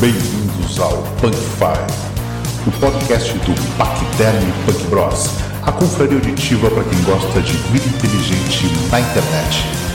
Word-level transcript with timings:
Bem-vindos 0.00 0.78
ao 0.78 0.96
Punk 1.20 1.34
Five, 1.34 2.68
o 2.68 2.70
podcast 2.80 3.32
do 3.32 3.76
Pacterm 3.76 4.44
Punk 4.64 4.86
Bros, 4.90 5.28
a 5.60 5.72
confraria 5.72 6.14
auditiva 6.14 6.70
para 6.70 6.84
quem 6.84 7.02
gosta 7.02 7.42
de 7.42 7.52
vida 7.72 7.84
inteligente 7.84 8.66
na 8.92 9.00
internet. 9.00 9.87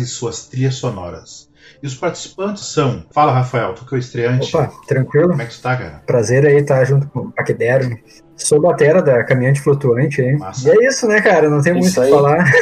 E 0.00 0.06
suas 0.06 0.46
trilhas 0.48 0.76
sonoras. 0.76 1.51
E 1.82 1.86
os 1.86 1.94
participantes 1.94 2.64
são. 2.66 3.04
Fala, 3.10 3.32
Rafael, 3.32 3.74
tu 3.74 3.84
que 3.84 3.94
é 3.94 3.98
o 3.98 4.00
estreante. 4.00 4.56
Opa, 4.56 4.70
tranquilo? 4.86 5.30
Como 5.30 5.42
é 5.42 5.46
que 5.46 5.54
tu 5.54 5.62
tá, 5.62 5.76
cara? 5.76 6.02
Prazer 6.06 6.46
aí 6.46 6.56
estar 6.56 6.84
junto 6.84 7.06
com 7.08 7.20
o 7.20 7.32
Paquidermo. 7.32 7.96
Sou 8.36 8.60
batera 8.60 9.02
da 9.02 9.22
Caminhante 9.24 9.60
Flutuante 9.60 10.20
aí. 10.20 10.36
Massa. 10.36 10.68
E 10.68 10.72
é 10.72 10.88
isso, 10.88 11.06
né, 11.06 11.20
cara? 11.20 11.48
Não 11.48 11.62
tem 11.62 11.72
muito 11.72 11.88
o 11.88 12.02
que 12.02 12.10
falar. 12.10 12.44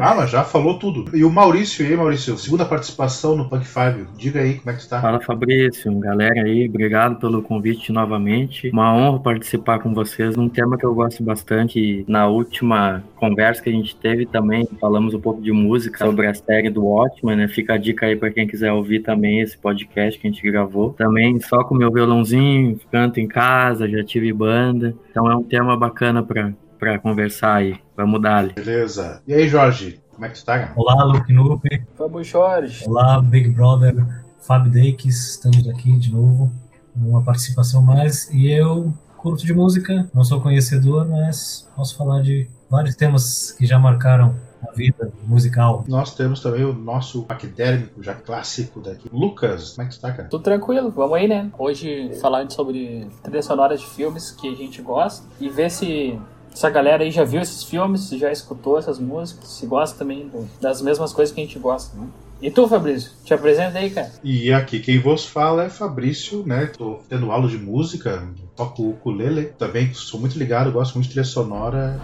Ah, 0.00 0.16
mas 0.16 0.30
já 0.30 0.42
falou 0.42 0.80
tudo. 0.80 1.16
E 1.16 1.24
o 1.24 1.30
Maurício, 1.30 1.84
e 1.84 1.88
aí, 1.88 1.96
Maurício? 1.96 2.36
Segunda 2.36 2.64
participação 2.64 3.36
no 3.36 3.48
Punk 3.48 3.64
Five. 3.64 4.06
Diga 4.16 4.40
aí 4.40 4.54
como 4.54 4.70
é 4.70 4.74
que 4.74 4.80
tu 4.80 4.88
tá. 4.88 5.00
Fala 5.00 5.20
Fabrício, 5.20 5.96
galera 6.00 6.42
aí, 6.42 6.68
obrigado 6.68 7.20
pelo 7.20 7.40
convite 7.40 7.92
novamente. 7.92 8.68
Uma 8.70 8.92
honra 8.92 9.20
participar 9.20 9.78
com 9.78 9.94
vocês 9.94 10.34
num 10.34 10.48
tema 10.48 10.76
que 10.76 10.84
eu 10.84 10.92
gosto 10.92 11.22
bastante. 11.22 12.04
Na 12.08 12.26
última 12.26 13.04
conversa 13.14 13.62
que 13.62 13.70
a 13.70 13.72
gente 13.72 13.94
teve 13.94 14.26
também, 14.26 14.68
falamos 14.80 15.14
um 15.14 15.20
pouco 15.20 15.40
de 15.40 15.52
música 15.52 16.04
sobre 16.04 16.26
a 16.26 16.34
série 16.34 16.68
do 16.68 16.84
Watchmen, 16.84 17.36
né? 17.36 17.46
Fica 17.46 17.74
a 17.74 17.78
dica 17.78 18.06
aí 18.06 18.16
para 18.16 18.30
quem 18.30 18.41
quiser 18.46 18.72
ouvir 18.72 19.00
também 19.00 19.40
esse 19.40 19.56
podcast 19.56 20.18
que 20.20 20.26
a 20.26 20.30
gente 20.30 20.50
gravou. 20.50 20.92
Também 20.92 21.40
só 21.40 21.64
com 21.64 21.74
meu 21.74 21.90
violãozinho, 21.90 22.78
canto 22.90 23.20
em 23.20 23.28
casa, 23.28 23.88
já 23.88 24.04
tive 24.04 24.32
banda. 24.32 24.94
Então 25.10 25.30
é 25.30 25.36
um 25.36 25.42
tema 25.42 25.76
bacana 25.76 26.22
para 26.22 26.52
para 26.82 26.98
conversar 26.98 27.54
aí. 27.54 27.78
Vamos 27.96 28.20
dar 28.20 28.38
ali. 28.38 28.54
Beleza. 28.54 29.22
E 29.24 29.32
aí, 29.32 29.46
Jorge? 29.46 30.00
Como 30.10 30.26
é 30.26 30.28
que 30.28 30.34
tu 30.34 30.44
tá, 30.44 30.58
cara? 30.58 30.72
Olá, 30.74 31.04
Luke 31.04 31.32
Nupe. 31.32 31.80
Vamos, 31.96 32.26
Jorge. 32.26 32.84
Olá, 32.88 33.22
Big 33.22 33.50
Brother. 33.50 34.04
Fábio 34.40 34.72
Dakes. 34.72 35.30
Estamos 35.30 35.68
aqui 35.68 35.96
de 35.96 36.12
novo. 36.12 36.52
Uma 36.96 37.22
participação 37.22 37.80
mais. 37.82 38.28
E 38.34 38.50
eu 38.50 38.92
curto 39.16 39.46
de 39.46 39.54
música. 39.54 40.10
Não 40.12 40.24
sou 40.24 40.40
conhecedor, 40.40 41.08
mas 41.08 41.70
posso 41.76 41.96
falar 41.96 42.20
de 42.20 42.50
vários 42.68 42.96
temas 42.96 43.52
que 43.52 43.64
já 43.64 43.78
marcaram 43.78 44.34
a 44.68 44.72
vida 44.72 45.12
musical. 45.26 45.84
Nós 45.88 46.14
temos 46.14 46.40
também 46.40 46.64
o 46.64 46.72
nosso 46.72 47.24
paquidérmico, 47.24 48.02
já 48.02 48.14
clássico 48.14 48.80
daqui. 48.80 49.08
Lucas, 49.12 49.72
como 49.72 49.86
é 49.86 49.90
que 49.90 49.96
tu 49.96 50.00
tá, 50.00 50.12
cara? 50.12 50.28
Tudo 50.28 50.42
tranquilo, 50.42 50.90
vamos 50.90 51.16
aí, 51.16 51.28
né? 51.28 51.50
Hoje 51.58 52.12
falando 52.20 52.52
sobre 52.52 53.06
trilhas 53.22 53.44
sonoras 53.44 53.80
de 53.80 53.86
filmes 53.86 54.30
que 54.30 54.48
a 54.48 54.54
gente 54.54 54.80
gosta 54.80 55.26
e 55.40 55.48
ver 55.48 55.70
se 55.70 56.18
essa 56.52 56.68
galera 56.68 57.02
aí 57.02 57.10
já 57.10 57.24
viu 57.24 57.40
esses 57.40 57.64
filmes, 57.64 58.02
se 58.02 58.18
já 58.18 58.30
escutou 58.30 58.78
essas 58.78 58.98
músicas, 58.98 59.48
se 59.48 59.66
gosta 59.66 59.98
também 59.98 60.30
das 60.60 60.82
mesmas 60.82 61.12
coisas 61.12 61.34
que 61.34 61.40
a 61.40 61.44
gente 61.44 61.58
gosta, 61.58 61.96
né? 61.96 62.06
E 62.42 62.50
tu, 62.50 62.66
Fabrício? 62.66 63.12
Te 63.24 63.32
apresenta 63.32 63.78
aí, 63.78 63.88
cara. 63.88 64.10
E 64.22 64.52
aqui 64.52 64.80
quem 64.80 64.98
vos 64.98 65.24
fala 65.24 65.64
é 65.64 65.70
Fabrício, 65.70 66.44
né? 66.44 66.66
Tô 66.66 66.98
tendo 67.08 67.30
aula 67.30 67.48
de 67.48 67.56
música, 67.56 68.28
toco 68.56 68.90
ukulele. 68.90 69.44
Também 69.56 69.94
sou 69.94 70.18
muito 70.18 70.36
ligado, 70.36 70.72
gosto 70.72 70.94
muito 70.94 71.04
de 71.04 71.12
trilha 71.12 71.24
sonora. 71.24 72.00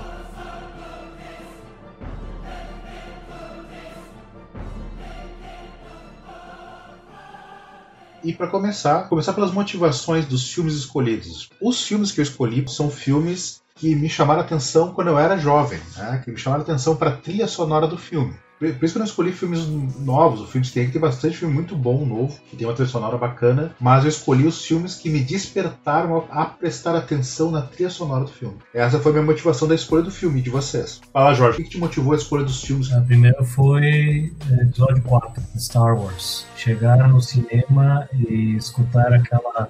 E 8.29 8.33
para 8.35 8.47
começar, 8.47 9.09
começar 9.09 9.33
pelas 9.33 9.53
motivações 9.53 10.27
dos 10.27 10.53
filmes 10.53 10.75
escolhidos. 10.75 11.49
Os 11.63 11.83
filmes 11.83 12.13
que 12.13 12.21
eu 12.21 12.23
escolhi 12.23 12.63
são 12.69 12.91
filmes 12.91 13.63
que 13.75 13.95
me 13.95 14.07
chamaram 14.07 14.43
atenção 14.43 14.93
quando 14.93 15.09
eu 15.09 15.19
era 15.19 15.39
jovem, 15.39 15.81
né? 15.97 16.21
que 16.23 16.31
me 16.31 16.37
chamaram 16.37 16.63
atenção 16.63 16.95
para 16.95 17.09
a 17.09 17.17
trilha 17.17 17.49
sonora 17.49 17.87
do 17.87 17.97
filme. 17.97 18.37
Por 18.59 18.67
isso 18.67 18.79
que 18.79 18.99
eu 18.99 19.01
não 19.01 19.07
escolhi 19.07 19.33
filmes 19.33 19.67
novos, 20.01 20.41
os 20.41 20.51
filmes 20.51 20.69
que 20.69 20.75
tem, 20.75 20.87
que 20.87 20.93
tem 20.93 21.01
bastante 21.01 21.37
filme 21.37 21.55
muito 21.55 21.77
bom, 21.77 22.05
novo, 22.05 22.39
que 22.51 22.57
tem 22.57 22.67
uma 22.67 22.75
trilha 22.75 22.89
sonora 22.89 23.17
bacana, 23.17 23.75
mas 23.81 24.05
eu 24.05 24.09
escolhi 24.09 24.47
os 24.47 24.65
filmes 24.65 24.97
que 24.97 25.09
me 25.09 25.21
despertaram 25.21 26.27
a, 26.31 26.45
prestar 26.47 26.97
atenção 26.97 27.51
na 27.51 27.63
trilha 27.63 27.91
sonora 27.91 28.25
do 28.25 28.31
filme. 28.31 28.57
Essa 28.75 28.99
foi 28.99 29.13
a 29.13 29.15
minha 29.15 29.27
motivação 29.27 29.69
da 29.69 29.75
escolha 29.75 30.03
do 30.03 30.11
filme, 30.11 30.43
de 30.43 30.51
vocês. 30.51 31.01
Fala, 31.13 31.35
Jorge, 31.35 31.61
o 31.61 31.65
que, 31.65 31.71
te 31.71 31.79
motivou 31.79 32.13
a 32.13 32.17
escolha 32.17 32.45
dos 32.45 32.63
filmes? 32.63 32.93
A 32.93 33.01
primeira 33.01 33.43
foi 33.45 34.33
é, 34.51 34.63
episódio 34.63 35.03
4 35.03 35.43
de 35.55 35.63
Star 35.63 35.97
Wars. 35.97 36.47
Chegar 36.57 37.09
no 37.09 37.21
cinema 37.21 38.09
e 38.13 38.57
escutar 38.57 39.13
aquela 39.13 39.69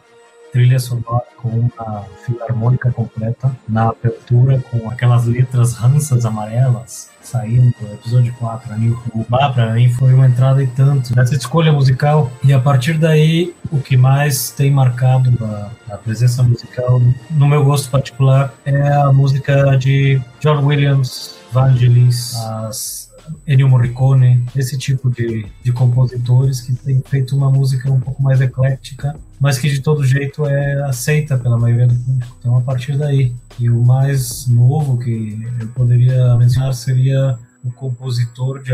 trilha 0.52 0.78
sonora 0.78 1.24
com 1.36 1.48
uma 1.48 2.04
filarmônica 2.24 2.90
completa 2.90 3.50
na 3.68 3.88
abertura, 3.88 4.62
com 4.70 4.88
aquelas 4.90 5.26
letras 5.26 5.74
ransas 5.74 6.24
amarelas 6.24 7.10
saindo 7.22 7.74
do 7.78 7.92
episódio 7.92 8.32
4, 8.38 8.72
A 8.72 8.78
New 8.78 8.98
Hope. 9.12 9.26
Ah, 9.32 9.50
pra 9.50 9.72
mim 9.72 9.90
foi 9.90 10.14
uma 10.14 10.26
entrada 10.26 10.62
e 10.62 10.66
tanto 10.66 11.14
nessa 11.14 11.34
escolha 11.34 11.72
musical. 11.72 12.30
E 12.42 12.52
a 12.52 12.58
partir 12.58 12.96
daí, 12.96 13.54
o 13.70 13.78
que 13.78 13.96
mais 13.96 14.50
tem 14.50 14.70
marcado 14.70 15.30
a, 15.44 15.94
a 15.94 15.98
presença 15.98 16.42
musical, 16.42 17.00
no 17.30 17.46
meu 17.46 17.64
gosto 17.64 17.90
particular, 17.90 18.54
é 18.64 18.92
a 18.94 19.12
música 19.12 19.76
de 19.76 20.20
John 20.40 20.64
Williams, 20.64 21.36
Vangelis, 21.52 22.34
as 22.36 23.07
Ennio 23.46 23.68
Morricone, 23.68 24.44
esse 24.54 24.76
tipo 24.78 25.10
de, 25.10 25.46
de 25.62 25.72
compositores 25.72 26.60
que 26.60 26.74
tem 26.74 27.02
feito 27.06 27.36
uma 27.36 27.50
música 27.50 27.90
um 27.90 28.00
pouco 28.00 28.22
mais 28.22 28.40
eclética, 28.40 29.16
mas 29.40 29.58
que 29.58 29.68
de 29.68 29.80
todo 29.80 30.04
jeito 30.04 30.46
é 30.46 30.82
aceita 30.82 31.36
pela 31.38 31.58
maioria 31.58 31.86
do 31.86 31.94
público. 31.94 32.36
Então, 32.38 32.56
a 32.56 32.60
partir 32.60 32.96
daí. 32.96 33.32
E 33.58 33.68
o 33.68 33.82
mais 33.82 34.46
novo 34.46 34.98
que 34.98 35.38
eu 35.60 35.68
poderia 35.68 36.36
mencionar 36.36 36.74
seria 36.74 37.38
o 37.64 37.72
compositor 37.72 38.62
de, 38.62 38.72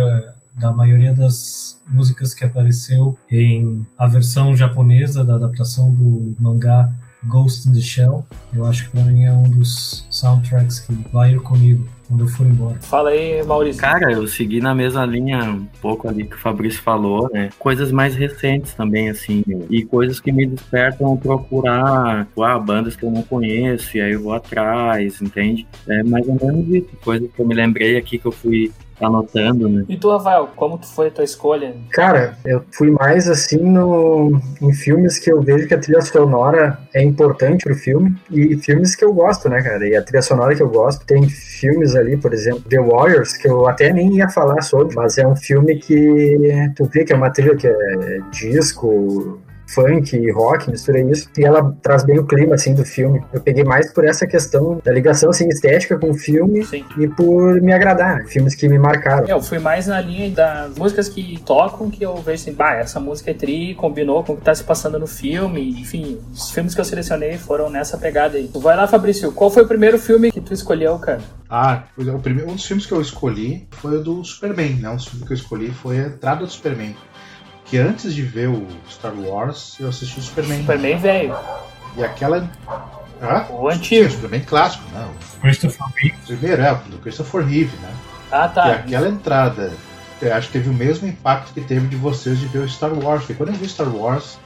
da 0.59 0.73
maioria 0.73 1.15
das 1.15 1.81
músicas 1.89 2.35
que 2.35 2.45
apareceu 2.45 3.19
em 3.31 3.87
a 3.99 4.07
versão 4.07 4.57
japonesa 4.57 5.25
da 5.25 5.37
adaptação 5.37 5.91
do 5.91 6.35
mangá 6.39 6.93
Ghost 7.27 7.69
in 7.69 7.73
the 7.73 7.81
Shell. 7.81 8.27
Eu 8.53 8.67
acho 8.67 8.85
que 8.85 8.91
para 8.91 9.05
mim 9.05 9.25
é 9.25 9.33
um 9.33 9.49
dos 9.49 10.07
soundtracks 10.11 10.81
que 10.81 10.93
vai 11.13 11.33
ir 11.33 11.41
comigo 11.41 11.89
quando 12.15 12.21
eu 12.21 12.29
for 12.29 12.47
embora. 12.47 12.79
Fala 12.81 13.11
aí, 13.11 13.43
Maurício. 13.43 13.81
Cara, 13.81 14.13
eu 14.13 14.27
segui 14.29 14.61
na 14.61 14.75
mesma 14.75 15.05
linha 15.05 15.43
um 15.45 15.67
pouco 15.81 16.09
ali 16.09 16.25
que 16.25 16.37
o 16.37 16.39
Fabrício 16.39 16.81
falou, 16.81 17.29
né? 17.33 17.51
Coisas 17.59 17.91
mais 17.91 18.15
recentes 18.15 18.73
também, 18.75 19.11
assim, 19.11 19.43
e 19.69 19.85
coisas 19.85 20.21
que 20.21 20.31
me 20.31 20.47
despertam 20.47 21.15
a 21.15 21.17
procurar 21.17 22.27
ah, 22.41 22.59
bandas 22.59 22.95
que 22.95 23.05
eu 23.05 23.11
não 23.11 23.23
conheço, 23.23 23.97
e 23.97 24.01
aí 24.01 24.13
eu 24.13 24.23
vou 24.23 24.33
atrás, 24.33 25.21
entende? 25.21 25.67
É 25.89 26.03
mais 26.05 26.27
ou 26.29 26.39
menos 26.41 26.69
isso, 26.69 26.91
coisas 27.03 27.29
que 27.33 27.41
eu 27.41 27.47
me 27.47 27.55
lembrei 27.55 27.97
aqui 27.97 28.19
que 28.19 28.27
eu 28.27 28.33
fui 28.33 28.71
anotando, 29.01 29.69
né? 29.69 29.85
E 29.89 29.97
tu, 29.97 30.11
Rafael, 30.11 30.49
como 30.57 30.79
que 30.79 30.87
foi 30.87 31.09
a 31.09 31.11
tua 31.11 31.25
escolha? 31.25 31.75
Cara, 31.91 32.37
eu 32.45 32.63
fui 32.73 32.91
mais 32.91 33.29
assim 33.29 33.59
no, 33.59 34.41
em 34.61 34.73
filmes 34.73 35.19
que 35.19 35.31
eu 35.31 35.43
vejo 35.43 35.67
que 35.67 35.75
a 35.75 35.79
trilha 35.79 36.01
sonora 36.01 36.79
é 36.93 37.03
importante 37.03 37.65
pro 37.65 37.75
filme 37.75 38.15
e 38.31 38.57
filmes 38.57 38.95
que 38.95 39.05
eu 39.05 39.13
gosto, 39.13 39.49
né, 39.49 39.63
cara? 39.63 39.87
E 39.87 39.97
a 39.97 40.03
trilha 40.03 40.23
sonora 40.23 40.55
que 40.55 40.63
eu 40.63 40.69
gosto, 40.69 41.05
tem 41.07 41.29
filmes 41.29 41.95
ali, 41.95 42.17
por 42.17 42.33
exemplo, 42.33 42.63
The 42.69 42.81
Warriors, 42.81 43.37
que 43.37 43.49
eu 43.49 43.67
até 43.67 43.93
nem 43.93 44.17
ia 44.17 44.29
falar 44.29 44.61
sobre, 44.63 44.95
mas 44.95 45.19
é 45.19 45.27
um 45.27 45.37
filme 45.37 45.77
que 45.77 46.73
tu 46.77 46.85
vê 46.85 47.05
que 47.05 47.13
é 47.13 47.17
uma 47.17 47.31
trilha 47.31 47.57
que 47.57 47.67
é 47.67 48.21
disco, 48.31 49.41
funk 49.75 50.17
e 50.17 50.31
rock, 50.31 50.71
mistura 50.71 51.01
isso, 51.01 51.29
e 51.37 51.45
ela 51.45 51.75
traz 51.83 52.05
bem 52.05 52.19
o 52.19 52.25
clima, 52.27 52.55
assim, 52.55 52.75
do 52.75 52.85
filme. 52.85 53.23
Eu 53.33 53.41
peguei 53.41 53.65
mais 53.65 53.93
por 53.93 54.05
essa 54.05 54.27
questão 54.27 54.81
da 54.85 54.93
ligação, 54.93 55.31
assim, 55.31 55.49
estética 55.49 55.99
com 55.99 56.11
o 56.11 56.15
filme 56.15 56.65
Sim. 56.65 56.85
e 56.99 57.09
por 57.09 57.61
me 57.61 57.73
agradar, 57.73 58.25
filmes 58.27 58.55
que 58.55 58.69
me 58.69 58.79
marcaram. 58.79 59.27
É, 59.27 59.33
Eu 59.33 59.43
fui 59.43 59.59
mais 59.59 59.87
na 59.87 60.01
linha 60.01 60.31
das 60.31 60.77
músicas 60.77 61.09
que 61.09 61.41
tocam, 61.45 61.91
que 61.91 62.05
eu 62.05 62.15
vejo 62.17 62.43
assim, 62.43 62.53
bah, 62.53 62.75
essa 62.75 63.01
música 63.01 63.31
é 63.31 63.35
tri, 63.35 63.75
combinou 63.75 64.23
com 64.23 64.35
o 64.35 64.37
que 64.37 64.43
tá 64.43 64.55
se 64.55 64.65
passando 64.65 64.99
no 64.99 65.07
filme, 65.07 65.81
enfim, 65.81 66.19
os 66.33 66.51
filmes 66.51 66.75
que 66.75 66.81
eu 66.81 66.85
selecionei 66.85 67.37
foram 67.37 67.69
nessa 67.69 67.99
pegada 67.99 68.37
aí. 68.37 68.51
Vai 68.55 68.77
lá, 68.77 68.87
Fabrício, 68.87 69.33
qual 69.33 69.51
foi 69.51 69.65
o 69.65 69.69
primeiro 69.69 69.99
filme 69.99 70.31
que 70.31 70.41
tu 70.41 70.55
escolheu, 70.55 70.99
cara? 70.99 71.21
Ah, 71.49 71.85
pois 71.95 72.09
é, 72.09 72.13
o 72.13 72.19
primeiro, 72.19 72.51
um 72.51 72.55
dos 72.55 72.65
filmes 72.65 72.87
que 72.87 72.93
eu 72.93 73.01
escolhi 73.01 73.69
foi 73.71 73.99
o 73.99 74.03
do 74.03 74.25
Superman, 74.25 74.75
né? 74.77 74.91
Um 74.91 74.97
dos 74.97 75.07
filmes 75.07 75.27
que 75.27 75.33
eu 75.33 75.37
escolhi 75.37 75.71
foi 75.71 76.01
a 76.01 76.07
entrada 76.07 76.45
do 76.45 76.51
Superman. 76.51 76.97
Que 77.75 77.79
antes 77.79 78.15
de 78.15 78.23
ver 78.23 78.49
o 78.49 78.69
Star 78.89 79.13
Wars, 79.13 79.75
eu 79.81 79.89
assisti 79.89 80.21
o 80.21 80.23
Superman. 80.23 80.61
Superman 80.61 80.97
velho, 80.97 81.37
E 81.97 82.05
aquela. 82.05 82.49
Hã? 83.21 83.47
o 83.51 83.69
antigo. 83.69 84.07
o 84.07 84.11
Superman 84.13 84.43
clássico, 84.43 84.85
né? 84.93 85.09
Christopher 85.41 85.87
Reeve. 85.97 86.17
O 86.23 86.27
primeiro 86.27 86.63
é 86.63 86.73
o 86.73 86.77
do 86.77 86.99
Christopher 86.99 87.45
Reeve, 87.45 87.77
né? 87.79 87.93
Ah, 88.31 88.49
E 88.49 88.55
tá. 88.55 88.73
aquela 88.75 89.09
entrada 89.09 89.73
acho 90.37 90.47
que 90.47 90.53
teve 90.53 90.71
o 90.71 90.73
mesmo 90.73 91.09
impacto 91.09 91.53
que 91.53 91.63
teve 91.63 91.89
de 91.89 91.97
vocês 91.97 92.39
de 92.39 92.47
ver 92.47 92.61
o 92.61 92.69
Star 92.69 92.93
Wars. 92.93 93.23
Porque 93.23 93.35
quando 93.35 93.49
eu 93.49 93.57
vi 93.57 93.69
Star 93.69 93.89
Wars, 93.93 94.39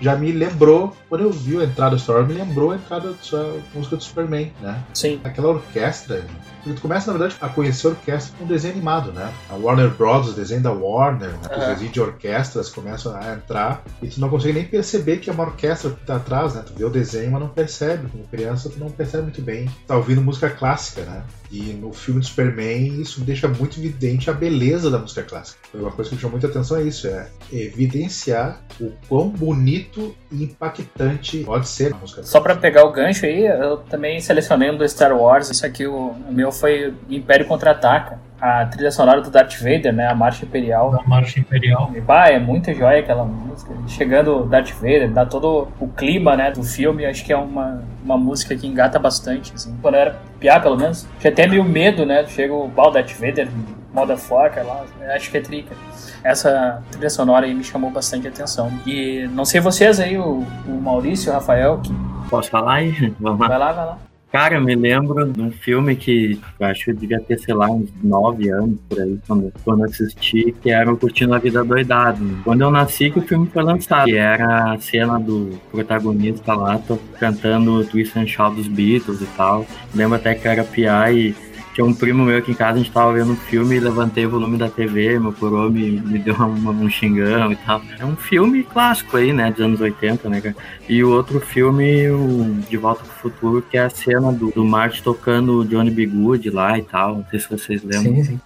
já 0.00 0.14
me 0.14 0.30
lembrou, 0.30 0.96
quando 1.08 1.22
eu 1.22 1.32
vi 1.32 1.60
a 1.60 1.64
entrada 1.64 1.96
do 1.96 2.00
Star 2.00 2.14
Wars, 2.18 2.28
me 2.28 2.34
lembrou 2.34 2.70
a 2.70 2.76
entrada 2.76 3.10
da 3.10 3.52
música 3.74 3.96
do 3.96 4.04
Superman, 4.04 4.52
né? 4.60 4.78
Sim. 4.94 5.20
Aquela 5.24 5.48
orquestra. 5.48 6.24
Tu 6.64 6.80
começa, 6.80 7.10
na 7.10 7.18
verdade, 7.18 7.38
a 7.40 7.48
conhecer 7.48 7.86
a 7.86 7.90
orquestra 7.90 8.36
com 8.36 8.44
um 8.44 8.46
desenho 8.46 8.74
animado, 8.74 9.12
né? 9.12 9.32
A 9.50 9.54
Warner 9.54 9.90
Bros., 9.90 10.28
o 10.28 10.32
desenho 10.32 10.62
da 10.62 10.72
Warner, 10.72 11.30
né? 11.30 11.38
os 11.50 11.66
desenhos 11.66 11.92
de 11.92 12.00
orquestras 12.00 12.68
começam 12.68 13.14
a 13.14 13.32
entrar 13.32 13.82
e 14.02 14.08
tu 14.08 14.20
não 14.20 14.28
consegue 14.28 14.54
nem 14.54 14.64
perceber 14.64 15.18
que 15.18 15.30
é 15.30 15.32
uma 15.32 15.44
orquestra 15.44 15.90
que 15.90 16.04
tá 16.04 16.16
atrás, 16.16 16.54
né? 16.54 16.64
Tu 16.66 16.72
vê 16.74 16.84
o 16.84 16.90
desenho, 16.90 17.30
mas 17.30 17.40
não 17.40 17.48
percebe. 17.48 18.08
Como 18.10 18.24
criança, 18.24 18.68
tu 18.68 18.78
não 18.78 18.90
percebe 18.90 19.24
muito 19.24 19.42
bem. 19.42 19.70
Tá 19.86 19.96
ouvindo 19.96 20.20
música 20.20 20.50
clássica, 20.50 21.02
né? 21.02 21.22
E 21.50 21.72
no 21.72 21.92
filme 21.92 22.20
do 22.20 22.26
Superman, 22.26 23.00
isso 23.00 23.20
deixa 23.22 23.48
muito 23.48 23.78
evidente 23.78 24.28
a 24.28 24.32
beleza 24.32 24.90
da 24.90 24.98
música 24.98 25.22
clássica. 25.22 25.58
Foi 25.70 25.80
uma 25.80 25.90
coisa 25.90 26.10
que 26.10 26.16
me 26.16 26.20
chamou 26.20 26.32
muita 26.32 26.46
atenção 26.46 26.76
é 26.76 26.82
isso, 26.82 27.06
é 27.06 27.28
evidenciar 27.50 28.60
o 28.80 28.92
quão 29.08 29.28
bonito 29.28 30.14
e 30.30 30.44
impactante 30.44 31.38
pode 31.44 31.68
ser 31.68 31.92
a 31.92 31.96
música 31.96 32.22
Só 32.22 32.40
para 32.40 32.54
pegar 32.54 32.84
o 32.84 32.92
gancho 32.92 33.24
aí, 33.24 33.46
eu 33.46 33.78
também 33.78 34.20
selecionei 34.20 34.70
um 34.70 34.76
do 34.76 34.86
Star 34.88 35.16
Wars, 35.16 35.50
isso 35.50 35.64
aqui 35.64 35.86
o, 35.86 36.10
o 36.10 36.32
foi 36.52 36.94
Império 37.08 37.46
Contra-Ataca 37.46 38.18
a 38.40 38.66
trilha 38.66 38.90
sonora 38.90 39.20
do 39.20 39.30
Darth 39.30 39.56
Vader, 39.58 39.92
né? 39.92 40.06
A 40.06 40.14
Marcha 40.14 40.44
Imperial. 40.44 40.94
A 40.94 41.08
Marcha 41.08 41.40
Imperial. 41.40 41.90
E, 41.94 42.00
bah, 42.00 42.28
é 42.28 42.38
muito 42.38 42.72
joia 42.72 43.00
aquela 43.00 43.24
música. 43.24 43.72
Chegando 43.88 44.42
o 44.42 44.46
Darth 44.46 44.70
Vader, 44.74 45.10
dá 45.10 45.26
todo 45.26 45.68
o 45.80 45.88
clima, 45.88 46.36
né, 46.36 46.50
do 46.52 46.62
filme. 46.62 47.04
Acho 47.04 47.24
que 47.24 47.32
é 47.32 47.36
uma, 47.36 47.82
uma 48.04 48.16
música 48.16 48.54
que 48.56 48.66
engata 48.66 48.98
bastante, 48.98 49.52
assim. 49.54 49.76
Quando 49.82 49.96
eu 49.96 50.00
era 50.00 50.18
piá, 50.38 50.60
pelo 50.60 50.76
menos. 50.76 51.06
Tinha 51.18 51.32
até 51.32 51.46
meio 51.46 51.64
medo, 51.64 52.06
né? 52.06 52.24
Chega 52.26 52.54
o 52.54 52.68
Bal 52.68 52.92
Darth 52.92 53.12
Vader, 53.12 53.48
motherfucker 53.92 54.64
lá. 54.64 54.84
Acho 55.14 55.30
que 55.30 55.38
é 55.38 55.40
trica. 55.40 55.74
Essa 56.22 56.80
trilha 56.92 57.10
sonora 57.10 57.46
aí 57.46 57.54
me 57.54 57.64
chamou 57.64 57.90
bastante 57.90 58.28
atenção. 58.28 58.70
E 58.86 59.28
não 59.32 59.44
sei 59.44 59.60
vocês 59.60 59.98
aí, 59.98 60.16
o, 60.16 60.44
o 60.66 60.80
Maurício, 60.80 61.32
o 61.32 61.34
Rafael, 61.34 61.80
que... 61.82 61.92
Posso 62.30 62.50
falar 62.50 62.74
aí? 62.74 63.14
Vamos 63.18 63.40
lá. 63.40 63.48
Vai 63.48 63.58
lá, 63.58 63.72
vai 63.72 63.86
lá. 63.86 64.07
Cara, 64.30 64.56
eu 64.56 64.60
me 64.60 64.74
lembro 64.74 65.24
de 65.32 65.40
um 65.40 65.50
filme 65.50 65.96
que 65.96 66.38
eu 66.60 66.66
acho 66.66 66.84
que 66.84 66.90
eu 66.90 66.96
devia 66.96 67.18
ter, 67.20 67.38
sei 67.38 67.54
lá, 67.54 67.70
uns 67.70 67.90
nove 68.02 68.50
anos 68.50 68.78
por 68.86 69.00
aí, 69.00 69.18
quando, 69.26 69.52
quando 69.64 69.84
assisti, 69.84 70.54
que 70.60 70.70
era 70.70 70.92
o 70.92 70.98
Curtindo 70.98 71.34
a 71.34 71.38
Vida 71.38 71.64
Doidado. 71.64 72.22
Quando 72.44 72.60
eu 72.60 72.70
nasci 72.70 73.10
que 73.10 73.20
o 73.20 73.22
filme 73.22 73.46
foi 73.46 73.62
lançado, 73.62 74.04
que 74.04 74.16
era 74.16 74.72
a 74.72 74.78
cena 74.78 75.18
do 75.18 75.58
protagonista 75.70 76.52
lá, 76.52 76.78
cantando 77.18 77.84
Twist 77.86 78.18
and 78.18 78.26
Shout 78.26 78.56
dos 78.56 78.68
Beatles 78.68 79.22
e 79.22 79.26
tal. 79.36 79.66
Lembro 79.94 80.16
até 80.16 80.34
que 80.34 80.46
era 80.46 80.62
piar 80.62 81.14
e 81.14 81.34
tinha 81.78 81.86
um 81.86 81.94
primo 81.94 82.24
meu 82.24 82.36
aqui 82.36 82.50
em 82.50 82.54
casa, 82.54 82.74
a 82.74 82.82
gente 82.82 82.90
tava 82.90 83.12
vendo 83.12 83.30
um 83.30 83.36
filme 83.36 83.76
e 83.76 83.78
levantei 83.78 84.26
o 84.26 84.30
volume 84.30 84.58
da 84.58 84.68
TV, 84.68 85.16
meu 85.20 85.32
coroa 85.32 85.70
me, 85.70 85.92
me 86.00 86.18
deu 86.18 86.34
um, 86.34 86.70
um 86.70 86.90
xingão 86.90 87.52
e 87.52 87.56
tal. 87.56 87.80
É 87.96 88.04
um 88.04 88.16
filme 88.16 88.64
clássico 88.64 89.16
aí, 89.16 89.32
né, 89.32 89.52
dos 89.52 89.60
anos 89.60 89.80
80, 89.80 90.28
né, 90.28 90.56
E 90.88 91.04
o 91.04 91.14
outro 91.14 91.38
filme, 91.38 92.10
o 92.10 92.52
De 92.68 92.76
Volta 92.76 93.04
pro 93.04 93.12
Futuro, 93.12 93.62
que 93.62 93.78
é 93.78 93.82
a 93.82 93.90
cena 93.90 94.32
do, 94.32 94.50
do 94.50 94.64
Marty 94.64 95.04
tocando 95.04 95.60
o 95.60 95.64
Johnny 95.64 95.92
B. 95.92 96.06
Good 96.06 96.50
lá 96.50 96.76
e 96.76 96.82
tal. 96.82 97.18
Não 97.18 97.26
sei 97.28 97.38
se 97.38 97.48
vocês 97.48 97.84
lembram. 97.84 98.24
Sim, 98.24 98.24
sim. 98.24 98.40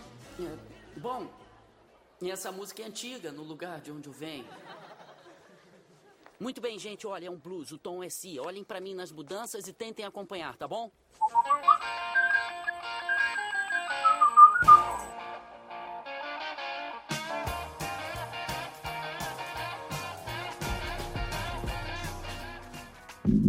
Bom, 0.99 1.27
e 2.21 2.31
essa 2.31 2.53
música 2.53 2.83
é 2.83 2.87
antiga, 2.87 3.33
no 3.33 3.45
lugar 3.45 3.81
de 3.81 3.91
onde 3.91 4.09
eu 4.09 4.13
venho. 4.13 4.45
Muito 6.39 6.61
bem, 6.61 6.79
gente, 6.79 7.07
olha, 7.07 7.29
é 7.29 7.31
um 7.31 7.39
blues, 7.39 7.73
o 7.73 7.79
tom 7.79 8.05
é 8.05 8.11
si. 8.11 8.39
Olhem 8.39 8.63
para 8.63 8.79
mim 8.79 8.95
nas 8.95 9.11
mudanças 9.11 9.67
e 9.67 9.73
tentem 9.73 10.05
acompanhar, 10.05 10.55
tá 10.55 10.69
bom? 10.69 10.91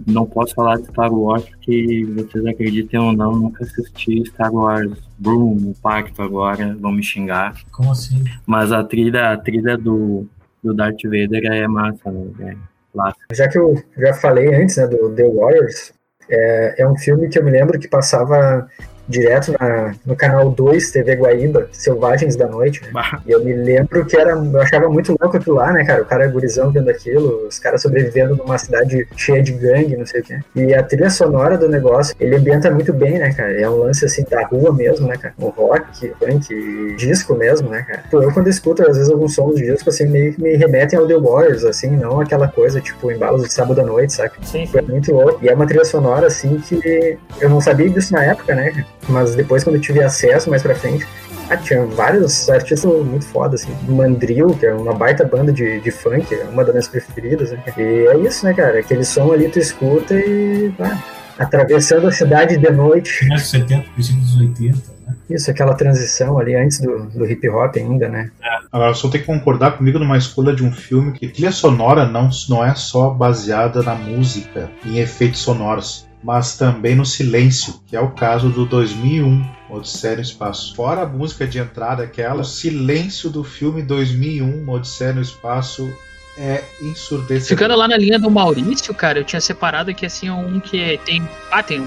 Não 0.07 0.25
posso 0.25 0.53
falar 0.53 0.77
de 0.77 0.88
Star 0.88 1.13
Wars 1.13 1.44
porque 1.45 2.06
vocês 2.15 2.45
acreditem 2.45 3.00
ou 3.00 3.13
não, 3.13 3.33
nunca 3.33 3.63
assisti 3.63 4.25
Star 4.27 4.53
Wars 4.53 4.91
Broom, 5.18 5.71
o 5.71 5.75
Pacto 5.81 6.21
agora, 6.21 6.75
vão 6.80 6.91
me 6.91 7.03
xingar. 7.03 7.56
Como 7.71 7.91
assim? 7.91 8.24
Mas 8.45 8.71
a 8.71 8.83
trilha, 8.83 9.31
a 9.31 9.38
trilha 9.38 9.77
do, 9.77 10.27
do 10.63 10.74
Darth 10.74 11.03
Vader 11.03 11.45
é 11.45 11.68
massa, 11.68 12.12
né? 12.12 12.31
É 12.39 12.74
clássica. 12.94 13.25
Já 13.33 13.47
que 13.47 13.57
eu 13.57 13.75
já 13.97 14.13
falei 14.13 14.53
antes, 14.53 14.77
né, 14.77 14.88
do 14.88 15.13
The 15.13 15.30
Warriors, 15.30 15.94
é, 16.29 16.81
é 16.81 16.88
um 16.88 16.95
filme 16.95 17.27
que 17.27 17.38
eu 17.38 17.44
me 17.44 17.51
lembro 17.51 17.79
que 17.79 17.88
passava 17.88 18.68
direto 19.07 19.53
na, 19.59 19.94
no 20.05 20.15
canal 20.15 20.50
2 20.50 20.91
TV 20.91 21.15
Guaíba, 21.15 21.67
Selvagens 21.71 22.35
da 22.35 22.47
Noite, 22.47 22.81
né? 22.83 22.89
E 23.25 23.31
eu 23.31 23.44
me 23.44 23.53
lembro 23.53 24.05
que 24.05 24.17
era, 24.17 24.31
eu 24.31 24.61
achava 24.61 24.89
muito 24.89 25.15
louco 25.19 25.38
aquilo 25.38 25.55
lá, 25.55 25.71
né, 25.71 25.83
cara? 25.85 26.01
O 26.01 26.05
cara 26.05 26.27
gurizão 26.27 26.71
vendo 26.71 26.89
aquilo, 26.89 27.47
os 27.47 27.59
caras 27.59 27.81
sobrevivendo 27.81 28.35
numa 28.35 28.57
cidade 28.57 29.07
cheia 29.15 29.41
de 29.41 29.51
gangue, 29.53 29.97
não 29.97 30.05
sei 30.05 30.21
o 30.21 30.23
quê. 30.23 30.39
E 30.55 30.73
a 30.73 30.83
trilha 30.83 31.09
sonora 31.09 31.57
do 31.57 31.69
negócio, 31.69 32.15
ele 32.19 32.35
ambienta 32.35 32.71
muito 32.71 32.94
bem, 32.94 33.19
né, 33.19 33.33
cara? 33.33 33.51
É 33.59 33.69
um 33.69 33.77
lance 33.77 34.05
assim 34.05 34.23
da 34.29 34.45
rua 34.45 34.73
mesmo, 34.73 35.07
né, 35.07 35.17
cara? 35.17 35.33
O 35.38 35.50
rock, 35.50 36.13
funk, 36.19 36.95
disco 36.95 37.35
mesmo, 37.35 37.69
né, 37.69 37.81
cara? 37.83 38.03
Pô, 38.09 38.21
eu 38.21 38.31
quando 38.31 38.47
escuto 38.47 38.81
às 38.83 38.97
vezes 38.97 39.11
alguns 39.11 39.35
sons 39.35 39.55
de 39.55 39.65
disco, 39.65 39.89
assim, 39.89 40.07
meio 40.07 40.33
que 40.33 40.41
me 40.41 40.55
remetem 40.55 40.97
ao 40.97 41.07
The 41.07 41.17
Warriors, 41.17 41.63
assim, 41.63 41.91
não 41.91 42.19
aquela 42.19 42.47
coisa, 42.47 42.79
tipo, 42.79 43.11
embalos 43.11 43.44
de 43.44 43.53
sábado 43.53 43.79
à 43.81 43.83
noite, 43.83 44.13
saca? 44.13 44.35
Sim. 44.44 44.65
Foi 44.67 44.81
muito 44.81 45.11
louco. 45.13 45.39
E 45.41 45.50
é 45.50 45.53
uma 45.53 45.65
trilha 45.65 45.85
sonora, 45.85 46.27
assim, 46.27 46.57
que 46.59 47.17
eu 47.39 47.50
não 47.50 47.61
sabia 47.61 47.89
disso 47.89 48.13
na 48.13 48.23
época, 48.23 48.55
né? 48.55 48.85
Mas 49.09 49.35
depois, 49.35 49.63
quando 49.63 49.75
eu 49.75 49.81
tive 49.81 50.01
acesso 50.01 50.50
mais 50.50 50.61
pra 50.61 50.75
frente, 50.75 51.05
ah, 51.50 51.57
tinha 51.57 51.85
vários 51.85 52.50
artistas 52.50 52.85
muito 52.85 53.25
foda, 53.25 53.55
assim. 53.55 53.71
Mandril, 53.88 54.55
que 54.55 54.65
é 54.65 54.73
uma 54.73 54.94
baita 54.94 55.25
banda 55.25 55.51
de, 55.51 55.79
de 55.79 55.91
funk, 55.91 56.33
é 56.33 56.44
uma 56.45 56.63
das 56.63 56.73
minhas 56.73 56.88
preferidas, 56.88 57.51
né? 57.51 57.63
E 57.77 58.07
é 58.07 58.17
isso, 58.17 58.45
né, 58.45 58.53
cara? 58.53 58.79
Aquele 58.79 59.03
som 59.03 59.31
ali 59.31 59.50
tu 59.50 59.59
escuta 59.59 60.15
e. 60.15 60.73
Ah, 60.79 60.97
atravessando 61.38 62.07
a 62.07 62.11
cidade 62.11 62.57
de 62.57 62.69
noite. 62.71 63.25
Anos 63.25 63.50
70, 63.50 63.89
princípio 63.94 64.21
dos 64.21 64.38
80, 64.38 64.77
né? 65.05 65.15
Isso, 65.29 65.50
aquela 65.50 65.73
transição 65.73 66.38
ali 66.38 66.55
antes 66.55 66.79
do, 66.79 67.07
do 67.07 67.25
hip 67.25 67.47
hop 67.50 67.75
ainda, 67.75 68.07
né? 68.07 68.31
Agora, 68.71 68.94
só 68.94 69.09
tem 69.09 69.21
que 69.21 69.27
concordar 69.27 69.77
comigo 69.77 70.00
numa 70.00 70.17
escolha 70.17 70.55
de 70.55 70.63
um 70.63 70.71
filme 70.71 71.11
que 71.11 71.27
trilha 71.27 71.51
sonora 71.51 72.05
não, 72.05 72.29
não 72.50 72.63
é 72.63 72.73
só 72.75 73.09
baseada 73.09 73.81
na 73.81 73.95
música, 73.95 74.69
em 74.85 75.00
efeitos 75.00 75.39
sonoros 75.41 76.07
mas 76.23 76.57
também 76.57 76.95
no 76.95 77.05
silêncio, 77.05 77.81
que 77.85 77.95
é 77.95 77.99
o 77.99 78.11
caso 78.11 78.49
do 78.49 78.65
2001, 78.65 79.45
Odisseia 79.69 80.15
no 80.15 80.21
Espaço. 80.21 80.75
Fora 80.75 81.01
a 81.01 81.05
música 81.05 81.45
de 81.45 81.59
entrada, 81.59 82.03
aquela, 82.03 82.41
o 82.41 82.45
silêncio 82.45 83.29
do 83.29 83.43
filme 83.43 83.81
2001, 83.81 84.69
Odisseia 84.69 85.13
no 85.13 85.21
Espaço, 85.21 85.91
é 86.38 86.63
ensurdecedor. 86.81 87.57
Ficando 87.57 87.75
lá 87.75 87.88
na 87.88 87.98
linha 87.98 88.17
do 88.17 88.31
Maurício, 88.31 88.93
cara, 88.93 89.19
eu 89.19 89.24
tinha 89.24 89.41
separado 89.41 89.91
aqui 89.91 90.05
assim 90.05 90.29
um 90.29 90.59
que 90.59 91.00
tem, 91.05 91.27
ah, 91.51 91.62
tem 91.62 91.83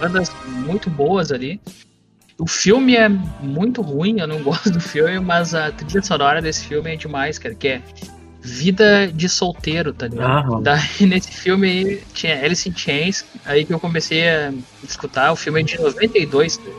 bandas 0.00 0.32
muito 0.46 0.88
boas 0.88 1.30
ali. 1.30 1.60
O 2.38 2.48
filme 2.48 2.96
é 2.96 3.08
muito 3.08 3.82
ruim, 3.82 4.18
eu 4.18 4.26
não 4.26 4.42
gosto 4.42 4.70
do 4.70 4.80
filme, 4.80 5.20
mas 5.20 5.54
a 5.54 5.70
trilha 5.70 6.02
sonora 6.02 6.42
desse 6.42 6.64
filme 6.64 6.92
é 6.92 6.96
demais, 6.96 7.38
cara, 7.38 7.54
que 7.54 7.68
é 7.68 7.82
Vida 8.44 9.10
de 9.10 9.26
Solteiro, 9.26 9.94
tá 9.94 10.06
ligado? 10.06 10.52
Aham. 10.52 10.62
Daí 10.62 10.82
nesse 11.08 11.32
filme 11.32 11.66
aí 11.66 12.02
tinha 12.12 12.44
Alice 12.44 12.68
in 12.68 12.76
Chains, 12.76 13.24
aí 13.44 13.64
que 13.64 13.72
eu 13.72 13.80
comecei 13.80 14.28
a 14.28 14.52
escutar, 14.86 15.32
o 15.32 15.36
filme 15.36 15.60
é 15.60 15.62
de 15.64 15.80
92, 15.80 16.58
tá? 16.58 16.70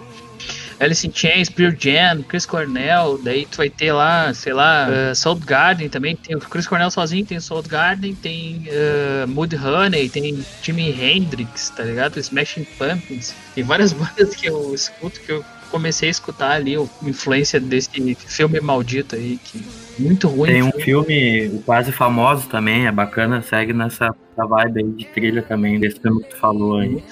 Alice 0.79 1.07
in 1.07 1.11
Chains, 1.13 1.49
Pearl 1.49 1.73
Jam, 1.75 2.21
Chris 2.23 2.45
Cornell, 2.45 3.17
daí 3.23 3.45
tu 3.45 3.57
vai 3.57 3.69
ter 3.69 3.93
lá, 3.93 4.33
sei 4.33 4.53
lá, 4.53 4.87
uh, 4.89 5.15
Soundgarden 5.15 5.89
também, 5.89 6.15
tem 6.15 6.35
o 6.35 6.39
Chris 6.39 6.67
Cornell 6.67 6.91
sozinho, 6.91 7.25
tem 7.25 7.37
o 7.37 7.41
Soundgarden, 7.41 8.13
tem 8.13 8.67
uh, 8.67 9.27
Mudhoney, 9.27 10.09
tem 10.09 10.45
Jimi 10.61 10.91
Hendrix, 10.91 11.69
tá 11.69 11.83
ligado? 11.83 12.19
Smashing 12.19 12.65
Pumpkins, 12.77 13.33
tem 13.55 13.63
várias 13.63 13.91
bandas 13.93 14.35
que 14.35 14.47
eu 14.47 14.75
escuto 14.75 15.19
que 15.21 15.31
eu 15.31 15.45
comecei 15.71 16.09
a 16.09 16.11
escutar 16.11 16.51
ali, 16.51 16.75
a 16.75 17.09
influência 17.09 17.59
desse 17.59 18.15
filme 18.27 18.59
maldito 18.59 19.15
aí, 19.15 19.39
que 19.43 19.65
muito 19.97 20.27
ruim. 20.27 20.51
Tem 20.51 20.63
um 20.63 20.71
filme, 20.71 21.47
o 21.47 21.61
Quase 21.61 21.91
Famoso 21.91 22.47
também, 22.47 22.85
é 22.87 22.91
bacana, 22.91 23.41
segue 23.41 23.73
nessa, 23.73 24.13
nessa 24.29 24.47
vibe 24.47 24.83
aí 24.83 24.91
de 24.91 25.05
trilha 25.05 25.41
também, 25.41 25.79
desse 25.79 25.99
filme 25.99 26.23
que 26.23 26.29
tu 26.29 26.37
falou 26.37 26.79
aí. 26.79 27.03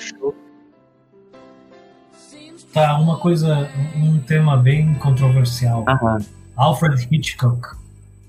Tá, 2.73 2.97
uma 2.97 3.17
coisa, 3.17 3.69
um 3.95 4.17
tema 4.19 4.57
bem 4.57 4.95
controversial. 4.95 5.85
Aham. 5.87 6.17
Alfred 6.55 7.07
Hitchcock 7.11 7.75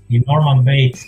e 0.09 0.23
Norman 0.25 0.63
Bates. 0.63 1.05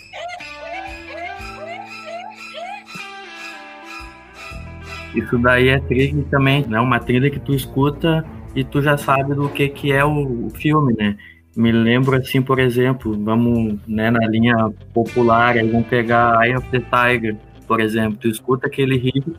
Isso 5.14 5.38
daí 5.38 5.68
é 5.68 5.80
trilha 5.80 6.24
também, 6.30 6.66
né? 6.66 6.80
Uma 6.80 7.00
trilha 7.00 7.30
que 7.30 7.40
tu 7.40 7.54
escuta 7.54 8.24
e 8.54 8.62
tu 8.62 8.82
já 8.82 8.96
sabe 8.96 9.34
do 9.34 9.48
que, 9.48 9.68
que 9.68 9.92
é 9.92 10.04
o, 10.04 10.46
o 10.46 10.50
filme, 10.50 10.94
né? 10.98 11.16
Me 11.56 11.72
lembro 11.72 12.16
assim, 12.16 12.40
por 12.40 12.58
exemplo, 12.60 13.18
vamos 13.24 13.78
né, 13.86 14.10
na 14.10 14.26
linha 14.28 14.70
popular, 14.94 15.56
aí 15.56 15.68
vamos 15.68 15.88
pegar 15.88 16.46
Eye 16.46 16.56
of 16.56 16.68
the 16.70 16.78
Tiger, 16.80 17.36
por 17.66 17.80
exemplo. 17.80 18.18
Tu 18.20 18.28
escuta 18.28 18.66
aquele 18.68 18.96
riff, 18.96 19.32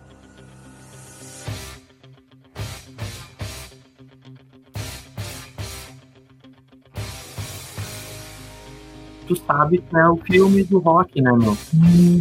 tu 9.27 9.35
sabe 9.35 9.77
que 9.77 9.95
é 9.95 10.07
o 10.09 10.17
filme 10.17 10.63
do 10.63 10.79
rock, 10.79 11.21
né, 11.21 11.31
meu? 11.31 11.55
Hum, 11.73 12.19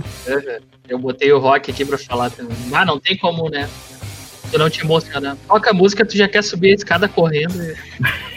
Eu 0.86 0.98
botei 0.98 1.32
o 1.32 1.38
rock 1.38 1.70
aqui 1.70 1.84
pra 1.84 1.96
falar 1.96 2.30
também. 2.30 2.56
Ah, 2.72 2.84
não 2.84 3.00
tem 3.00 3.16
como, 3.16 3.48
né? 3.48 3.68
Tu 4.50 4.58
não 4.58 4.70
te 4.70 4.82
emocionar. 4.82 5.36
Toca 5.46 5.70
a 5.70 5.74
música, 5.74 6.04
tu 6.04 6.16
já 6.16 6.28
quer 6.28 6.42
subir 6.42 6.72
a 6.72 6.74
escada 6.74 7.08
correndo. 7.08 7.54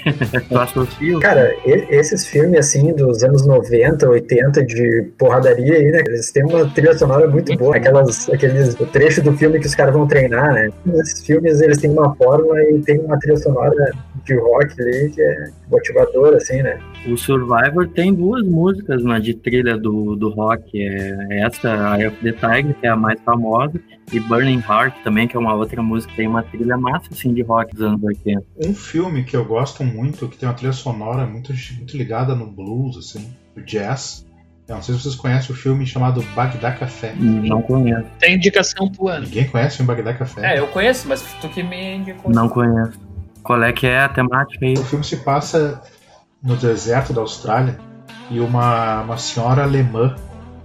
Associa? 0.52 1.20
Cara, 1.20 1.56
esses 1.66 2.26
filmes, 2.28 2.60
assim, 2.60 2.94
dos 2.94 3.24
anos 3.24 3.46
90, 3.46 4.10
80, 4.10 4.66
de 4.66 5.12
porradaria 5.18 5.76
aí, 5.76 5.92
né? 5.92 6.02
Eles 6.08 6.32
têm 6.32 6.44
uma 6.44 6.68
trilha 6.70 6.98
sonora 6.98 7.28
muito 7.28 7.56
boa. 7.56 7.76
Aquelas, 7.76 8.30
aqueles 8.30 8.74
o 8.80 8.86
trecho 8.86 9.22
do 9.22 9.36
filme 9.38 9.60
que 9.60 9.68
os 9.68 9.76
caras 9.76 9.94
vão 9.94 10.08
treinar, 10.08 10.54
né? 10.54 10.70
Esses 10.96 11.26
filmes, 11.26 11.62
eles 11.62 11.78
têm 11.78 11.92
uma 11.92 12.16
fórmula 12.16 12.62
e 12.64 12.80
tem 12.80 13.00
uma 13.00 13.18
trilha 13.20 13.38
sonora 13.38 13.92
de 14.26 14.36
rock 14.36 14.82
ali 14.82 15.10
que 15.12 15.22
é 15.22 15.50
motivadora, 15.70 16.38
assim, 16.38 16.62
né? 16.62 16.80
O 17.08 17.18
Survivor 17.18 17.88
tem 17.88 18.14
duas 18.14 18.46
músicas 18.46 19.04
né, 19.04 19.20
de 19.20 19.34
trilha 19.34 19.78
do, 19.78 20.16
do 20.16 20.30
rock. 20.30 20.70
É 20.80 21.42
essa, 21.42 21.98
Eye 21.98 22.08
of 22.08 22.18
the 22.18 22.32
Tiger, 22.32 22.76
que 22.76 22.86
é 22.86 22.90
a 22.90 22.96
mais 22.96 23.20
famosa, 23.22 23.80
e 24.12 24.20
Burning 24.20 24.60
Heart 24.68 25.04
também, 25.04 25.28
que 25.28 25.36
é 25.36 25.40
uma 25.40 25.56
outra 25.56 25.82
música 25.82 26.12
que 26.12 26.18
tem 26.18 26.28
uma 26.28 26.44
trilha 26.44 26.78
massa 26.78 27.08
assim, 27.12 27.34
de 27.34 27.42
rock 27.42 27.74
dos 27.74 27.84
anos 27.84 28.04
80. 28.04 28.44
Um 28.66 28.74
filme 28.74 29.24
que 29.24 29.36
eu 29.36 29.44
gosto 29.44 29.84
muito, 29.84 30.28
que 30.28 30.38
tem 30.38 30.48
uma 30.48 30.54
trilha 30.54 30.74
sonora 30.74 31.26
muito, 31.26 31.54
muito 31.76 31.98
ligada 31.98 32.36
no 32.36 32.46
blues, 32.46 32.98
assim, 32.98 33.34
o 33.58 33.62
jazz. 33.62 34.26
Eu 34.68 34.76
não 34.76 34.84
sei 34.84 34.96
se 34.96 35.02
vocês 35.02 35.16
conhecem 35.16 35.54
o 35.54 35.58
filme 35.58 35.86
chamado 35.86 36.24
Bagdá 36.36 36.72
Café. 36.72 37.14
Não 37.16 37.62
conheço. 37.62 38.06
Tem 38.20 38.36
indicação 38.36 38.90
pro 38.90 39.08
ano. 39.08 39.26
Ninguém 39.26 39.48
conhece 39.48 39.82
o 39.82 39.86
Bagdá 39.86 40.14
Café? 40.14 40.56
É, 40.56 40.60
eu 40.60 40.68
conheço, 40.68 41.08
mas 41.10 41.22
tu 41.42 41.50
que 41.50 41.64
me 41.64 41.98
indicou. 41.98 42.32
Não 42.32 42.48
conheço. 42.48 42.98
Qual 43.44 43.62
é 43.64 43.74
que 43.74 43.88
é 43.88 44.02
a 44.02 44.10
temática 44.10 44.66
aí? 44.66 44.74
O 44.74 44.84
filme 44.84 45.04
se 45.04 45.18
passa 45.18 45.82
no 46.44 46.56
deserto 46.56 47.14
da 47.14 47.22
Austrália 47.22 47.78
e 48.30 48.40
uma, 48.40 49.02
uma 49.02 49.18
senhora 49.18 49.64
alemã 49.64 50.16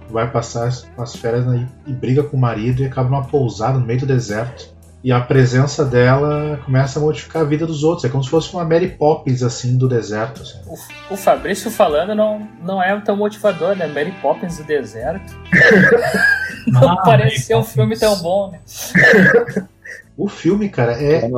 vai 0.09 0.29
passar 0.29 0.67
as, 0.67 0.87
as 0.97 1.15
férias 1.15 1.45
na- 1.45 1.67
e 1.85 1.93
briga 1.93 2.23
com 2.23 2.37
o 2.37 2.39
marido 2.39 2.81
e 2.81 2.85
acaba 2.85 3.09
numa 3.09 3.23
pousada 3.25 3.77
no 3.77 3.85
meio 3.85 3.99
do 3.99 4.05
deserto. 4.05 4.75
E 5.03 5.11
a 5.11 5.21
presença 5.21 5.85
dela 5.85 6.59
começa 6.65 6.97
a 6.97 7.01
modificar 7.01 7.43
a 7.43 7.45
vida 7.45 7.65
dos 7.67 7.83
outros. 7.83 8.03
É 8.03 8.09
como 8.09 8.23
se 8.23 8.29
fosse 8.29 8.51
uma 8.53 8.65
Mary 8.65 8.87
Poppins, 8.89 9.43
assim, 9.43 9.77
do 9.77 9.87
deserto. 9.87 10.41
assim. 10.41 10.57
O, 10.65 11.13
o 11.13 11.17
Fabrício 11.17 11.69
falando 11.69 12.15
não, 12.15 12.47
não 12.63 12.81
é 12.81 12.99
tão 13.01 13.15
motivador, 13.15 13.75
né? 13.75 13.85
Mary 13.87 14.11
Poppins 14.21 14.57
do 14.57 14.63
deserto. 14.63 15.33
Não 16.67 16.89
Ah, 16.89 17.01
parece 17.05 17.39
ser 17.43 17.55
um 17.55 17.63
filme 17.63 17.97
tão 17.97 18.17
bom, 18.17 18.51
né? 18.51 18.59
O 20.17 20.27
filme, 20.27 20.67
cara, 20.67 20.93
é 20.93 21.29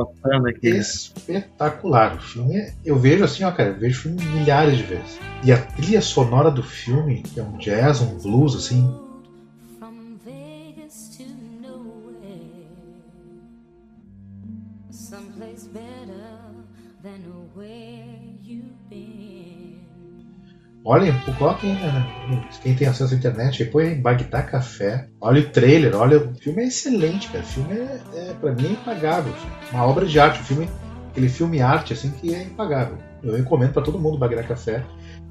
aqui. 0.48 0.68
espetacular. 0.68 2.16
O 2.16 2.20
filme, 2.20 2.56
é- 2.56 2.72
eu 2.84 2.96
vejo 2.98 3.22
assim, 3.24 3.44
ó, 3.44 3.52
cara, 3.52 3.70
eu 3.70 3.78
vejo 3.78 3.98
o 3.98 4.02
filme 4.02 4.24
milhares 4.24 4.78
de 4.78 4.84
vezes. 4.84 5.18
E 5.44 5.52
a 5.52 5.58
trilha 5.58 6.00
sonora 6.00 6.50
do 6.50 6.62
filme, 6.62 7.22
que 7.22 7.38
é 7.38 7.42
um 7.42 7.58
jazz, 7.58 8.00
um 8.00 8.16
blues, 8.18 8.56
assim, 8.56 8.90
Olhem, 20.84 21.12
coloquem, 21.38 21.76
quem 22.62 22.74
tem 22.74 22.88
acesso 22.88 23.12
à 23.12 23.16
internet, 23.16 23.62
aí 23.62 23.68
põe 23.68 24.00
Bagdá 24.00 24.42
Café, 24.42 25.08
olha 25.20 25.42
o 25.42 25.50
trailer, 25.50 25.94
olha, 25.94 26.18
o 26.18 26.34
filme 26.34 26.62
é 26.62 26.66
excelente, 26.66 27.28
cara, 27.28 27.44
o 27.44 27.46
filme 27.46 27.74
é, 27.74 28.00
é 28.14 28.34
pra 28.40 28.52
mim 28.52 28.66
é 28.66 28.70
impagável, 28.72 29.32
uma 29.70 29.84
obra 29.84 30.06
de 30.06 30.18
arte, 30.18 30.40
um 30.40 30.44
filme, 30.44 30.70
aquele 31.10 31.28
filme 31.28 31.60
arte, 31.60 31.92
assim, 31.92 32.10
que 32.10 32.34
é 32.34 32.42
impagável. 32.44 32.96
Eu 33.22 33.36
recomendo 33.36 33.74
pra 33.74 33.82
todo 33.82 33.98
mundo 33.98 34.16
Bagdá 34.16 34.42
Café. 34.42 34.82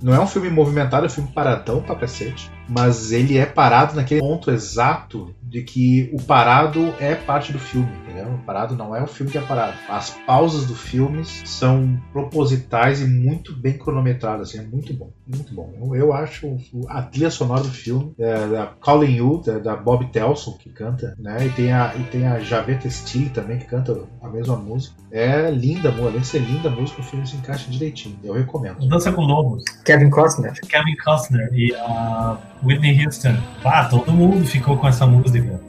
Não 0.01 0.13
é 0.13 0.19
um 0.19 0.27
filme 0.27 0.49
movimentado, 0.49 1.05
é 1.05 1.07
um 1.07 1.11
filme 1.11 1.29
paradão 1.33 1.81
pra 1.81 1.95
cacete, 1.95 2.49
mas 2.67 3.11
ele 3.11 3.37
é 3.37 3.45
parado 3.45 3.95
naquele 3.95 4.21
ponto 4.21 4.49
exato 4.49 5.35
de 5.41 5.63
que 5.63 6.09
o 6.13 6.21
parado 6.21 6.93
é 6.99 7.15
parte 7.15 7.51
do 7.51 7.59
filme, 7.59 7.89
entendeu? 8.03 8.33
O 8.35 8.37
parado 8.39 8.75
não 8.75 8.95
é 8.95 9.01
o 9.01 9.07
filme 9.07 9.31
que 9.31 9.37
é 9.37 9.41
parado. 9.41 9.73
As 9.89 10.11
pausas 10.25 10.65
do 10.65 10.75
filme 10.75 11.25
são 11.25 11.99
propositais 12.13 13.01
e 13.01 13.05
muito 13.05 13.55
bem 13.55 13.73
cronometradas, 13.73 14.49
assim, 14.49 14.59
é 14.59 14.61
muito 14.61 14.93
bom, 14.93 15.11
muito 15.27 15.53
bom. 15.53 15.73
Eu, 15.81 15.95
eu 15.95 16.13
acho 16.13 16.57
a 16.87 17.01
trilha 17.01 17.31
sonora 17.31 17.63
do 17.63 17.69
filme, 17.69 18.13
é, 18.19 18.47
da 18.47 18.67
Calling 18.79 19.15
You, 19.15 19.41
da, 19.43 19.57
da 19.57 19.75
Bob 19.75 20.05
Telson, 20.11 20.53
que 20.53 20.69
canta, 20.69 21.15
né? 21.19 21.45
E 21.45 21.49
tem 21.49 21.73
a, 21.73 21.93
e 21.95 22.03
tem 22.03 22.27
a 22.27 22.39
Javeta 22.39 22.89
Steele 22.89 23.29
também, 23.29 23.57
que 23.57 23.65
canta 23.65 24.03
a 24.21 24.29
mesma 24.29 24.55
música. 24.55 24.95
É 25.11 25.49
linda, 25.49 25.89
amor. 25.89 26.09
Além 26.09 26.21
de 26.21 26.27
ser 26.27 26.39
linda 26.39 26.69
a 26.69 26.71
música, 26.71 27.01
o 27.01 27.03
filme 27.03 27.25
se 27.25 27.35
encaixa 27.35 27.69
direitinho. 27.69 28.17
Eu 28.23 28.33
recomendo. 28.33 28.87
Dança 28.87 29.11
com 29.11 29.21
Lobos, 29.21 29.63
Kevin 29.83 30.09
Costner. 30.09 30.53
Kevin 30.67 30.95
Costner 31.03 31.49
e 31.53 31.73
a 31.75 32.37
Whitney 32.63 33.05
Houston. 33.05 33.37
Ah, 33.63 33.85
todo 33.85 34.11
mundo 34.11 34.45
ficou 34.45 34.77
com 34.77 34.87
essa 34.87 35.05
música. 35.05 35.59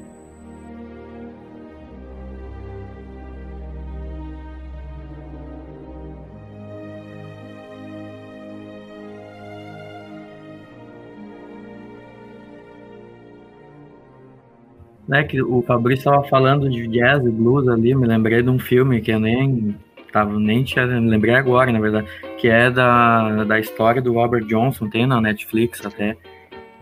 né, 15.10 15.24
que 15.24 15.42
o 15.42 15.60
Fabrício 15.62 16.08
estava 16.08 16.22
falando 16.28 16.70
de 16.70 16.86
jazz 16.86 17.26
e 17.26 17.30
blues 17.30 17.66
ali, 17.66 17.96
me 17.96 18.06
lembrei 18.06 18.44
de 18.44 18.48
um 18.48 18.60
filme 18.60 19.00
que 19.00 19.10
eu 19.10 19.18
nem 19.18 19.76
tava 20.12 20.38
nem 20.38 20.64
tinha, 20.64 20.84
lembrei 20.84 21.34
agora, 21.34 21.72
na 21.72 21.80
verdade, 21.80 22.08
que 22.38 22.48
é 22.48 22.70
da, 22.70 23.44
da 23.44 23.58
história 23.58 24.00
do 24.00 24.12
Robert 24.12 24.44
Johnson, 24.44 24.88
tem 24.88 25.06
na 25.06 25.20
Netflix 25.20 25.84
até, 25.84 26.16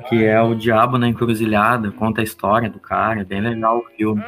que 0.08 0.24
é 0.24 0.40
o 0.40 0.54
Diabo 0.54 0.98
na 0.98 1.08
Encruzilhada, 1.08 1.90
conta 1.92 2.20
a 2.20 2.24
história 2.24 2.70
do 2.70 2.78
cara, 2.78 3.20
é 3.20 3.24
bem 3.24 3.40
legal 3.40 3.78
o 3.78 3.84
filme. 3.96 4.22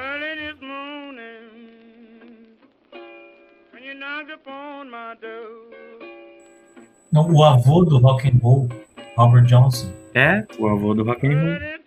Não, 7.12 7.28
o 7.28 7.42
avô 7.42 7.84
do 7.84 7.98
rock 7.98 8.28
and 8.28 8.38
roll, 8.40 8.68
Robert 9.16 9.44
Johnson. 9.44 9.92
É, 10.14 10.46
o 10.58 10.68
avô 10.68 10.94
do 10.94 11.02
rock 11.02 11.26
and 11.26 11.40
roll. 11.40 11.80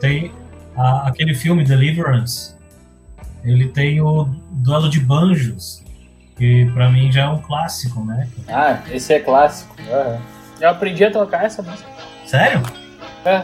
Tem 0.00 0.30
a- 0.76 1.08
aquele 1.08 1.34
filme 1.34 1.64
Deliverance. 1.64 2.54
Ele 3.44 3.68
tem 3.68 4.00
o 4.00 4.24
duelo 4.50 4.88
de 4.88 5.00
banjos, 5.00 5.82
que 6.36 6.64
pra 6.72 6.90
mim 6.90 7.12
já 7.12 7.24
é 7.24 7.28
um 7.28 7.38
clássico, 7.40 8.04
né? 8.04 8.28
Ah, 8.48 8.78
esse 8.90 9.12
é 9.12 9.20
clássico. 9.20 9.74
Aham. 9.90 10.18
Eu 10.60 10.70
aprendi 10.70 11.04
a 11.04 11.10
tocar 11.10 11.44
essa 11.44 11.62
música. 11.62 11.88
Sério? 12.24 12.62
É. 13.24 13.42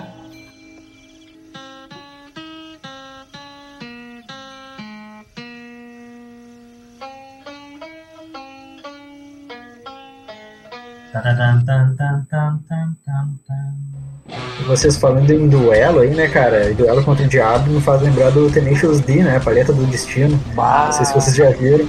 Vocês 14.66 14.96
falando 14.96 15.28
em 15.30 15.48
duelo 15.48 16.00
aí, 16.00 16.10
né, 16.14 16.28
cara? 16.28 16.72
Duelo 16.74 17.02
contra 17.02 17.24
o 17.24 17.28
diabo 17.28 17.70
me 17.70 17.80
faz 17.80 18.00
lembrar 18.02 18.30
do 18.30 18.50
Tenacious 18.50 19.00
D, 19.00 19.22
né? 19.22 19.40
Paleta 19.40 19.72
do 19.72 19.84
Destino. 19.86 20.38
Não 20.86 20.92
sei 20.92 21.04
se 21.06 21.14
vocês 21.14 21.34
já 21.34 21.50
viram. 21.50 21.88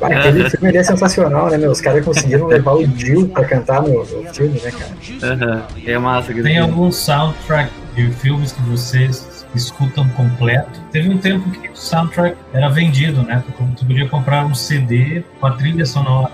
Ah, 0.00 0.06
aquele 0.06 0.48
filme 0.50 0.68
ali 0.68 0.78
é 0.78 0.82
sensacional, 0.82 1.50
né, 1.50 1.56
meu? 1.58 1.70
Os 1.70 1.80
caras 1.80 2.04
conseguiram 2.04 2.46
levar 2.46 2.72
o 2.74 2.86
Jill 2.98 3.28
pra 3.28 3.44
cantar 3.44 3.82
no, 3.82 3.98
no 3.98 4.34
filme, 4.34 4.60
né, 4.60 4.70
cara? 4.70 5.32
Aham, 5.32 5.62
É 5.86 5.98
massa. 5.98 6.30
aquele 6.30 6.42
Tem 6.44 6.58
algum 6.58 6.90
soundtrack 6.90 7.70
de 7.94 8.10
filmes 8.10 8.52
que 8.52 8.62
vocês 8.62 9.46
escutam 9.54 10.08
completo? 10.10 10.80
Teve 10.90 11.08
um 11.08 11.18
tempo 11.18 11.48
que 11.50 11.68
o 11.68 11.76
soundtrack 11.76 12.36
era 12.52 12.68
vendido, 12.68 13.22
né? 13.22 13.42
Tu 13.76 13.84
podia 13.86 14.08
comprar 14.08 14.44
um 14.44 14.54
CD 14.54 15.22
com 15.40 15.46
a 15.46 15.52
trilha 15.52 15.86
sonora. 15.86 16.32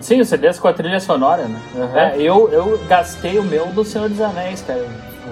Sim, 0.00 0.20
os 0.20 0.28
CDs 0.28 0.58
com 0.58 0.68
a 0.68 0.72
trilha 0.72 1.00
sonora, 1.00 1.44
né? 1.44 1.60
É, 1.94 2.20
eu, 2.20 2.48
eu 2.52 2.78
gastei 2.88 3.38
o 3.38 3.42
meu 3.42 3.66
do 3.66 3.84
Senhor 3.84 4.08
dos 4.08 4.20
Anéis, 4.20 4.62
cara. 4.62 4.78
Eu 4.80 4.88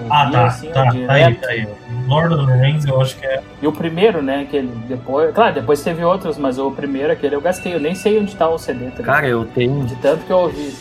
Ah, 0.09 0.29
tá, 0.31 0.45
assim, 0.45 0.67
tá, 0.69 0.83
tá 0.83 1.13
aí, 1.13 1.35
tá 1.35 1.49
aí. 1.49 1.67
Lord 2.07 2.33
of 2.33 2.45
the 2.45 2.53
Rings 2.53 2.85
eu 2.85 3.01
acho 3.01 3.17
que 3.17 3.25
é 3.25 3.41
E 3.61 3.67
o 3.67 3.71
primeiro, 3.71 4.21
né? 4.21 4.47
Que 4.49 4.57
ele 4.57 4.71
depois. 4.87 5.33
Claro, 5.33 5.53
depois 5.55 5.81
teve 5.83 6.03
outros, 6.03 6.37
mas 6.37 6.57
o 6.57 6.71
primeiro, 6.71 7.11
aquele 7.11 7.35
eu 7.35 7.41
gastei. 7.41 7.73
Eu 7.73 7.79
nem 7.79 7.95
sei 7.95 8.19
onde 8.19 8.35
tá 8.35 8.47
o 8.49 8.57
CD, 8.57 8.91
tá? 8.91 9.03
Cara, 9.03 9.27
eu 9.27 9.45
tenho. 9.45 9.83
De 9.85 9.95
tanto 9.97 10.25
que 10.25 10.31
eu 10.31 10.37
ouvi. 10.37 10.73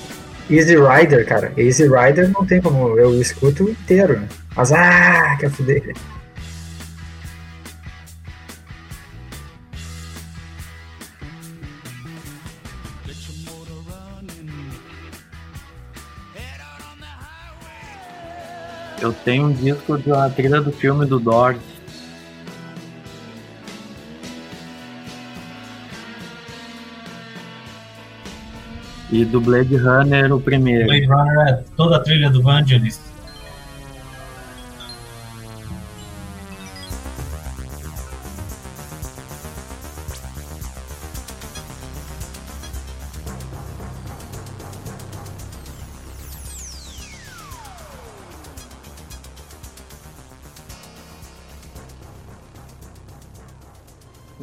Easy 0.49 0.77
Rider, 0.77 1.27
cara. 1.27 1.53
Easy 1.57 1.89
Rider 1.89 2.31
não 2.31 2.47
tem 2.47 2.61
como. 2.61 2.97
Eu 2.99 3.21
escuto 3.21 3.65
inteiro, 3.65 4.21
né? 4.21 4.29
Mas, 4.55 4.73
ah, 4.73 5.37
quer 5.41 5.51
fuder. 5.51 5.95
Eu 19.07 19.13
tenho 19.13 19.47
um 19.47 19.53
disco 19.53 19.97
de 19.97 20.11
uma 20.11 20.29
trilha 20.29 20.61
do 20.61 20.73
filme 20.73 21.07
do 21.07 21.21
Doors. 21.21 21.61
E 29.13 29.25
do 29.25 29.41
Blade 29.41 29.77
Runner, 29.77 30.33
o 30.33 30.41
primeiro. 30.41 30.87
Blade 30.87 31.07
Runner, 31.07 31.65
toda 31.77 31.99
a 31.99 32.01
trilha 32.01 32.29
do 32.31 32.43
Vangelis. 32.43 33.01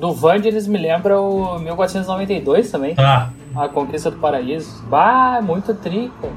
Do 0.03 0.11
Vangelis 0.11 0.67
me 0.67 0.77
lembra 0.77 1.17
o 1.17 1.57
1492 1.59 2.69
também. 2.69 2.93
Tá. 2.93 3.31
A 3.55 3.69
Conquista 3.69 4.11
do 4.11 4.17
Paraíso. 4.17 4.83
Bah, 4.89 5.39
muito 5.41 5.73
trica. 5.75 6.27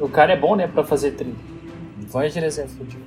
O 0.00 0.08
cara 0.08 0.32
é 0.32 0.36
bom, 0.36 0.56
né, 0.56 0.66
pra 0.66 0.82
fazer 0.82 1.10
tri. 1.10 1.34
Vangelis 2.10 2.58
é 2.58 2.66
fudido. 2.66 3.02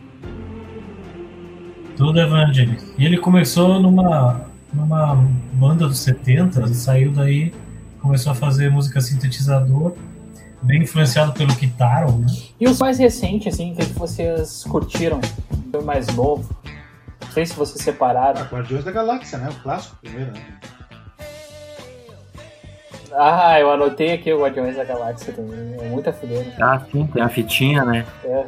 Tudo 1.96 2.20
Evangelis. 2.20 2.94
E 2.96 3.06
ele 3.08 3.18
começou 3.18 3.80
numa, 3.80 4.46
numa 4.72 5.16
banda 5.52 5.88
dos 5.88 5.98
70 5.98 6.62
e 6.70 6.76
saiu 6.76 7.12
daí, 7.12 7.52
começou 8.00 8.34
a 8.34 8.36
fazer 8.36 8.70
música 8.70 9.02
sintetizador, 9.02 9.94
bem 10.62 10.84
influenciado 10.84 11.34
pelo 11.34 11.56
Kitaro, 11.56 12.12
né? 12.20 12.28
E 12.60 12.68
os 12.68 12.78
mais 12.78 13.00
recentes, 13.00 13.52
assim, 13.52 13.74
que 13.74 13.84
vocês 13.94 14.64
curtiram? 14.66 15.20
Foi 15.72 15.84
mais 15.84 16.06
novo. 16.16 16.48
Não 17.38 17.46
sei 17.46 17.46
se 17.46 17.53
vocês 17.53 17.82
Ah, 17.82 17.84
separaram. 17.84 18.41
Guardiões 18.46 18.84
da 18.84 18.91
Galáxia, 18.91 19.38
né? 19.38 19.50
O 19.51 19.62
clássico 19.62 19.96
primeiro, 19.98 20.32
né? 20.32 20.44
Ah, 23.13 23.60
eu 23.60 23.70
anotei 23.72 24.13
aqui 24.13 24.34
o 24.34 24.41
Guardiões 24.41 24.75
da 24.75 24.84
Galáxia 24.84 25.34
também. 25.34 25.75
É 25.79 25.88
muita 25.88 26.12
fileira. 26.12 26.51
Ah, 26.60 26.79
sim, 26.91 27.06
tem 27.06 27.22
a 27.22 27.29
fitinha, 27.29 27.86
né? 27.86 28.08
É, 28.24 28.44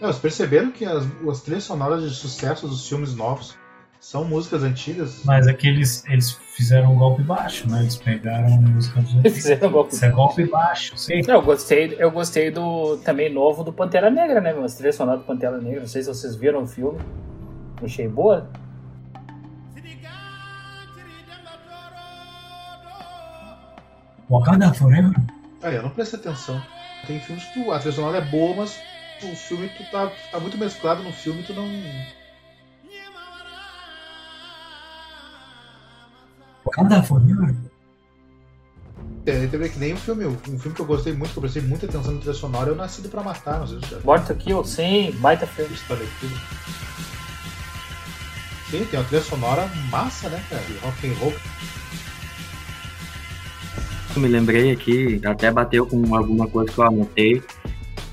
Não, 0.00 0.08
vocês 0.08 0.18
perceberam 0.18 0.72
que 0.72 0.84
as, 0.84 1.06
as 1.30 1.40
trilhas 1.42 1.62
sonoras 1.62 2.02
de 2.02 2.10
sucesso 2.10 2.66
dos 2.66 2.88
filmes 2.88 3.14
novos 3.14 3.56
são 4.00 4.24
músicas 4.24 4.64
antigas? 4.64 5.22
Mas 5.24 5.46
é 5.46 5.54
que 5.54 5.68
eles, 5.68 6.04
fizeram 6.56 6.92
um 6.94 6.98
golpe 6.98 7.22
baixo, 7.22 7.70
né? 7.70 7.82
Eles 7.82 7.94
pegaram 7.94 8.54
a 8.54 8.60
música 8.60 9.00
dos 9.00 9.14
antigos. 9.18 9.34
Fizeram 9.34 9.68
um 9.68 9.72
golpe. 9.72 9.94
Isso 9.94 10.04
é 10.04 10.10
golpe 10.10 10.44
baixo, 10.46 10.98
sim. 10.98 11.20
Eu 11.28 11.42
gostei, 11.42 11.94
eu 11.96 12.10
gostei 12.10 12.50
do 12.50 12.96
também 13.04 13.32
novo 13.32 13.62
do 13.62 13.72
Pantera 13.72 14.10
Negra, 14.10 14.40
né? 14.40 14.52
Mas 14.52 14.74
trilha 14.74 14.92
sonora 14.92 15.18
do 15.18 15.24
Pantera 15.24 15.58
Negra. 15.58 15.78
Não 15.78 15.86
sei 15.86 16.02
se 16.02 16.08
vocês 16.08 16.34
viram 16.34 16.64
o 16.64 16.66
filme. 16.66 16.98
Achei 17.82 18.08
boa. 18.08 18.48
Wakanda 24.28 24.74
Forever? 24.74 25.14
Ah, 25.62 25.70
eu 25.70 25.82
não 25.82 25.90
prestei 25.90 26.20
atenção. 26.20 26.62
Tem 27.06 27.20
filmes 27.20 27.44
que 27.44 27.54
tu, 27.54 27.72
a 27.72 27.78
trilha 27.78 27.94
sonora 27.94 28.18
é 28.18 28.30
boa, 28.30 28.56
mas 28.56 28.78
o 29.22 29.34
filme 29.34 29.68
tu 29.70 29.90
tá, 29.90 30.10
tá 30.30 30.38
muito 30.38 30.58
mesclado 30.58 31.02
no 31.02 31.12
filme 31.12 31.42
tu 31.42 31.54
não. 31.54 31.66
Wakanda 36.64 37.02
Forever? 37.02 37.54
É, 39.24 39.46
teve 39.46 39.68
que 39.68 39.78
nem 39.78 39.94
um 39.94 39.96
filme, 39.96 40.26
um 40.26 40.58
filme 40.58 40.74
que 40.74 40.80
eu 40.80 40.86
gostei 40.86 41.12
muito, 41.12 41.32
que 41.32 41.38
eu 41.38 41.42
prestei 41.42 41.62
muita 41.62 41.86
atenção 41.86 42.12
na 42.12 42.18
trilha 42.18 42.34
sonora, 42.34 42.72
o 42.72 42.76
Nascido 42.76 43.10
pra 43.10 43.22
Matar, 43.22 43.60
não 43.60 43.66
sei 43.66 43.78
se 43.80 43.90
já 43.90 44.00
Morto 44.00 44.34
Kill, 44.34 44.64
sim, 44.64 45.12
baita 45.20 45.46
filme. 45.46 45.74
história 45.74 46.02
aqui. 46.04 46.28
Sim, 48.70 48.84
tem 48.84 49.00
uma 49.00 49.06
trilha 49.06 49.22
sonora 49.22 49.70
massa, 49.90 50.28
né, 50.28 50.42
cara? 50.50 50.62
De 50.62 50.76
rock 50.78 51.08
and 51.08 51.14
roll. 51.14 51.34
Me 54.16 54.28
lembrei 54.28 54.72
aqui, 54.72 55.20
até 55.24 55.50
bateu 55.50 55.86
com 55.86 56.14
alguma 56.14 56.46
coisa 56.48 56.72
que 56.72 56.78
eu 56.78 56.84
anotei, 56.84 57.42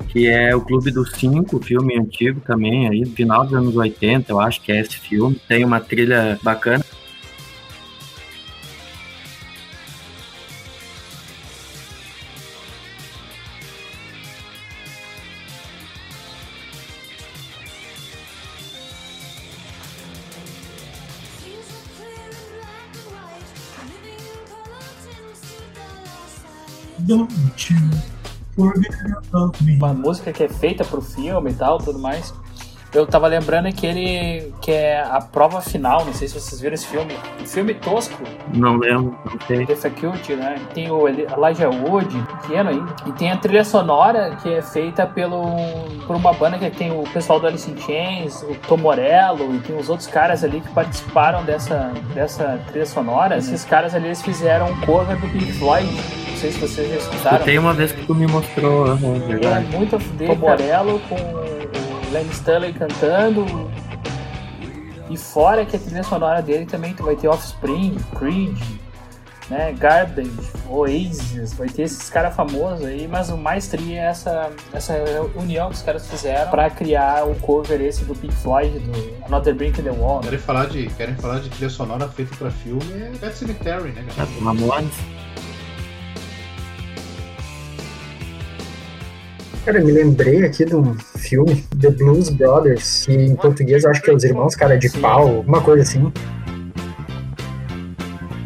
que 0.10 0.28
é 0.28 0.56
o 0.56 0.62
Clube 0.62 0.92
dos 0.92 1.12
Cinco, 1.12 1.60
filme 1.62 1.98
antigo 1.98 2.40
também, 2.42 2.88
aí, 2.88 3.06
final 3.06 3.44
dos 3.44 3.54
anos 3.54 3.76
80, 3.76 4.32
eu 4.32 4.40
acho 4.40 4.62
que 4.62 4.72
é 4.72 4.80
esse 4.80 4.98
filme. 4.98 5.42
Tem 5.48 5.66
uma 5.66 5.82
trilha 5.82 6.40
bacana. 6.42 6.86
Don't 27.08 27.74
you 27.74 27.80
forget 28.56 28.94
about 29.32 29.62
me. 29.64 29.76
Uma 29.76 29.94
música 29.94 30.32
que 30.32 30.44
é 30.44 30.50
feita 30.50 30.84
pro 30.84 31.02
filme 31.02 31.52
e 31.52 31.54
tal, 31.54 31.78
tudo 31.78 32.00
mais. 32.00 32.34
Eu 32.94 33.06
tava 33.06 33.28
lembrando 33.28 33.66
aquele 33.68 34.54
que 34.62 34.72
é 34.72 35.02
a 35.02 35.20
prova 35.20 35.60
final, 35.60 36.06
não 36.06 36.14
sei 36.14 36.30
se 36.30 36.40
vocês 36.40 36.62
viram 36.62 36.76
esse 36.76 36.88
filme. 36.88 37.14
Um 37.42 37.46
filme 37.46 37.74
tosco, 37.74 38.24
Não 38.54 38.78
lembro, 38.78 39.20
não 39.26 39.38
sei. 39.46 39.66
Faculty, 39.76 40.34
né? 40.36 40.56
Tem 40.74 40.90
o 40.90 41.06
Eli- 41.06 41.24
Elijah 41.24 41.70
Wood, 41.70 42.18
pequeno 42.42 42.70
ainda. 42.70 42.96
E 43.06 43.12
tem 43.12 43.30
a 43.34 43.38
trilha 43.38 43.66
sonora 43.66 44.38
que 44.42 44.54
é 44.54 44.62
feita 44.62 45.06
pelo, 45.06 45.44
por 46.08 46.16
uma 46.16 46.32
banda 46.32 46.58
que 46.58 46.70
tem 46.72 46.90
o 46.98 47.04
pessoal 47.12 47.38
do 47.38 47.48
Alice 47.48 47.70
in 47.70 47.76
Chains, 47.82 48.42
o 48.44 48.56
Tom 48.66 48.78
Morello, 48.78 49.54
e 49.54 49.60
tem 49.60 49.78
os 49.78 49.90
outros 49.90 50.08
caras 50.08 50.42
ali 50.46 50.62
que 50.62 50.70
participaram 50.70 51.44
dessa, 51.44 51.92
dessa 52.14 52.62
trilha 52.68 52.86
sonora. 52.86 53.36
Esses 53.38 53.66
caras 53.66 53.94
ali, 53.94 54.06
eles 54.06 54.22
fizeram 54.22 54.68
um 54.72 54.82
cover 54.86 55.20
do 55.20 55.28
Pink 55.28 55.52
Floyd. 55.60 55.86
Não 56.46 56.52
sei 56.52 56.52
se 56.52 56.60
vocês 56.60 56.90
já 56.90 56.96
escutaram. 56.98 57.46
Tem 57.46 57.58
uma 57.58 57.74
vez 57.74 57.92
que 57.92 58.06
tu 58.06 58.14
me 58.14 58.28
mostrou, 58.28 58.88
Ele 59.30 59.46
é 59.46 59.60
muito 59.60 59.96
a 59.96 60.00
fuder, 60.00 60.28
Tom 60.30 60.36
Morello 60.36 61.00
com 61.10 61.16
o 61.16 62.14
Len 62.14 62.28
Stanley 62.32 62.74
cantando. 62.74 63.46
E 65.10 65.18
fora 65.18 65.66
que 65.66 65.76
a 65.76 65.80
trilha 65.80 66.04
sonora 66.04 66.42
dele 66.42 66.66
também 66.66 66.94
tu 66.94 67.04
vai 67.04 67.16
ter 67.16 67.28
Offspring, 67.28 67.96
Creed, 68.18 68.58
né, 69.50 69.74
Garbage, 69.74 70.32
Oasis, 70.68 71.54
vai 71.54 71.68
ter 71.68 71.84
esses 71.84 72.10
caras 72.10 72.36
famosos 72.36 72.86
aí, 72.86 73.08
mas 73.08 73.30
o 73.30 73.38
mais 73.38 73.68
tri 73.68 73.94
é 73.94 74.06
essa, 74.06 74.50
essa 74.74 74.94
união 75.36 75.70
que 75.70 75.76
os 75.76 75.82
caras 75.84 76.08
fizeram 76.08 76.50
pra 76.50 76.70
criar 76.70 77.28
o 77.28 77.36
cover 77.36 77.80
esse 77.82 78.04
do 78.06 78.16
Pink 78.16 78.34
Floyd, 78.34 78.80
do 78.80 79.26
Another 79.28 79.54
Brick 79.54 79.80
in 79.80 79.84
the 79.84 79.92
Wall. 79.92 80.22
Querem 80.22 80.40
falar 80.40 80.66
de, 80.66 80.88
querem 80.88 81.16
falar 81.16 81.40
de 81.40 81.50
trilha 81.50 81.70
sonora 81.70 82.08
feita 82.08 82.36
pra 82.36 82.50
filme, 82.50 82.82
é 82.94 83.12
Pet 83.20 83.38
Cemetery, 83.38 83.92
né, 83.92 84.06
cara? 84.16 84.28
Cara, 89.66 89.82
me 89.82 89.92
lembrei 89.92 90.46
aqui 90.46 90.64
de 90.64 90.76
um 90.76 90.94
filme, 90.94 91.66
The 91.82 91.90
Blues 91.90 92.30
Brothers, 92.30 93.04
que 93.04 93.14
em 93.14 93.36
português 93.36 93.84
eu 93.84 93.90
acho 93.90 94.00
que 94.00 94.12
é 94.12 94.14
Os 94.14 94.24
Irmãos 94.24 94.56
Cara 94.56 94.78
de. 94.78 94.92
Pau, 94.92 95.38
alguma 95.38 95.60
coisa 95.60 95.82
assim. 95.82 96.12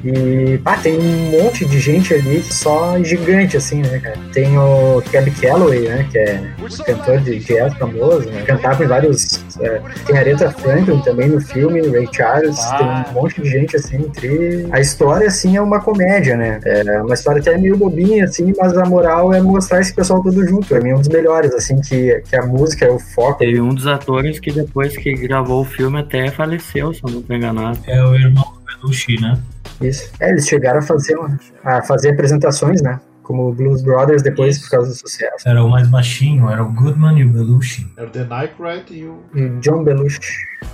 E, 0.03 0.57
pá, 0.59 0.77
tem 0.77 0.97
um 0.97 1.31
monte 1.43 1.65
de 1.65 1.79
gente 1.79 2.13
ali 2.13 2.41
só 2.43 3.01
gigante, 3.03 3.57
assim, 3.57 3.81
né, 3.81 3.99
cara? 3.99 4.17
Tem 4.33 4.57
o 4.57 5.01
Kelly 5.11 5.31
Calloway, 5.31 5.87
né, 5.89 6.07
que 6.11 6.17
é 6.17 6.41
cantor 6.85 7.19
de 7.19 7.39
jazz 7.39 7.73
famoso, 7.75 8.29
né? 8.29 8.43
Cantava 8.43 8.83
em 8.83 8.87
vários... 8.87 9.43
é, 9.59 9.81
tem 10.05 10.17
Aretha 10.17 10.49
Franklin 10.51 11.01
também 11.01 11.27
no 11.27 11.41
filme, 11.41 11.81
Ray 11.87 12.07
Charles, 12.11 12.57
Ah. 12.59 12.77
tem 12.77 13.11
um 13.11 13.21
monte 13.21 13.41
de 13.41 13.49
gente, 13.49 13.75
assim, 13.75 13.97
entre... 13.97 14.67
A 14.71 14.79
história, 14.79 15.27
assim, 15.27 15.57
é 15.57 15.61
uma 15.61 15.79
comédia, 15.81 16.37
né? 16.37 16.59
É 16.65 17.01
uma 17.01 17.13
história 17.13 17.41
até 17.41 17.57
meio 17.57 17.77
bobinha, 17.77 18.25
assim, 18.25 18.53
mas 18.57 18.77
a 18.77 18.85
moral 18.85 19.33
é 19.33 19.41
mostrar 19.41 19.81
esse 19.81 19.93
pessoal 19.93 20.21
todo 20.23 20.47
junto. 20.47 20.67
Pra 20.67 20.79
mim 20.79 20.91
é 20.91 20.95
um 20.95 20.99
dos 20.99 21.09
melhores, 21.09 21.53
assim, 21.53 21.79
que, 21.81 22.21
que 22.29 22.35
a 22.35 22.45
música 22.45 22.85
é 22.85 22.89
o 22.89 22.99
foco. 22.99 23.39
Teve 23.39 23.59
um 23.59 23.73
dos 23.73 23.87
atores 23.87 24.39
que 24.39 24.51
depois 24.51 24.95
que 24.95 25.13
gravou 25.13 25.61
o 25.61 25.65
filme 25.65 25.99
até 25.99 26.29
faleceu, 26.31 26.93
se 26.93 27.01
eu 27.03 27.09
não 27.11 27.21
tô 27.21 27.33
enganado. 27.33 27.79
É 27.87 28.03
o 28.03 28.15
irmão 28.15 28.43
do 28.43 28.61
Belushi, 28.81 29.19
né? 29.19 29.37
Isso. 29.81 30.11
É, 30.19 30.29
eles 30.29 30.47
chegaram 30.47 30.79
a 30.79 30.81
fazer, 30.81 31.15
a 31.63 31.81
fazer 31.81 32.09
apresentações, 32.11 32.81
né? 32.81 32.99
Como 33.29 33.53
Blues 33.53 33.83
Brothers 33.83 34.23
depois 34.23 34.57
por 34.57 34.71
causa 34.71 34.87
do 34.89 34.95
sucesso. 34.95 35.47
Era 35.47 35.63
o 35.63 35.69
mais 35.69 35.87
baixinho, 35.87 36.49
era 36.49 36.63
o 36.63 36.71
Goodman 36.73 37.15
e 37.19 37.23
o 37.23 37.29
Belushi. 37.29 37.87
Era 37.95 38.07
o 38.07 38.09
The 38.09 38.23
Nycrite 38.23 38.93
e 38.95 39.05
o. 39.05 39.19
E 39.35 39.49
John 39.61 39.83
Belushi. 39.83 40.19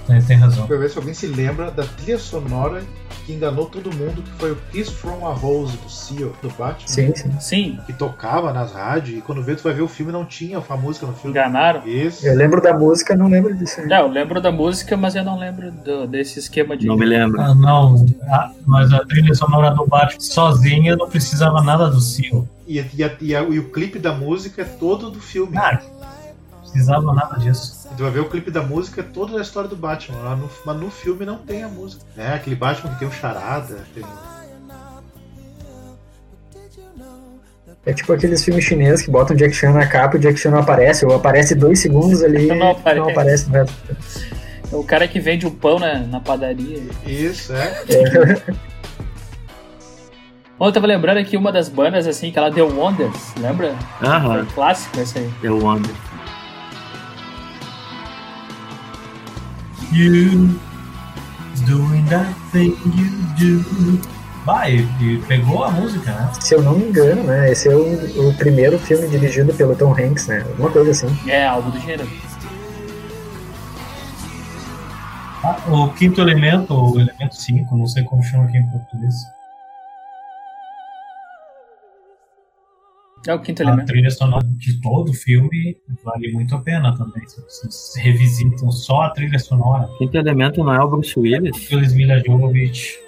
É, 0.07 0.19
tem 0.21 0.37
razão. 0.37 0.65
Pra 0.65 0.77
ver 0.77 0.89
se 0.89 0.97
alguém 0.97 1.13
se 1.13 1.27
lembra 1.27 1.69
da 1.69 1.83
trilha 1.83 2.17
sonora 2.17 2.81
que 3.25 3.33
enganou 3.33 3.65
todo 3.65 3.93
mundo, 3.93 4.21
que 4.21 4.31
foi 4.39 4.51
o 4.51 4.55
Kiss 4.71 4.91
from 4.91 5.27
a 5.27 5.33
Rose 5.33 5.75
do 5.77 5.89
Seal, 5.89 6.31
do 6.41 6.49
Batman. 6.49 6.87
Sim, 6.87 7.13
sim. 7.15 7.31
Sim, 7.39 7.79
Que 7.85 7.91
tocava 7.93 8.53
nas 8.53 8.71
rádios, 8.71 9.17
e 9.19 9.21
quando 9.21 9.43
vê, 9.43 9.55
tu 9.55 9.63
vai 9.63 9.73
ver 9.73 9.81
o 9.81 9.87
filme, 9.87 10.11
não 10.11 10.23
tinha 10.25 10.57
a 10.67 10.77
música 10.77 11.05
no 11.07 11.13
filme. 11.13 11.31
enganaram. 11.31 11.85
Isso. 11.85 12.25
Eu 12.25 12.35
lembro 12.35 12.61
da 12.61 12.73
música, 12.73 13.15
não 13.15 13.27
lembro 13.27 13.53
disso. 13.55 13.81
Não, 13.85 13.97
eu 14.03 14.07
lembro 14.07 14.39
da 14.39 14.51
música, 14.51 14.95
mas 14.95 15.15
eu 15.15 15.23
não 15.23 15.37
lembro 15.37 15.71
do- 15.71 16.07
desse 16.07 16.39
esquema 16.39 16.77
de. 16.77 16.87
Não 16.87 16.95
me 16.97 17.05
lembro. 17.05 17.41
Ah, 17.41 17.53
não, 17.53 18.05
ah, 18.29 18.51
mas 18.65 18.93
a 18.93 19.03
trilha 19.05 19.33
sonora 19.35 19.71
do 19.71 19.85
Batman 19.85 20.19
sozinha 20.21 20.95
não 20.95 21.09
precisava 21.09 21.61
nada 21.63 21.89
do 21.89 21.99
Seal. 21.99 22.44
E, 22.67 22.83
e, 22.95 23.03
a- 23.03 23.17
e 23.21 23.35
a- 23.35 23.41
e 23.43 23.59
o 23.59 23.69
clipe 23.71 23.99
da 23.99 24.11
música 24.13 24.61
é 24.63 24.65
todo 24.65 25.09
do 25.11 25.19
filme. 25.21 25.55
Ah, 25.57 25.79
não 26.51 26.59
precisava 26.61 27.13
nada 27.13 27.37
disso. 27.39 27.87
Tu 27.95 28.01
vai 28.03 28.11
ver 28.11 28.19
o 28.21 28.29
clipe 28.29 28.49
da 28.51 28.61
música, 28.63 29.01
é 29.01 29.03
toda 29.03 29.33
da 29.35 29.41
história 29.41 29.69
do 29.69 29.75
Batman. 29.75 30.17
Lá 30.19 30.35
no- 30.35 30.49
mas 30.65 30.77
no 30.77 30.89
filme 30.89 31.25
não 31.25 31.37
tem 31.37 31.63
a 31.63 31.67
música. 31.67 32.03
É 32.17 32.33
aquele 32.33 32.55
Batman 32.55 32.91
que 32.93 32.99
tem 32.99 33.07
o 33.07 33.11
charada. 33.11 33.85
Tem... 33.93 34.03
É 37.85 37.93
tipo 37.93 38.11
aqueles 38.13 38.43
filmes 38.43 38.63
chineses 38.65 39.05
que 39.05 39.11
botam 39.11 39.35
Jack 39.35 39.53
Chan 39.53 39.71
na 39.71 39.85
capa 39.85 40.15
e 40.15 40.19
o 40.19 40.21
Jack 40.21 40.37
Chan 40.39 40.49
não 40.49 40.59
aparece, 40.59 41.05
ou 41.05 41.13
aparece 41.13 41.53
dois 41.53 41.79
segundos 41.79 42.23
ali 42.23 42.47
Não 42.49 42.55
não 42.55 42.71
aparece. 42.71 42.99
não 42.99 43.09
aparece 43.11 43.47
no 43.47 43.53
resto. 43.53 43.75
É 44.71 44.75
o 44.75 44.83
cara 44.83 45.07
que 45.07 45.19
vende 45.19 45.45
o 45.45 45.51
pão 45.51 45.77
na, 45.77 45.99
na 45.99 46.19
padaria. 46.19 46.81
Isso, 47.05 47.53
é. 47.53 47.83
Bom, 50.57 50.67
eu 50.67 50.71
tava 50.71 50.87
lembrando 50.87 51.17
aqui 51.17 51.35
uma 51.35 51.51
das 51.51 51.67
bandas, 51.67 52.07
assim, 52.07 52.31
que 52.31 52.39
ela 52.39 52.49
deu 52.49 52.67
Wonders, 52.69 53.33
lembra? 53.37 53.75
Foi 53.99 54.07
Aham, 54.07 54.45
clássico 54.53 54.99
esse 55.01 55.19
aí. 55.19 55.29
eu 55.43 55.59
Wonder. 55.59 55.93
You 59.91 60.57
doing 61.65 62.05
that 62.09 62.33
thing 62.51 62.73
you 62.95 63.11
do. 63.37 64.15
Vai, 64.45 64.87
e 65.01 65.17
pegou 65.27 65.63
a 65.63 65.71
música, 65.71 66.11
né? 66.11 66.31
Se 66.39 66.53
eu 66.53 66.61
não 66.61 66.77
me 66.77 66.85
engano, 66.85 67.23
né? 67.23 67.51
Esse 67.51 67.67
é 67.67 67.75
o, 67.75 68.29
o 68.29 68.33
primeiro 68.35 68.77
filme 68.79 69.07
dirigido 69.07 69.53
pelo 69.53 69.75
Tom 69.75 69.91
Hanks, 69.91 70.27
né? 70.27 70.41
Alguma 70.47 70.69
coisa 70.71 70.91
assim. 70.91 71.29
É, 71.29 71.45
algo 71.47 71.69
do 71.71 71.79
gênero. 71.79 72.07
Ah, 75.43 75.57
o 75.67 75.89
quinto 75.93 76.21
elemento, 76.21 76.73
ou 76.73 76.99
elemento 76.99 77.35
5, 77.35 77.75
não 77.75 77.87
sei 77.87 78.03
como 78.03 78.23
chama 78.23 78.45
aqui 78.45 78.57
em 78.57 78.67
português. 78.67 79.15
É 83.27 83.33
o 83.33 83.39
quinto 83.39 83.63
A 83.63 83.65
elemento. 83.65 83.87
trilha 83.87 84.11
sonora 84.11 84.45
de 84.45 84.79
todo 84.81 85.09
o 85.09 85.13
filme 85.13 85.75
vale 86.03 86.31
muito 86.31 86.53
a 86.53 86.59
pena 86.59 86.95
também. 86.95 87.27
Se 87.27 87.41
vocês 87.41 87.93
revisitam 87.97 88.71
só 88.71 89.01
a 89.01 89.09
trilha 89.09 89.39
sonora. 89.39 89.89
Quinto 89.97 90.15
elemento 90.15 90.63
não 90.63 90.73
é 90.73 90.83
o 90.83 90.87
Bruce 90.87 91.19
Willis? 91.19 91.57
Feliz 91.65 91.93
Mila 91.93 92.19
Jovovich. 92.19 93.03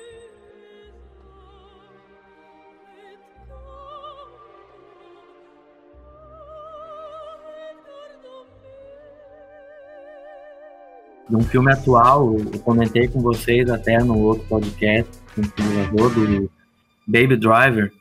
de 11.30 11.36
um 11.36 11.42
filme 11.42 11.72
atual, 11.72 12.38
eu 12.40 12.60
comentei 12.60 13.08
com 13.08 13.22
vocês 13.22 13.70
até 13.70 14.02
no 14.02 14.18
outro 14.18 14.46
podcast, 14.48 15.12
com 15.36 15.42
o 15.42 15.74
gravou, 15.74 16.10
do 16.10 16.50
Baby 17.06 17.36
Driver, 17.36 17.92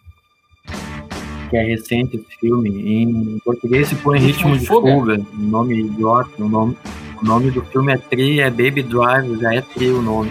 que 1.48 1.56
é 1.56 1.62
recente 1.62 2.16
esse 2.16 2.38
filme. 2.40 2.70
Em 2.70 3.38
português 3.44 3.88
se 3.88 3.94
põe 3.96 4.18
Ritmo 4.18 4.52
Ritmo 4.52 4.58
de 4.58 4.66
Fuga. 4.66 4.92
Fuga, 4.92 5.26
um 5.38 5.42
nome 5.42 5.80
idiota, 5.80 6.30
o 6.38 6.48
nome, 6.48 6.76
o 7.20 7.24
nome 7.24 7.50
do 7.50 7.62
filme 7.62 7.92
é 7.92 7.96
Tri, 7.96 8.40
é 8.40 8.50
Baby 8.50 8.82
Driver, 8.82 9.38
já 9.38 9.54
é 9.54 9.60
Tri 9.60 9.90
o 9.90 10.02
nome. 10.02 10.30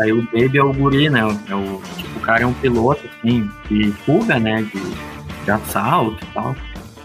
Aí 0.00 0.12
o 0.12 0.22
Baby 0.22 0.58
é 0.58 0.62
o 0.62 0.72
guri, 0.72 1.10
né? 1.10 1.20
É 1.20 1.54
o, 1.54 1.80
tipo, 1.96 2.18
o 2.18 2.20
cara 2.20 2.44
é 2.44 2.46
um 2.46 2.54
piloto, 2.54 3.02
assim, 3.06 3.48
de 3.70 3.92
fuga, 4.04 4.38
né? 4.38 4.62
De, 4.62 4.80
de 5.44 5.50
assalto 5.50 6.24
e 6.24 6.34
tal. 6.34 6.56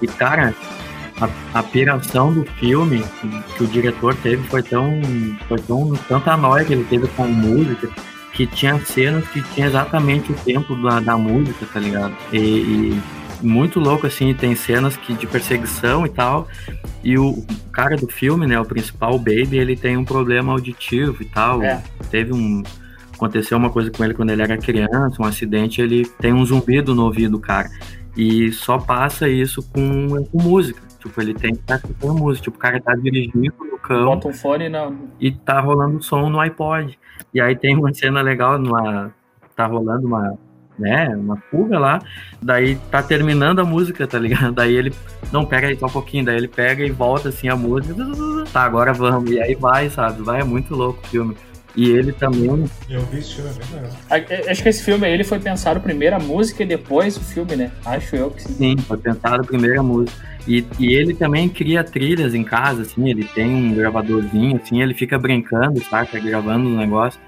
E, 0.02 0.08
cara, 0.08 0.56
a, 1.20 1.60
a 1.60 1.64
piração 1.64 2.34
do 2.34 2.46
filme 2.54 3.04
que, 3.20 3.44
que 3.56 3.64
o 3.64 3.68
diretor 3.68 4.16
teve 4.16 4.44
foi 4.48 4.64
tão. 4.64 5.02
Foi 5.48 5.60
tão. 5.60 5.94
tanta 6.08 6.38
noia 6.38 6.64
que 6.64 6.74
ele 6.74 6.86
teve 6.86 7.08
com 7.10 7.28
música 7.28 7.90
que 8.34 8.46
tinha 8.46 8.80
cenas 8.86 9.28
que 9.30 9.42
tinha 9.42 9.66
exatamente 9.66 10.32
o 10.32 10.36
tempo 10.36 10.76
da, 10.76 11.00
da 11.00 11.18
música, 11.18 11.66
tá 11.74 11.80
ligado? 11.80 12.16
E, 12.32 12.38
e 12.38 13.02
muito 13.42 13.80
louco, 13.80 14.08
assim, 14.08 14.34
tem 14.34 14.56
cenas 14.56 14.96
que, 14.98 15.14
de 15.14 15.28
perseguição 15.28 16.06
e 16.06 16.10
tal. 16.10 16.48
E 17.04 17.18
o 17.18 17.46
cara 17.72 17.96
do 17.96 18.08
filme, 18.08 18.46
né, 18.46 18.60
o 18.60 18.66
principal, 18.66 19.16
o 19.16 19.20
Baby, 19.20 19.58
ele 19.58 19.76
tem 19.76 19.98
um 19.98 20.06
problema 20.06 20.54
auditivo 20.54 21.22
e 21.22 21.26
tal. 21.26 21.62
É. 21.64 21.82
Teve 22.10 22.34
um. 22.34 22.64
Aconteceu 23.14 23.58
uma 23.58 23.72
coisa 23.72 23.90
com 23.90 24.04
ele 24.04 24.14
quando 24.14 24.30
ele 24.30 24.44
era 24.44 24.58
criança, 24.58 25.20
um 25.20 25.26
acidente, 25.26 25.82
ele 25.82 26.06
tem 26.06 26.34
um 26.34 26.46
zumbido 26.46 26.94
no 26.94 27.06
ouvido 27.06 27.32
do 27.32 27.40
cara. 27.40 27.68
E 28.16 28.52
só 28.52 28.78
passa 28.78 29.28
isso 29.28 29.64
com, 29.72 30.24
com 30.26 30.42
música. 30.42 30.82
Tipo, 31.00 31.22
ele 31.22 31.34
tem 31.34 31.54
que 31.54 31.62
estar 31.62 31.76
escutando 31.76 32.16
música. 32.16 32.44
Tipo, 32.44 32.58
o 32.58 32.60
cara 32.60 32.80
tá 32.80 32.94
dirigindo 32.96 33.54
no 33.60 33.78
cão 33.80 34.06
Bota 34.06 34.28
um 34.28 34.34
fone 34.34 34.70
na. 34.70 34.92
e 35.20 35.32
tá 35.32 35.60
rolando 35.60 36.02
som 36.04 36.30
no 36.30 36.40
iPod. 36.40 36.98
E 37.34 37.42
aí 37.42 37.56
tem 37.56 37.76
uma 37.76 37.94
cena 37.94 38.22
legal, 38.22 38.60
numa, 38.60 39.12
tá 39.56 39.66
rolando 39.66 40.08
uma, 40.08 40.38
né, 40.78 41.10
uma 41.16 41.38
fuga 41.50 41.80
lá, 41.80 42.00
daí 42.42 42.76
tá 42.92 43.02
terminando 43.02 43.60
a 43.60 43.66
música, 43.66 44.06
tá 44.08 44.20
ligado? 44.20 44.52
Daí 44.54 44.76
ele, 44.76 44.94
não, 45.32 45.46
pega 45.46 45.68
aí 45.68 45.78
só 45.78 45.88
um 45.88 45.90
pouquinho, 45.90 46.26
daí 46.26 46.38
ele 46.38 46.48
pega 46.48 46.84
e 46.86 46.92
volta 46.92 47.30
assim 47.30 47.50
a 47.50 47.56
música, 47.56 47.96
tá, 48.52 48.62
agora 48.64 48.94
vamos, 48.94 49.30
e 49.32 49.40
aí 49.40 49.56
vai, 49.56 49.90
sabe? 49.90 50.22
Vai, 50.22 50.42
é 50.42 50.44
muito 50.44 50.76
louco 50.76 51.00
o 51.04 51.08
filme. 51.08 51.36
E 51.76 51.90
ele 51.92 52.12
também, 52.12 52.66
Eu 52.90 53.02
vi 53.02 53.20
esse 53.20 53.36
filme, 53.36 53.52
é. 54.10 54.16
A- 54.48 54.52
Acho 54.52 54.64
que 54.64 54.70
esse 54.70 54.84
filme 54.84 55.06
aí 55.06 55.14
ele 55.14 55.24
foi 55.24 55.40
pensado 55.40 55.80
primeiro 55.80 56.16
a 56.16 56.20
música 56.20 56.64
e 56.64 56.66
depois 56.66 57.16
o 57.18 57.20
filme, 57.20 57.56
né? 57.56 57.72
Acho 57.86 58.16
eu 58.16 58.32
que 58.32 58.42
sim. 58.42 58.54
sim, 58.54 58.78
foi 58.78 58.98
pensado 58.98 59.42
a 59.42 59.46
primeira 59.46 59.84
música. 59.84 60.18
E, 60.48 60.66
e 60.80 60.96
ele 60.96 61.14
também 61.14 61.48
cria 61.50 61.84
trilhas 61.84 62.34
em 62.34 62.44
casa, 62.44 62.82
assim, 62.82 63.08
ele 63.10 63.26
tem 63.26 63.46
um 63.48 63.76
gravadorzinho, 63.76 64.60
assim, 64.64 64.82
ele 64.82 64.96
fica 64.96 65.20
brincando, 65.20 65.80
saca? 65.84 66.20
Gravando 66.20 66.68
um 66.68 66.78
negócio. 66.78 67.20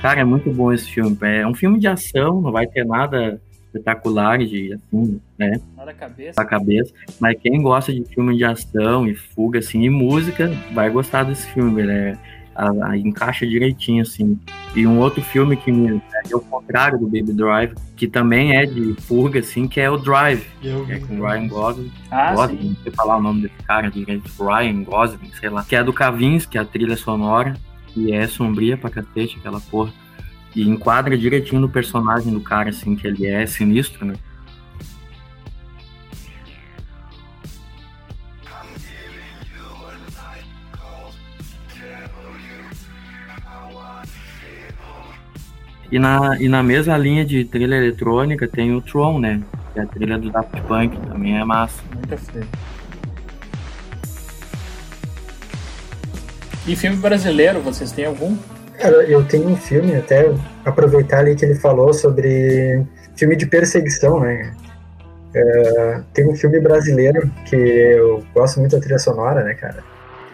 Cara, 0.00 0.20
é 0.20 0.24
muito 0.24 0.50
bom 0.50 0.72
esse 0.72 0.90
filme. 0.90 1.16
É 1.22 1.46
um 1.46 1.54
filme 1.54 1.78
de 1.78 1.86
ação, 1.86 2.40
não 2.40 2.50
vai 2.50 2.66
ter 2.66 2.84
nada 2.84 3.40
espetacular 3.66 4.38
de, 4.38 4.72
assim, 4.72 5.20
né? 5.38 5.60
Nada 5.76 5.92
cabeça. 5.94 6.40
na 6.42 6.44
cabeça. 6.48 6.92
Mas 7.20 7.38
quem 7.40 7.60
gosta 7.62 7.92
de 7.92 8.04
filme 8.06 8.36
de 8.36 8.44
ação 8.44 9.06
e 9.06 9.14
fuga, 9.14 9.58
assim, 9.60 9.82
e 9.82 9.90
música, 9.90 10.50
vai 10.72 10.90
gostar 10.90 11.24
desse 11.24 11.46
filme, 11.52 11.82
né? 11.82 12.18
A, 12.54 12.88
a- 12.90 12.96
encaixa 12.98 13.46
direitinho, 13.46 14.02
assim. 14.02 14.38
E 14.74 14.86
um 14.86 14.98
outro 14.98 15.22
filme 15.22 15.56
que 15.56 15.70
me 15.70 16.00
é 16.30 16.34
o 16.36 16.40
contrário 16.40 16.98
do 16.98 17.04
Baby 17.06 17.32
Drive, 17.32 17.74
que 17.96 18.08
também 18.08 18.56
é 18.56 18.64
de 18.66 18.94
fuga, 19.02 19.40
assim, 19.40 19.68
que 19.68 19.80
é 19.80 19.88
o 19.90 19.96
Drive, 19.96 20.44
Eu 20.62 20.84
que 20.86 20.92
é 20.92 20.98
com 20.98 21.18
o 21.18 21.26
Ryan 21.26 21.46
Gosling. 21.48 21.92
Ah, 22.10 22.34
Gosling, 22.34 22.58
sim. 22.58 22.68
não 22.70 22.76
sei 22.82 22.92
falar 22.92 23.16
o 23.18 23.22
nome 23.22 23.42
desse 23.42 23.62
cara 23.66 23.88
direito, 23.90 24.28
Ryan 24.42 24.82
Gosling, 24.82 25.30
sei 25.38 25.48
lá. 25.50 25.62
Que 25.64 25.76
é 25.76 25.84
do 25.84 25.92
Kavinsky, 25.92 26.56
a 26.58 26.64
trilha 26.64 26.96
sonora, 26.96 27.54
e 27.96 28.12
é 28.12 28.26
sombria 28.26 28.76
pra 28.76 28.90
cacete, 28.90 29.38
aquela 29.38 29.60
porra. 29.60 29.92
E 30.54 30.68
enquadra 30.68 31.16
direitinho 31.16 31.60
no 31.60 31.68
personagem 31.68 32.32
do 32.32 32.40
cara, 32.40 32.70
assim, 32.70 32.96
que 32.96 33.06
ele 33.06 33.26
é 33.26 33.46
sinistro, 33.46 34.04
né? 34.04 34.14
E 45.92 45.98
na, 45.98 46.40
e 46.40 46.48
na 46.48 46.62
mesma 46.62 46.96
linha 46.96 47.24
de 47.24 47.44
trilha 47.44 47.74
eletrônica 47.74 48.46
tem 48.46 48.72
o 48.74 48.80
Tron, 48.80 49.18
né? 49.18 49.42
Que 49.72 49.80
é 49.80 49.82
a 49.82 49.86
trilha 49.86 50.18
do 50.18 50.30
Daft 50.30 50.60
Punk, 50.62 50.96
também 51.08 51.36
é 51.36 51.44
massa. 51.44 51.82
Muito 51.92 52.16
feio. 52.16 52.46
E 56.66 56.76
filme 56.76 56.96
brasileiro, 56.96 57.60
vocês 57.60 57.90
têm 57.92 58.04
algum? 58.04 58.36
Cara, 58.78 59.02
eu 59.04 59.24
tenho 59.24 59.48
um 59.48 59.56
filme, 59.56 59.94
até 59.96 60.30
aproveitar 60.64 61.18
ali 61.18 61.34
que 61.34 61.44
ele 61.44 61.54
falou 61.54 61.92
sobre 61.92 62.82
filme 63.16 63.36
de 63.36 63.46
perseguição, 63.46 64.20
né? 64.20 64.52
É, 65.34 66.00
tem 66.12 66.26
um 66.28 66.34
filme 66.34 66.58
brasileiro 66.60 67.30
que 67.46 67.54
eu 67.56 68.24
gosto 68.34 68.58
muito 68.60 68.72
da 68.76 68.80
trilha 68.80 68.98
sonora, 68.98 69.44
né, 69.44 69.54
cara? 69.54 69.82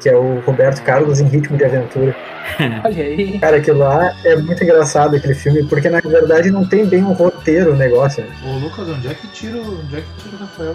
Que 0.01 0.09
é 0.09 0.17
o 0.17 0.41
Roberto 0.41 0.83
Carlos 0.83 1.21
em 1.21 1.25
Ritmo 1.27 1.57
de 1.57 1.65
Aventura. 1.65 2.15
Olha 2.85 3.03
aí. 3.05 3.39
Cara, 3.39 3.57
aquilo 3.57 3.79
lá 3.79 4.15
é 4.25 4.37
muito 4.37 4.63
engraçado, 4.63 5.17
aquele 5.17 5.35
filme, 5.35 5.65
porque 5.69 5.89
na 5.89 6.01
verdade 6.01 6.51
não 6.51 6.67
tem 6.69 6.87
bem 6.87 7.03
um 7.03 7.13
roteiro 7.13 7.73
o 7.73 7.77
negócio. 7.77 8.23
né? 8.25 8.31
Ô, 8.45 8.59
Lucas, 8.59 8.89
onde 8.89 9.09
é 9.09 9.15
que 9.15 9.27
tira, 9.29 9.57
o- 9.57 9.81
onde 9.81 9.97
é 9.97 10.01
que 10.01 10.23
tira 10.23 10.37
o 10.37 10.39
Rafael? 10.39 10.75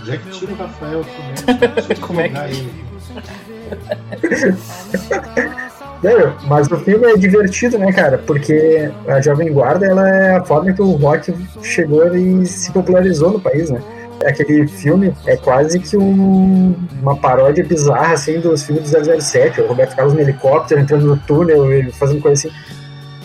Onde 0.00 0.10
é 0.10 0.16
que 0.16 0.30
tira 0.30 0.52
o 0.52 0.56
Rafael 0.56 1.04
primeiro? 1.46 1.72
Preciso 1.72 2.00
Como 2.00 2.20
é 2.20 2.28
que- 2.28 2.85
mas 6.46 6.70
o 6.70 6.76
filme 6.78 7.06
é 7.06 7.16
divertido, 7.16 7.78
né, 7.78 7.92
cara? 7.92 8.18
Porque 8.18 8.90
a 9.08 9.20
Jovem 9.20 9.52
Guarda 9.52 9.86
ela 9.86 10.08
é 10.08 10.36
a 10.36 10.44
forma 10.44 10.72
que 10.72 10.82
o 10.82 10.92
rock 10.92 11.34
chegou 11.62 12.14
e 12.16 12.46
se 12.46 12.70
popularizou 12.72 13.32
no 13.32 13.40
país, 13.40 13.70
né? 13.70 13.80
Aquele 14.24 14.66
filme 14.66 15.12
é 15.26 15.36
quase 15.36 15.78
que 15.78 15.96
um- 15.96 16.74
uma 17.02 17.16
paródia 17.16 17.62
bizarra, 17.64 18.14
assim, 18.14 18.40
dos 18.40 18.64
filmes 18.64 18.84
do 18.84 18.88
007. 19.20 19.60
O 19.60 19.68
Roberto 19.68 19.94
Carlos 19.94 20.14
no 20.14 20.20
helicóptero, 20.20 20.80
entrando 20.80 21.06
no 21.06 21.16
túnel 21.18 21.70
e 21.72 21.92
fazendo 21.92 22.22
coisa 22.22 22.48
assim. 22.48 22.56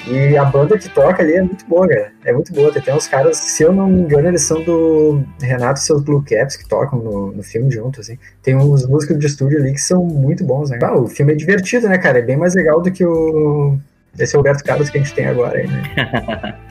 E 0.08 0.36
a 0.38 0.44
banda 0.46 0.78
que 0.78 0.90
toca 0.90 1.22
ali 1.22 1.34
é 1.34 1.42
muito 1.42 1.66
boa, 1.66 1.88
cara. 1.88 2.12
É 2.26 2.34
muito 2.34 2.52
boa. 2.54 2.72
Tem 2.72 2.94
uns 2.94 3.08
caras, 3.08 3.38
se 3.38 3.64
eu 3.64 3.72
não 3.72 3.88
me 3.88 4.02
engano, 4.02 4.28
eles 4.28 4.42
são 4.42 4.64
do 4.64 5.24
Renato 5.40 5.80
e 5.80 5.84
seus 5.84 6.04
Blue 6.04 6.24
Caps 6.24 6.56
que 6.56 6.68
tocam 6.68 7.00
no, 7.00 7.32
no 7.32 7.44
filme 7.44 7.72
junto, 7.72 8.02
assim. 8.02 8.18
Tem 8.42 8.56
uns 8.56 8.86
músicos 8.88 9.20
de 9.20 9.28
estúdio 9.28 9.60
ali 9.60 9.74
que 9.74 9.82
são 9.82 10.04
muito 10.04 10.44
bons, 10.44 10.70
né? 10.70 10.80
Ah, 10.82 10.98
o 10.98 11.08
filme 11.08 11.34
é 11.34 11.36
divertido, 11.36 11.88
né, 11.88 11.98
cara? 11.98 12.20
É 12.20 12.22
bem 12.22 12.38
mais 12.38 12.56
legal 12.56 12.82
do 12.82 12.92
que 12.92 13.06
o. 13.06 13.78
Esse 14.18 14.36
Roberto 14.36 14.64
Carlos 14.64 14.90
que 14.90 14.98
a 14.98 15.02
gente 15.02 15.14
tem 15.14 15.26
agora 15.26 15.58
aí, 15.58 15.68
né? 15.68 16.58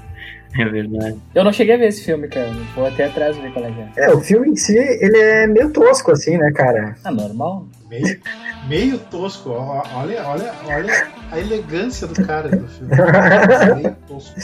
É 0.59 0.65
verdade. 0.65 1.17
Eu 1.35 1.45
não 1.45 1.53
cheguei 1.53 1.75
a 1.75 1.79
ver 1.79 1.89
esse 1.89 2.05
filme, 2.05 2.27
cara. 2.29 2.51
Vou 2.75 2.87
até 2.87 3.05
atrás 3.05 3.37
ver 3.37 3.53
qual 3.53 3.65
é 3.65 3.71
que 3.71 4.01
é. 4.01 4.05
É, 4.05 4.11
o 4.13 4.21
filme 4.21 4.51
em 4.51 4.57
si, 4.57 4.77
ele 4.77 5.17
é 5.17 5.47
meio 5.47 5.71
tosco, 5.71 6.11
assim, 6.11 6.37
né, 6.37 6.51
cara? 6.53 6.97
Ah, 7.05 7.11
normal. 7.11 7.67
Meio, 7.89 8.21
meio 8.69 8.99
tosco. 8.99 9.51
Olha, 9.51 10.27
olha, 10.27 10.53
olha 10.67 11.09
a 11.31 11.39
elegância 11.39 12.07
do 12.07 12.27
cara 12.27 12.49
do 12.49 12.67
filme. 12.69 12.93
Meio 13.83 13.97
tosco. 14.09 14.41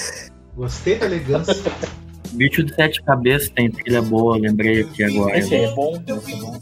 Gostei 0.55 0.97
da 0.97 1.07
elegância. 1.07 1.55
Bicho 2.33 2.63
de 2.63 2.75
Sete 2.75 3.03
Cabeças 3.03 3.49
tem 3.51 3.71
trilha 3.71 4.03
boa, 4.03 4.37
lembrei 4.39 4.81
aqui 4.83 5.03
agora. 5.05 5.39
Esse 5.39 5.55
aí 5.55 5.65
é 5.65 5.75
bom, 5.75 6.03
esse 6.07 6.33
é 6.33 6.37
bom. 6.37 6.61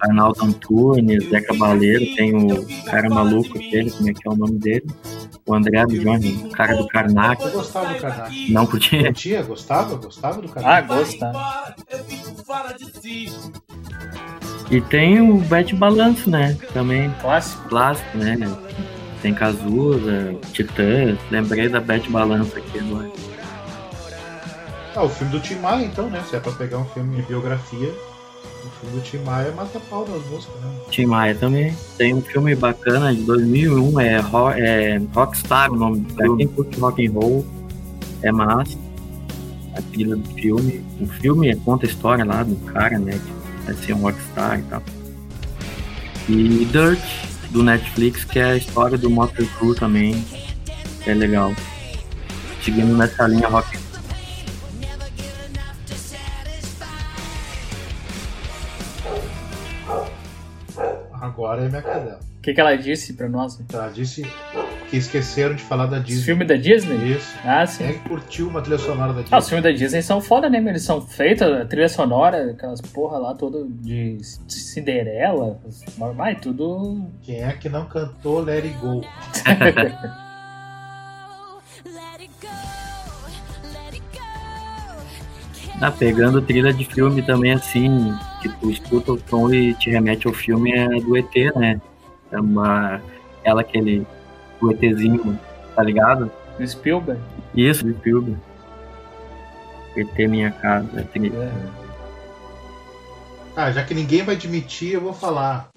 Arnaldo 0.00 0.44
Antunes, 0.44 1.28
Zé 1.28 1.40
Cabaleiro, 1.40 2.04
tem 2.16 2.34
o 2.34 2.66
cara 2.84 3.08
maluco 3.08 3.56
aquele, 3.58 3.90
como 3.90 4.10
é 4.10 4.12
que 4.12 4.28
é 4.28 4.30
o 4.30 4.36
nome 4.36 4.58
dele? 4.58 4.86
O 5.46 5.54
André 5.54 5.84
do 5.86 5.98
Johnny, 5.98 6.32
o 6.44 6.50
cara 6.50 6.76
do 6.76 6.86
Karnak. 6.88 7.42
Eu 7.42 7.50
gostava 7.50 7.92
do 7.94 8.00
Karnak. 8.00 8.52
Não 8.52 8.66
curtia? 8.66 9.04
Curtia? 9.04 9.42
Gostava? 9.42 9.96
Gostava 9.96 10.40
do 10.42 10.48
Ah, 10.48 10.82
Karnak? 10.82 10.88
gosta. 10.88 11.32
E 14.70 14.80
tem 14.80 15.20
o 15.20 15.38
Bet 15.38 15.74
Balanço, 15.74 16.30
né? 16.30 16.56
Também 16.72 17.10
Clássico. 17.20 17.68
clássico, 17.68 18.18
né? 18.18 18.36
Tem 19.20 19.34
Cazuza, 19.34 20.34
Titãs. 20.52 21.18
Lembrei 21.30 21.68
da 21.68 21.80
Bet 21.80 22.08
Balanço 22.10 22.56
aqui 22.56 22.78
agora. 22.78 23.10
Ah, 24.94 25.04
o 25.04 25.08
filme 25.08 25.32
do 25.32 25.40
Tim 25.40 25.56
Maia, 25.56 25.84
então, 25.84 26.10
né? 26.10 26.22
Se 26.28 26.36
é 26.36 26.40
pra 26.40 26.52
pegar 26.52 26.78
um 26.78 26.84
filme 26.84 27.16
de 27.16 27.22
biografia, 27.22 27.94
o 28.64 28.70
filme 28.80 28.96
do 28.96 29.02
Tim 29.02 29.18
Maia 29.18 29.50
mata 29.52 29.80
pau 29.88 30.06
nas 30.06 30.24
músicas, 30.26 30.60
né? 30.60 30.70
Tim 30.90 31.06
Maia 31.06 31.34
também. 31.34 31.74
Tem 31.96 32.12
um 32.12 32.20
filme 32.20 32.54
bacana 32.54 33.14
de 33.14 33.22
2001, 33.22 34.00
é, 34.00 34.20
Ro 34.20 34.50
é 34.50 35.00
Rockstar 35.14 35.72
o 35.72 35.76
nome. 35.76 36.06
Pra 36.14 36.26
quem 36.36 36.46
curte 36.46 36.78
rock 36.78 37.06
and 37.06 37.12
roll, 37.12 37.46
é 38.22 38.30
massa. 38.30 38.76
A 39.74 39.80
trilha 39.80 40.14
do 40.14 40.34
filme. 40.34 40.84
O 41.00 41.06
filme 41.06 41.56
conta 41.56 41.86
a 41.86 41.88
história 41.88 42.24
lá 42.24 42.42
do 42.42 42.56
cara, 42.72 42.98
né? 42.98 43.12
Que 43.12 43.64
vai 43.64 43.74
ser 43.74 43.94
um 43.94 44.02
rockstar 44.02 44.58
e 44.58 44.62
tal. 44.64 44.82
E 46.28 46.64
Dirt, 46.66 47.02
do 47.50 47.62
Netflix, 47.62 48.24
que 48.24 48.38
é 48.38 48.44
a 48.44 48.56
história 48.56 48.98
do 48.98 49.08
Motley 49.08 49.48
Crue 49.58 49.74
também. 49.74 50.22
É 51.06 51.14
legal. 51.14 51.54
Seguindo 52.62 52.94
nessa 52.96 53.26
linha 53.26 53.48
rock 53.48 53.81
Agora 61.52 61.66
é 61.66 61.68
minha 61.68 61.82
cadela. 61.82 62.20
O 62.38 62.40
que, 62.42 62.54
que 62.54 62.60
ela 62.60 62.74
disse 62.76 63.12
pra 63.12 63.28
nós? 63.28 63.60
Ela 63.72 63.88
disse 63.90 64.22
que 64.88 64.96
esqueceram 64.96 65.54
de 65.54 65.62
falar 65.62 65.84
da 65.86 65.98
Os 65.98 66.04
Disney. 66.04 66.24
filmes 66.24 66.48
da 66.48 66.54
Disney? 66.56 67.12
Isso. 67.12 67.36
Ah, 67.44 67.66
sim. 67.66 67.84
Quem 67.84 67.86
é 67.88 67.92
que 67.98 68.08
curtiu 68.08 68.48
uma 68.48 68.62
trilha 68.62 68.78
sonora 68.78 69.12
da 69.12 69.20
Ah, 69.20 69.22
Disney? 69.22 69.38
os 69.38 69.48
filmes 69.48 69.62
da 69.64 69.70
Disney 69.70 70.02
são 70.02 70.20
foda, 70.20 70.48
né? 70.48 70.58
Eles 70.58 70.82
são 70.82 71.00
feitos, 71.02 71.46
a 71.46 71.64
trilha 71.66 71.88
sonora, 71.90 72.50
aquelas 72.52 72.80
porra 72.80 73.18
lá, 73.18 73.34
todo 73.34 73.68
de 73.68 74.18
Cinderela, 74.48 75.60
mas 76.16 76.40
tudo. 76.40 77.06
Quem 77.22 77.42
é 77.44 77.52
que 77.52 77.68
não 77.68 77.84
cantou 77.84 78.40
Let 78.40 78.64
It 78.64 78.76
Go? 78.78 78.96
Let 78.96 79.06
it 82.20 82.30
go, 82.40 82.48
let 83.72 83.92
it 83.92 84.02
go. 84.12 85.78
Tá 85.78 85.90
pegando 85.92 86.40
trilha 86.40 86.72
de 86.72 86.84
filme 86.86 87.22
também, 87.22 87.52
assim, 87.52 88.12
que 88.42 88.48
tu 88.60 88.70
escuta 88.70 89.12
o 89.12 89.20
som 89.28 89.52
e 89.52 89.72
te 89.74 89.90
remete 89.90 90.26
ao 90.26 90.32
filme 90.32 90.72
é 90.72 90.88
do 91.00 91.16
ET, 91.16 91.32
né? 91.56 91.80
É 92.30 92.40
uma. 92.40 93.00
Ela 93.44 93.60
aquele. 93.60 94.06
O 94.60 94.70
ETzinho, 94.70 95.38
tá 95.74 95.82
ligado? 95.82 96.30
Do 96.58 96.66
Spielberg. 96.66 97.20
Isso, 97.54 97.84
de 97.84 97.94
filme. 98.00 98.36
ET 99.96 100.16
Minha 100.28 100.50
Casa. 100.50 100.88
é. 101.00 101.52
Ah, 103.54 103.70
já 103.70 103.84
que 103.84 103.92
ninguém 103.92 104.22
vai 104.22 104.34
admitir, 104.34 104.94
eu 104.94 105.00
vou 105.00 105.12
falar. 105.12 105.68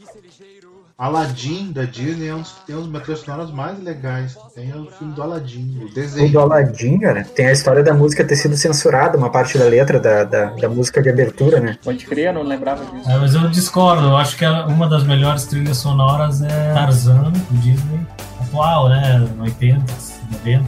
Aladdin 0.98 1.74
da 1.74 1.84
Disney 1.84 2.30
é 2.30 2.34
um 2.34 2.40
dos 2.40 2.54
que 2.54 2.68
tem 2.68 2.76
os 2.78 2.88
trilhas 2.88 3.20
sonoras 3.20 3.52
mais 3.52 3.84
legais. 3.84 4.38
Tem 4.56 4.72
o 4.74 4.90
filme 4.90 5.14
do 5.14 5.22
Aladdin, 5.24 5.78
o 5.82 5.86
O 5.88 5.94
desenho. 5.94 6.32
do 6.32 6.40
Aladdin, 6.40 6.98
cara, 7.00 7.26
tem 7.36 7.48
a 7.48 7.52
história 7.52 7.84
da 7.84 7.94
música 7.94 8.24
ter 8.24 8.38
sido 8.38 8.56
censurada, 8.56 9.18
uma 9.18 9.30
parte 9.30 9.58
da 9.58 9.66
letra 9.66 10.00
da, 10.00 10.24
da, 10.24 10.46
da 10.52 10.70
música 10.70 11.02
de 11.02 11.10
abertura, 11.10 11.60
né? 11.60 11.78
Pode 11.84 12.06
crer, 12.06 12.28
eu 12.28 12.34
não 12.36 12.44
lembrava 12.44 12.86
disso. 12.86 13.10
É, 13.12 13.18
mas 13.18 13.36
eu 13.36 13.46
discordo, 13.50 14.08
eu 14.08 14.16
acho 14.16 14.38
que 14.38 14.46
a- 14.46 14.66
uma 14.68 14.88
das 14.88 15.04
melhores 15.04 15.44
trilhas 15.44 15.78
sonoras 15.78 16.42
é 16.42 16.74
Tarzan, 16.74 17.24
do 17.34 17.58
Disney, 17.58 18.00
atual, 18.42 18.88
né? 18.88 19.28
80, 19.42 19.84
90. 20.32 20.64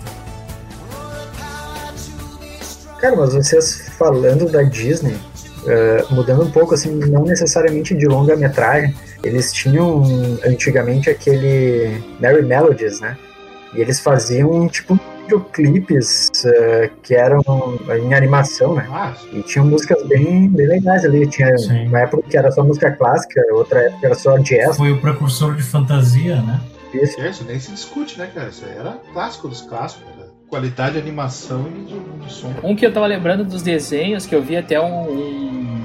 Cara, 3.00 3.16
mas 3.16 3.34
vocês 3.34 3.88
falando 3.98 4.52
da 4.52 4.62
Disney, 4.64 5.16
eh, 5.68 6.04
mudando 6.10 6.44
um 6.44 6.52
pouco, 6.52 6.74
assim, 6.74 6.94
não 6.96 7.24
necessariamente 7.24 7.96
de 7.96 8.08
longa-metragem, 8.08 8.94
eles 9.24 9.52
tinham 9.52 10.04
antigamente 10.46 11.10
aquele 11.10 12.02
Merry 12.20 12.44
Melodies, 12.44 13.00
né? 13.00 13.18
E 13.74 13.82
eles 13.82 14.00
faziam, 14.00 14.68
tipo, 14.68 15.00
videoclipes 15.28 16.30
eh, 16.46 16.90
que 17.04 17.14
eram 17.14 17.42
em 18.02 18.14
animação, 18.14 18.76
né? 18.76 18.88
Ah, 18.90 19.14
E 19.34 19.42
tinham 19.44 19.66
músicas 19.66 20.02
bem, 20.08 20.50
bem 20.50 20.68
legais 20.68 21.04
ali. 21.04 21.28
Tinha 21.28 21.58
Sim. 21.58 21.88
uma 21.88 22.00
época 22.00 22.24
que 22.30 22.38
era 22.38 22.50
só 22.52 22.64
música 22.64 22.92
clássica, 22.92 23.42
outra 23.52 23.82
época 23.82 24.06
era 24.06 24.16
só 24.16 24.38
jazz. 24.38 24.78
Foi 24.78 24.92
o 24.92 25.02
precursor 25.02 25.56
de 25.56 25.64
fantasia, 25.64 26.42
né? 26.42 26.62
Isso. 26.94 27.20
é, 27.20 27.30
isso 27.30 27.44
nem 27.44 27.60
se 27.60 27.72
discute, 27.72 28.18
né, 28.18 28.30
cara? 28.34 28.48
Isso 28.48 28.66
aí 28.66 28.78
era 28.78 28.98
clássico 29.14 29.50
dos 29.50 29.62
clássicos. 29.62 30.06
Era 30.18 30.28
qualidade 30.50 30.94
de 30.94 31.00
animação 31.00 31.68
e 31.68 31.84
de, 31.84 32.00
de 32.26 32.34
som. 32.34 32.54
Um 32.64 32.76
que 32.76 32.86
eu 32.86 32.94
tava 32.94 33.06
lembrando 33.06 33.44
dos 33.44 33.62
desenhos, 33.62 34.26
que 34.26 34.34
eu 34.34 34.42
vi 34.42 34.56
até 34.56 34.80
um, 34.80 35.10
um, 35.10 35.77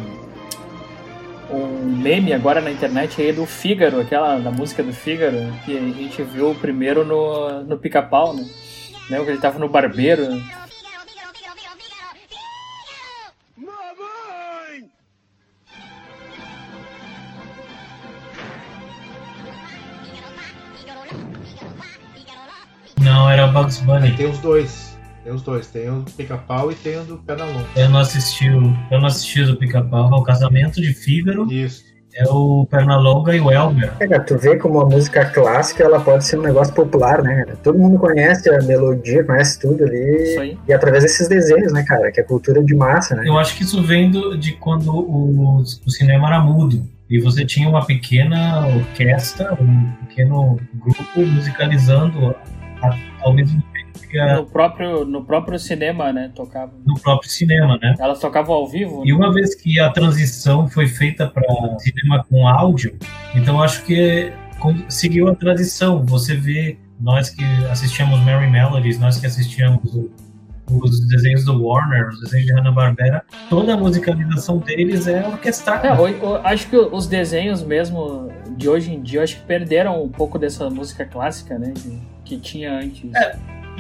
um 1.83 1.97
meme 1.97 2.33
agora 2.33 2.61
na 2.61 2.71
internet 2.71 3.21
aí 3.21 3.33
do 3.33 3.45
Fígaro, 3.45 4.01
aquela 4.01 4.38
da 4.38 4.51
música 4.51 4.83
do 4.83 4.92
Fígaro, 4.92 5.37
que 5.64 5.77
a 5.77 5.81
gente 5.81 6.23
viu 6.23 6.55
primeiro 6.55 7.05
no, 7.05 7.64
no 7.64 7.77
pica-pau, 7.77 8.35
né? 8.35 8.45
Lembra 9.11 9.25
que 9.27 9.31
ele 9.33 9.40
tava 9.40 9.59
no 9.59 9.68
barbeiro? 9.68 10.29
né? 10.29 10.42
Não, 23.01 23.29
era 23.29 23.49
Bugs 23.49 23.79
Bunny. 23.79 24.16
Tem 24.16 24.31
os 24.31 24.38
dois. 24.38 24.91
Tem 25.24 25.32
os 25.32 25.42
dois. 25.42 25.66
Tem 25.68 25.88
o 25.90 26.04
pica-pau 26.16 26.70
e 26.72 26.74
tem 26.74 26.98
o 26.98 27.04
do 27.04 27.18
Pernalonga. 27.18 27.64
Eu 27.76 27.88
não 27.88 28.00
assisti 28.00 28.48
o, 28.50 28.76
eu 28.90 28.98
não 29.00 29.06
assisti 29.06 29.42
o 29.42 29.56
Pica-Pau, 29.56 30.11
é 30.12 30.16
o 30.16 30.22
Casamento 30.22 30.80
de 30.80 30.92
Fígaro, 30.92 31.50
Isso. 31.52 31.85
é 32.14 32.24
o 32.28 32.66
Pernalonga 32.68 33.35
e 33.37 33.40
o 33.40 33.50
Elmer. 33.50 33.92
Cara, 33.98 34.20
tu 34.20 34.37
vê 34.37 34.56
como 34.56 34.80
a 34.80 34.85
música 34.88 35.24
clássica 35.26 35.85
ela 35.85 36.00
pode 36.00 36.24
ser 36.24 36.38
um 36.38 36.42
negócio 36.42 36.74
popular, 36.74 37.22
né? 37.22 37.44
cara? 37.44 37.56
Todo 37.62 37.78
mundo 37.78 37.98
conhece 37.98 38.50
a 38.50 38.61
melodia, 38.62 39.22
conhece 39.24 39.61
tudo 39.61 39.85
ali. 39.85 40.22
Isso 40.22 40.40
aí. 40.40 40.58
E 40.66 40.72
através 40.72 41.04
desses 41.04 41.28
desenhos, 41.28 41.72
né, 41.72 41.85
cara? 41.87 42.11
Que 42.11 42.20
é 42.20 42.24
cultura 42.24 42.62
de 42.62 42.74
massa, 42.74 43.14
né? 43.14 43.22
Eu 43.26 43.38
acho 43.38 43.56
que 43.56 43.62
isso 43.62 43.80
vem 43.82 44.11
do- 44.11 44.37
de 44.37 44.52
quando 44.52 44.90
o, 44.92 45.58
o 45.61 45.90
cinema 45.90 46.26
era 46.28 46.40
mudo. 46.40 46.85
E 47.08 47.20
você 47.20 47.44
tinha 47.44 47.68
uma 47.68 47.85
pequena 47.85 48.66
orquestra, 48.66 49.52
um 49.61 49.87
pequeno 50.08 50.58
grupo 50.74 51.20
musicalizando 51.20 52.35
ao 53.20 53.32
mesmo 53.35 53.62
No 54.37 54.46
próprio, 54.46 55.05
no 55.05 55.24
próprio 55.24 55.59
cinema, 55.59 56.12
né? 56.12 56.31
Tocava. 56.35 56.72
no 56.87 56.98
próprio 57.00 57.31
cinema, 57.31 57.78
né? 57.81 57.94
Elas 57.98 58.18
tocavam 58.18 58.55
ao 58.55 58.68
vivo. 58.68 59.02
E 59.07 59.12
uma 59.12 59.33
vez 59.33 59.55
que 59.55 59.78
a 59.81 59.90
transição 59.90 60.68
foi 60.68 60.87
feita 60.87 61.26
para 61.26 61.42
cinema 61.78 62.24
com 62.28 62.46
áudio, 62.46 62.96
então 63.35 63.62
acho 63.62 63.85
que 63.85 64.33
con- 64.59 64.83
seguiu 64.88 65.28
a 65.28 65.35
tradição. 65.35 66.05
Você 66.07 66.35
vê, 66.35 66.78
nós 67.00 67.31
que 67.31 67.44
assistíamos 67.70 68.20
Mary 68.20 68.50
Melodies, 68.50 68.98
nós 68.98 69.18
que 69.18 69.26
assistíamos 69.26 69.94
o- 69.94 70.11
os 70.70 71.07
desenhos 71.09 71.44
do 71.44 71.62
Warner, 71.66 72.09
os 72.09 72.20
desenhos 72.20 72.46
de 72.46 72.52
Hanna-Barbera, 72.52 73.22
toda 73.50 73.74
a 73.74 73.76
musicalização 73.76 74.59
deles 74.59 75.07
é 75.07 75.26
orquestrada. 75.26 75.88
É, 75.88 75.92
hoje- 76.00 76.18
eu 76.22 76.37
acho 76.46 76.68
que 76.70 76.76
os 76.76 77.07
desenhos 77.07 77.62
mesmo 77.62 78.31
de 78.57 78.68
hoje 78.68 78.92
em 78.94 79.02
dia, 79.02 79.18
eu 79.18 79.24
acho 79.24 79.37
que 79.40 79.42
perderam 79.46 80.02
um 80.02 80.09
pouco 80.09 80.38
dessa 80.38 80.70
música 80.70 81.05
clássica, 81.05 81.59
né? 81.59 81.72
de- 81.76 82.12
que 82.24 82.38
tinha 82.38 82.72
antes. 82.78 83.11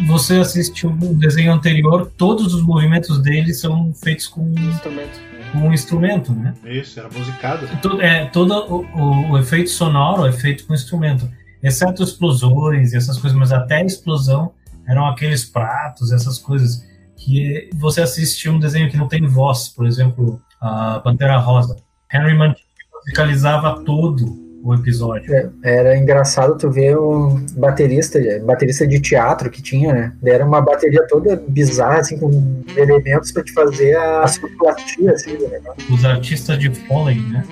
Você 0.06 0.38
assistiu 0.38 0.90
o 0.90 1.14
desenho 1.14 1.52
anterior, 1.52 2.10
todos 2.16 2.54
os 2.54 2.62
movimentos 2.62 3.18
deles 3.20 3.60
são 3.60 3.92
feitos 3.94 4.26
com, 4.26 4.48
Instrumentos. 4.48 5.20
com 5.52 5.58
um 5.58 5.72
instrumento, 5.72 6.32
né? 6.32 6.54
Isso, 6.64 6.98
era 6.98 7.08
musicado. 7.10 7.66
né? 7.66 7.78
todo, 7.80 8.02
é, 8.02 8.24
todo 8.26 8.52
o, 8.52 8.84
o- 8.98 9.30
o 9.32 9.38
efeito 9.38 9.70
sonoro 9.70 10.26
é 10.26 10.32
feito 10.32 10.66
com 10.66 10.74
instrumento, 10.74 11.28
exceto 11.62 12.02
explosões 12.02 12.92
e 12.92 12.96
essas 12.96 13.18
coisas, 13.18 13.38
mas 13.38 13.52
até 13.52 13.76
a 13.76 13.84
explosão 13.84 14.52
eram 14.88 15.06
aqueles 15.06 15.44
pratos, 15.44 16.10
essas 16.10 16.38
coisas 16.38 16.84
que 17.16 17.70
você 17.74 18.00
assiste 18.02 18.48
um 18.48 18.58
desenho 18.58 18.90
que 18.90 18.96
não 18.96 19.06
tem 19.06 19.24
voz, 19.26 19.68
por 19.68 19.86
exemplo, 19.86 20.40
a 20.60 20.98
Pantera 20.98 21.36
Rosa. 21.38 21.76
Henry 22.12 22.34
Mancini 22.36 22.66
musicalizava 22.92 23.82
todo 23.84 24.41
o 24.62 24.74
episódio. 24.74 25.34
É, 25.34 25.50
Era 25.62 25.96
engraçado 25.96 26.56
tu 26.56 26.70
ver 26.70 26.96
um 26.96 27.44
baterista, 27.56 28.18
baterista 28.44 28.86
de 28.86 29.00
teatro 29.00 29.50
que 29.50 29.60
tinha, 29.60 29.92
né? 29.92 30.12
Era 30.24 30.46
uma 30.46 30.60
bateria 30.60 31.04
toda 31.08 31.36
bizarra, 31.48 31.98
assim, 31.98 32.16
com 32.16 32.62
elementos 32.76 33.32
pra 33.32 33.42
te 33.42 33.52
fazer 33.52 33.96
a 33.96 34.26
sonoplastia, 34.26 35.12
assim, 35.12 35.32
negócio. 35.32 35.92
Os 35.92 36.04
artistas 36.04 36.58
de 36.58 36.70
Foley, 36.86 37.20
né? 37.20 37.44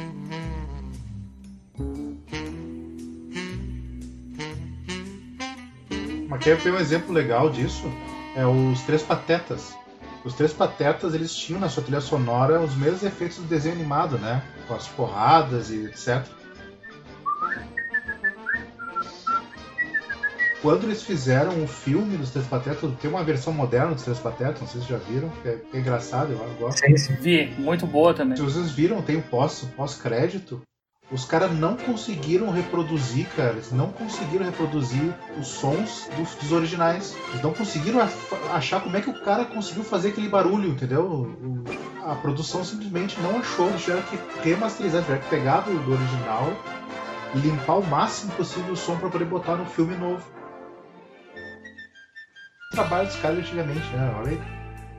Mas 6.29 6.45
quer 6.45 6.57
ver 6.57 6.73
um 6.73 6.79
exemplo 6.79 7.13
legal 7.13 7.51
disso? 7.51 7.91
É 8.37 8.47
os 8.47 8.81
Três 8.83 9.03
Patetas. 9.03 9.75
Os 10.25 10.35
Três 10.35 10.53
Patetas, 10.53 11.13
eles 11.13 11.35
tinham 11.35 11.61
na 11.61 11.69
sua 11.69 11.83
trilha 11.83 12.01
sonora 12.01 12.61
os 12.61 12.77
mesmos 12.77 13.03
efeitos 13.03 13.39
do 13.39 13.45
desenho 13.45 13.75
animado, 13.75 14.17
né? 14.17 14.43
Com 14.69 14.75
as 14.75 14.87
porradas 14.87 15.71
e 15.71 15.87
etc. 15.87 16.23
Quando 20.63 20.85
eles 20.85 21.03
fizeram 21.03 21.63
o 21.65 21.67
filme 21.67 22.19
dos 22.19 22.31
Três 22.31 22.47
Patetas, 22.47 22.91
tem 23.01 23.11
uma 23.11 23.25
versão 23.25 23.53
moderna 23.53 23.95
dos 23.95 24.03
Três 24.05 24.19
Patetas, 24.19 24.61
não 24.61 24.69
sei 24.69 24.81
se 24.83 24.87
vocês 24.87 25.01
já 25.01 25.09
viram, 25.11 25.31
que 25.43 25.49
é, 25.49 25.53
que 25.71 25.77
é 25.77 25.81
engraçado, 25.81 26.33
eu 26.33 26.55
gosto. 26.59 26.79
Sim, 26.81 26.97
sim. 26.99 27.15
Vi, 27.15 27.47
muito 27.59 27.87
boa 27.87 28.13
também. 28.13 28.37
Se 28.37 28.43
vocês 28.43 28.71
viram, 28.71 29.01
tem 29.01 29.17
o 29.17 29.23
pós- 29.23 29.67
pós-crédito. 29.77 30.61
os 31.11 31.25
caras 31.25 31.51
não 31.59 31.77
conseguiram 31.77 32.51
reproduzir, 32.51 33.27
cara. 33.35 33.53
Eles 33.53 33.73
não 33.73 33.91
conseguiram 33.91 34.45
reproduzir 34.45 35.13
os 35.41 35.49
sons 35.49 36.09
dos, 36.17 36.35
dos 36.37 36.53
originais. 36.53 37.17
Eles 37.31 37.43
não 37.43 37.53
conseguiram 37.55 38.01
ach- 38.01 38.13
achar 38.53 38.81
como 38.83 38.97
é 38.97 39.01
que 39.01 39.09
o 39.11 39.21
cara 39.25 39.47
conseguiu 39.47 39.83
fazer 39.83 40.11
aquele 40.11 40.29
barulho, 40.29 40.69
entendeu? 40.69 41.03
O- 41.05 41.65
a 42.05 42.15
produção 42.17 42.63
simplesmente 42.65 43.19
não 43.23 43.39
achou. 43.41 43.69
Eles 43.71 43.83
tiveram 43.83 44.03
que 44.03 44.19
remasterizar, 44.49 45.03
tiveram 45.03 45.23
que 45.23 45.29
pegar 45.31 45.61
do, 45.63 45.73
do 45.85 45.93
original 45.93 46.53
e 47.35 47.39
limpar 47.39 47.79
o 47.79 47.87
máximo 47.87 48.31
possível 48.35 48.73
o 48.75 48.77
som 48.77 48.97
para 48.99 49.09
poder 49.09 49.25
botar 49.25 49.57
no 49.57 49.65
filme 49.67 49.97
novo. 49.97 50.23
O 52.73 52.77
trabalho 52.77 53.09
dos 53.09 53.17
caras 53.17 53.39
antigamente, 53.39 53.97
né? 53.97 54.15
Olha 54.17 54.31
aí. 54.31 54.41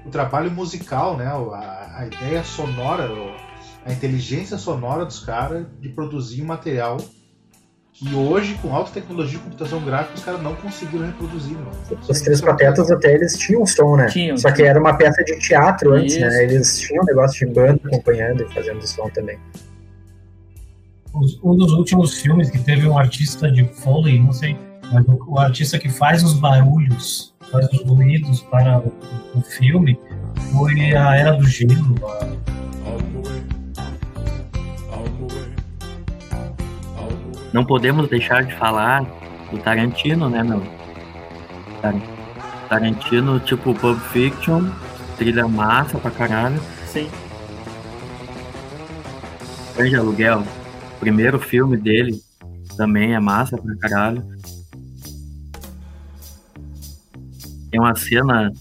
O 0.06 0.10
trabalho 0.10 0.52
musical, 0.52 1.16
né? 1.16 1.26
A, 1.26 2.00
a 2.00 2.06
ideia 2.06 2.44
sonora, 2.44 3.10
a 3.86 3.94
inteligência 3.94 4.58
sonora 4.58 5.06
dos 5.06 5.22
caras 5.22 5.66
de 5.80 5.88
produzir 5.88 6.42
um 6.42 6.48
material 6.48 6.98
que 7.94 8.14
hoje, 8.14 8.56
com 8.62 8.76
alta 8.76 8.92
tecnologia 8.92 9.38
de 9.38 9.44
computação 9.46 9.80
gráfica, 9.86 10.16
os 10.16 10.24
caras 10.24 10.42
não 10.42 10.54
conseguiram 10.56 11.06
reproduzir. 11.06 11.54
Mano. 11.58 11.72
Os 12.10 12.20
Três 12.20 12.42
Patetas 12.42 12.92
até 12.92 13.14
eles 13.14 13.38
tinham 13.38 13.66
som, 13.66 13.96
né? 13.96 14.08
Tinham, 14.08 14.38
Só 14.38 14.52
que 14.52 14.64
era 14.64 14.78
uma 14.78 14.98
peça 14.98 15.24
de 15.24 15.40
teatro 15.40 15.94
antes, 15.94 16.16
Isso. 16.16 16.26
né? 16.26 16.44
Eles 16.44 16.78
tinham 16.78 17.04
um 17.04 17.06
negócio 17.06 17.48
de 17.48 17.54
banda 17.54 17.80
acompanhando 17.86 18.44
e 18.44 18.54
fazendo 18.54 18.86
som 18.86 19.08
também. 19.12 19.40
Um 21.42 21.56
dos 21.56 21.72
últimos 21.72 22.20
filmes 22.20 22.50
que 22.50 22.60
teve 22.60 22.86
um 22.86 22.98
artista 22.98 23.50
de 23.50 23.64
Foley, 23.66 24.20
não 24.20 24.34
sei, 24.34 24.58
mas 24.92 25.06
o, 25.08 25.20
o 25.28 25.40
artista 25.40 25.78
que 25.80 25.90
faz 25.90 26.24
os 26.24 26.34
barulhos, 26.34 27.34
faz 27.52 27.68
os 27.72 27.82
ruídos 27.86 28.42
para 28.42 28.80
o, 28.80 28.94
o 29.36 29.42
filme, 29.42 29.98
foi 30.54 30.96
a 30.96 31.16
Era 31.16 31.32
do 31.34 31.46
Gelo. 31.48 31.96
a- 32.08 33.42
Não 37.54 37.66
podemos 37.66 38.08
deixar 38.10 38.44
de 38.46 38.54
falar 38.56 39.04
do 39.52 39.58
Tarantino, 39.58 40.30
né, 40.30 40.42
meu? 40.44 40.62
Tar- 41.82 41.96
Tarantino, 42.70 43.40
tipo 43.42 43.74
Pulp 43.76 44.00
Fiction, 44.00 44.70
trilha 45.18 45.48
massa 45.48 45.98
pra 45.98 46.10
caralho. 46.12 46.62
Sim. 46.88 47.10
Cães 49.76 49.90
de 49.90 49.96
Aluguel, 49.98 50.44
primeiro 51.00 51.38
filme 51.40 51.76
dele, 51.76 52.22
também 52.78 53.14
é 53.14 53.20
massa 53.20 53.58
pra 53.58 53.76
caralho. 53.76 54.24
Tem 57.72 57.80
uma 57.80 57.96
cena 57.96 58.52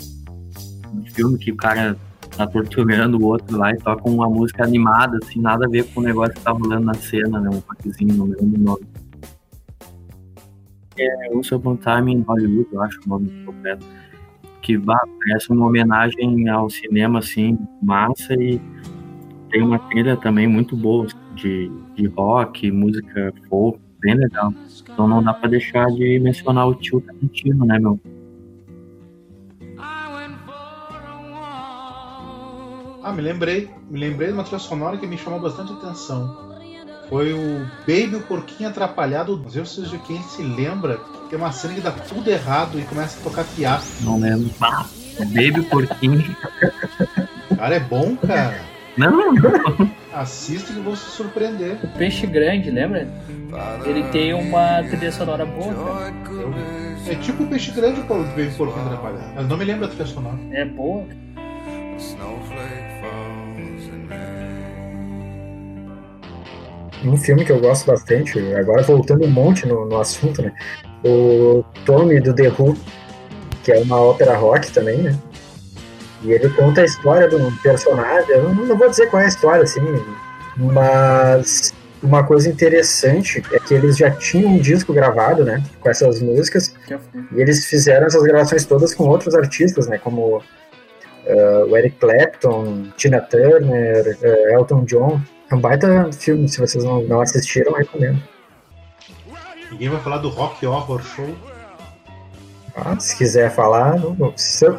do 0.93 1.11
filme 1.11 1.37
que 1.37 1.51
o 1.53 1.57
cara 1.57 1.97
tá 2.37 2.47
torturando 2.47 3.19
o 3.19 3.27
outro 3.27 3.59
lá 3.59 3.73
e 3.73 3.77
toca 3.77 4.09
uma 4.09 4.29
música 4.29 4.65
animada, 4.65 5.19
assim, 5.23 5.41
nada 5.41 5.67
a 5.67 5.69
ver 5.69 5.85
com 5.93 6.01
o 6.01 6.05
negócio 6.05 6.35
que 6.35 6.41
tá 6.41 6.53
rolando 6.53 6.87
na 6.87 6.95
cena, 6.95 7.41
né? 7.41 7.51
Um 7.51 7.59
rockzinho, 7.69 8.15
não 8.15 8.27
lembro 8.27 8.61
o 8.61 8.65
nome. 8.65 8.87
É 10.99 11.35
Once 11.35 11.55
Upon 11.55 11.77
Time 11.77 12.13
in 12.13 12.21
Hollywood, 12.23 12.69
eu 12.73 12.83
acho 12.83 13.01
o 13.05 13.09
nome 13.09 13.45
completo. 13.45 13.85
Que 14.63 14.79
parece 14.79 15.51
uma 15.51 15.67
homenagem 15.67 16.49
ao 16.49 16.71
cinema, 16.71 17.19
assim, 17.19 17.59
massa 17.83 18.35
e 18.35 18.61
tem 19.51 19.63
uma 19.63 19.79
trilha 19.79 20.17
também 20.17 20.47
muito 20.47 20.77
boa 20.77 21.07
de, 21.35 21.71
de 21.97 22.07
rock, 22.07 22.71
música 22.71 23.33
folk, 23.49 23.81
bem 24.01 24.15
legal. 24.15 24.55
Então 24.83 25.09
não 25.09 25.23
dá 25.23 25.35
pra 25.35 25.49
deixar 25.49 25.87
de 25.89 26.19
mencionar 26.21 26.69
o 26.69 26.75
tio 26.75 27.01
Tarantino, 27.01 27.65
né, 27.65 27.79
meu? 27.79 27.99
Ah, 33.03 33.13
me 33.13 33.23
lembrei. 33.23 33.71
Me 33.91 33.99
lembrei 33.99 34.29
de 34.29 34.35
uma 34.35 34.45
trilha 34.45 34.59
sonora 34.59 34.97
que 34.97 35.07
me 35.07 35.17
chamou 35.17 35.41
bastante 35.41 35.73
atenção. 35.73 36.51
Foi 37.09 37.33
o 37.33 37.67
Baby 37.81 38.17
o 38.17 38.21
Porquinho 38.23 38.69
Atrapalhado. 38.69 39.37
Não 39.37 39.65
sei 39.65 39.85
se 39.85 39.99
quem 39.99 40.23
se 40.23 40.43
lembra. 40.43 40.99
que 40.99 41.31
Tem 41.31 41.39
uma 41.39 41.51
cena 41.51 41.75
que 41.75 41.81
dá 41.81 41.91
tudo 41.91 42.29
errado 42.29 42.79
e 42.79 42.85
começa 42.85 43.19
a 43.19 43.23
tocar 43.23 43.45
piada. 43.45 43.83
Não 44.03 44.19
lembro. 44.21 44.51
Ah, 44.61 44.87
Baby 45.19 45.63
Porquinho. 45.63 46.37
Cara, 47.57 47.75
é 47.75 47.81
bom, 47.81 48.17
cara. 48.17 48.61
Não, 48.97 49.35
Assista 50.13 50.73
que 50.73 50.81
vão 50.81 50.95
se 50.95 51.11
surpreender. 51.11 51.79
O 51.83 51.89
Peixe 51.97 52.27
Grande, 52.27 52.71
lembra? 52.71 53.09
Ele 53.85 54.03
tem 54.11 54.35
uma 54.35 54.83
trilha 54.83 55.11
sonora 55.11 55.47
boa, 55.47 55.73
cara. 55.75 56.91
É 57.09 57.15
tipo 57.15 57.45
o 57.45 57.47
Peixe 57.47 57.71
Grande 57.73 58.01
o 58.01 58.05
Baby 58.05 58.49
o 58.49 58.57
Porquinho 58.57 58.87
Atrapalhado. 58.87 59.37
Eu 59.37 59.45
não 59.45 59.57
me 59.57 59.65
lembro 59.65 59.83
da 59.83 59.89
trilha 59.89 60.07
sonora. 60.07 60.39
É 60.53 60.65
boa. 60.65 61.07
Um 67.05 67.17
filme 67.17 67.45
que 67.45 67.53
eu 67.53 67.61
gosto 67.61 67.87
bastante, 67.87 68.39
agora 68.55 68.83
voltando 68.83 69.25
um 69.25 69.31
monte 69.31 69.67
no, 69.67 69.87
no 69.87 69.99
assunto, 69.99 70.43
né? 70.43 70.53
O 71.05 71.65
Tommy 71.87 72.21
do 72.21 72.35
The 72.35 72.49
Who, 72.49 72.77
que 73.63 73.73
é 73.73 73.79
uma 73.81 74.01
ópera 74.01 74.37
rock 74.37 74.71
também, 74.71 74.99
né? 74.99 75.19
E 76.23 76.33
ele 76.33 76.51
conta 76.51 76.83
a 76.83 76.85
história 76.85 77.29
de 77.29 77.37
um 77.37 77.51
personagem, 77.57 78.31
eu 78.31 78.43
não, 78.43 78.67
não 78.67 78.77
vou 78.77 78.91
dizer 78.91 79.09
qual 79.09 79.23
é 79.23 79.25
a 79.25 79.29
história, 79.29 79.63
assim, 79.63 79.81
mas 80.57 81.73
uma 82.03 82.23
coisa 82.25 82.49
interessante 82.49 83.43
é 83.53 83.59
que 83.59 83.75
eles 83.75 83.97
já 83.97 84.11
tinham 84.11 84.53
um 84.53 84.59
disco 84.59 84.93
gravado, 84.93 85.45
né? 85.45 85.63
Com 85.81 85.89
essas 85.89 86.21
músicas, 86.21 86.75
e 87.33 87.41
eles 87.41 87.65
fizeram 87.67 88.07
essas 88.07 88.23
gravações 88.23 88.65
todas 88.65 88.95
com 88.95 89.05
outros 89.05 89.35
artistas, 89.35 89.87
né? 89.87 89.99
Como 89.99 90.43
eh, 91.27 91.65
o 91.69 91.77
Eric 91.77 91.97
Clapton, 91.99 92.89
Tina 92.97 93.21
Turner, 93.21 94.19
eh, 94.23 94.55
Elton 94.55 94.85
John. 94.85 95.21
É 95.51 95.55
um 95.55 95.61
baita 95.61 96.11
filme, 96.13 96.49
se 96.49 96.61
vocês 96.61 96.85
não, 96.85 97.03
não 97.03 97.21
assistiram, 97.21 97.73
recomendo. 97.73 98.23
Ninguém 99.71 99.89
vai 99.89 100.01
falar 100.01 100.19
do 100.19 100.29
Rock 100.29 100.65
Horror 100.67 101.03
Show. 101.03 101.35
Ah, 102.75 102.99
se 102.99 103.17
quiser 103.17 103.51
falar, 103.51 103.97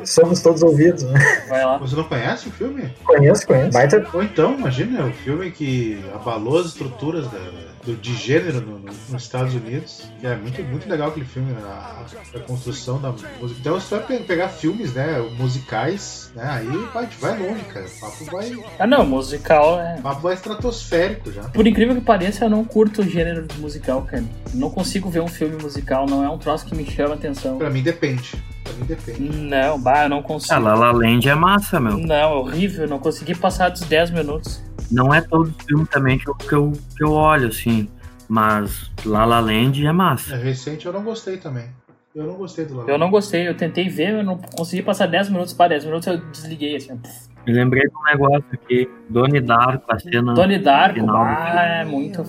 somos 0.05 0.41
todos 0.41 0.63
ouvidos, 0.63 1.03
né? 1.03 1.19
Vai 1.49 1.65
lá. 1.65 1.77
Você 1.77 1.95
não 1.95 2.05
conhece 2.05 2.47
o 2.47 2.51
filme? 2.51 2.89
Conheço, 3.03 3.45
conheço. 3.45 3.71
Baita 3.71 4.07
Ou 4.13 4.23
então, 4.23 4.53
imagina, 4.57 5.05
o 5.05 5.11
filme 5.11 5.51
que 5.51 6.03
abalou 6.13 6.59
as 6.59 6.67
estruturas 6.67 7.29
da- 7.29 7.70
do, 7.85 7.95
de 7.95 8.13
gênero 8.15 8.61
no- 8.61 8.79
no- 8.79 8.91
nos 9.09 9.23
Estados 9.23 9.53
Unidos. 9.53 10.03
Que 10.19 10.27
é 10.27 10.35
muito, 10.35 10.61
muito 10.63 10.89
legal 10.89 11.09
aquele 11.09 11.25
filme, 11.25 11.51
né? 11.51 11.61
a, 11.65 12.05
a 12.35 12.39
construção 12.41 12.99
da 13.01 13.11
música. 13.11 13.29
Então, 13.59 13.79
se 13.79 13.87
você 13.87 13.95
vai 13.95 14.05
pe- 14.05 14.19
pegar 14.23 14.49
filmes, 14.49 14.93
né, 14.93 15.19
musicais, 15.37 16.31
né, 16.35 16.43
aí 16.45 16.67
vai, 16.93 17.07
vai 17.19 17.39
longe, 17.39 17.63
cara. 17.65 17.85
O 17.85 17.99
papo 17.99 18.25
vai, 18.25 18.51
o 18.53 18.63
Ah, 18.79 18.87
não, 18.87 19.05
musical 19.05 19.79
é. 19.79 19.99
papo 20.01 20.21
vai 20.21 20.33
estratosférico 20.33 21.31
já. 21.31 21.43
Por 21.43 21.65
incrível 21.67 21.95
que 21.95 22.01
pareça, 22.01 22.45
eu 22.45 22.49
não 22.49 22.63
curto 22.63 23.01
o 23.01 23.09
gênero 23.09 23.45
de 23.47 23.57
musical, 23.59 24.03
cara. 24.03 24.23
Não 24.53 24.69
consigo 24.69 25.09
ver 25.09 25.21
um 25.21 25.27
filme 25.27 25.61
musical, 25.61 26.05
não 26.05 26.23
é 26.23 26.29
um 26.29 26.37
troço 26.37 26.65
que 26.65 26.75
me 26.75 26.85
chama 26.85 27.15
atenção. 27.15 27.57
Pra 27.57 27.69
mim 27.69 27.81
depende. 27.83 28.31
Pra 28.63 28.73
mim 28.73 28.85
depende. 28.85 29.21
Não, 29.21 29.79
bah, 29.79 30.03
eu 30.05 30.09
não 30.09 30.21
consigo. 30.21 30.53
a 30.53 30.59
La 30.59 30.73
La 30.75 30.91
Land 30.91 31.27
é 31.27 31.35
massa, 31.35 31.79
meu. 31.79 31.97
Não, 31.97 32.15
é 32.15 32.27
horrível, 32.27 32.87
não 32.87 32.99
consegui 32.99 33.35
passar 33.35 33.69
dos 33.69 33.81
10 33.81 34.11
minutos. 34.11 34.61
Não 34.91 35.13
é 35.13 35.21
todo 35.21 35.53
filme 35.65 35.85
também 35.85 36.17
que 36.17 36.27
eu, 36.29 36.35
que 36.35 36.53
eu, 36.53 36.71
que 36.97 37.03
eu 37.03 37.11
olho, 37.11 37.47
assim. 37.47 37.87
Mas 38.27 38.89
La 39.05 39.25
La 39.25 39.39
Land 39.39 39.85
é 39.85 39.91
massa. 39.91 40.35
É 40.35 40.37
recente 40.43 40.85
eu 40.85 40.93
não 40.93 41.03
gostei 41.03 41.37
também. 41.37 41.65
Eu 42.13 42.25
não 42.25 42.33
gostei 42.35 42.65
do 42.65 42.75
La 42.75 42.83
La 42.83 42.89
Eu 42.89 42.97
não 42.97 43.07
Land. 43.07 43.11
gostei, 43.11 43.47
eu 43.47 43.55
tentei 43.55 43.87
ver, 43.89 44.13
eu 44.15 44.23
não 44.23 44.37
consegui 44.37 44.81
passar 44.83 45.07
10 45.07 45.29
minutos 45.29 45.53
para 45.53 45.69
10 45.69 45.85
minutos, 45.85 46.07
eu 46.07 46.17
desliguei 46.17 46.75
assim. 46.75 46.99
Me 47.45 47.53
lembrei 47.53 47.83
de 47.83 47.89
um 47.95 48.03
negócio 48.11 48.45
aqui. 48.53 48.87
Donnie 49.09 49.41
Darko, 49.41 49.83
a 49.89 49.99
cena. 49.99 50.33
Tony 50.35 50.59
Darko, 50.59 50.99
final 50.99 51.23
ah, 51.25 51.65
é 51.81 51.85
muito. 51.85 52.23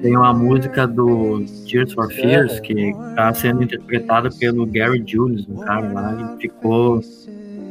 Tem 0.00 0.16
uma 0.16 0.32
música 0.32 0.86
do 0.86 1.44
Tears 1.68 1.92
for 1.92 2.10
Fears 2.10 2.60
que 2.60 2.92
tá 3.14 3.32
sendo 3.34 3.62
interpretada 3.62 4.30
pelo 4.38 4.64
Gary 4.66 5.02
Jules, 5.06 5.46
um 5.48 5.56
cara 5.56 5.92
lá, 5.92 6.36
e 6.36 6.40
ficou. 6.40 7.00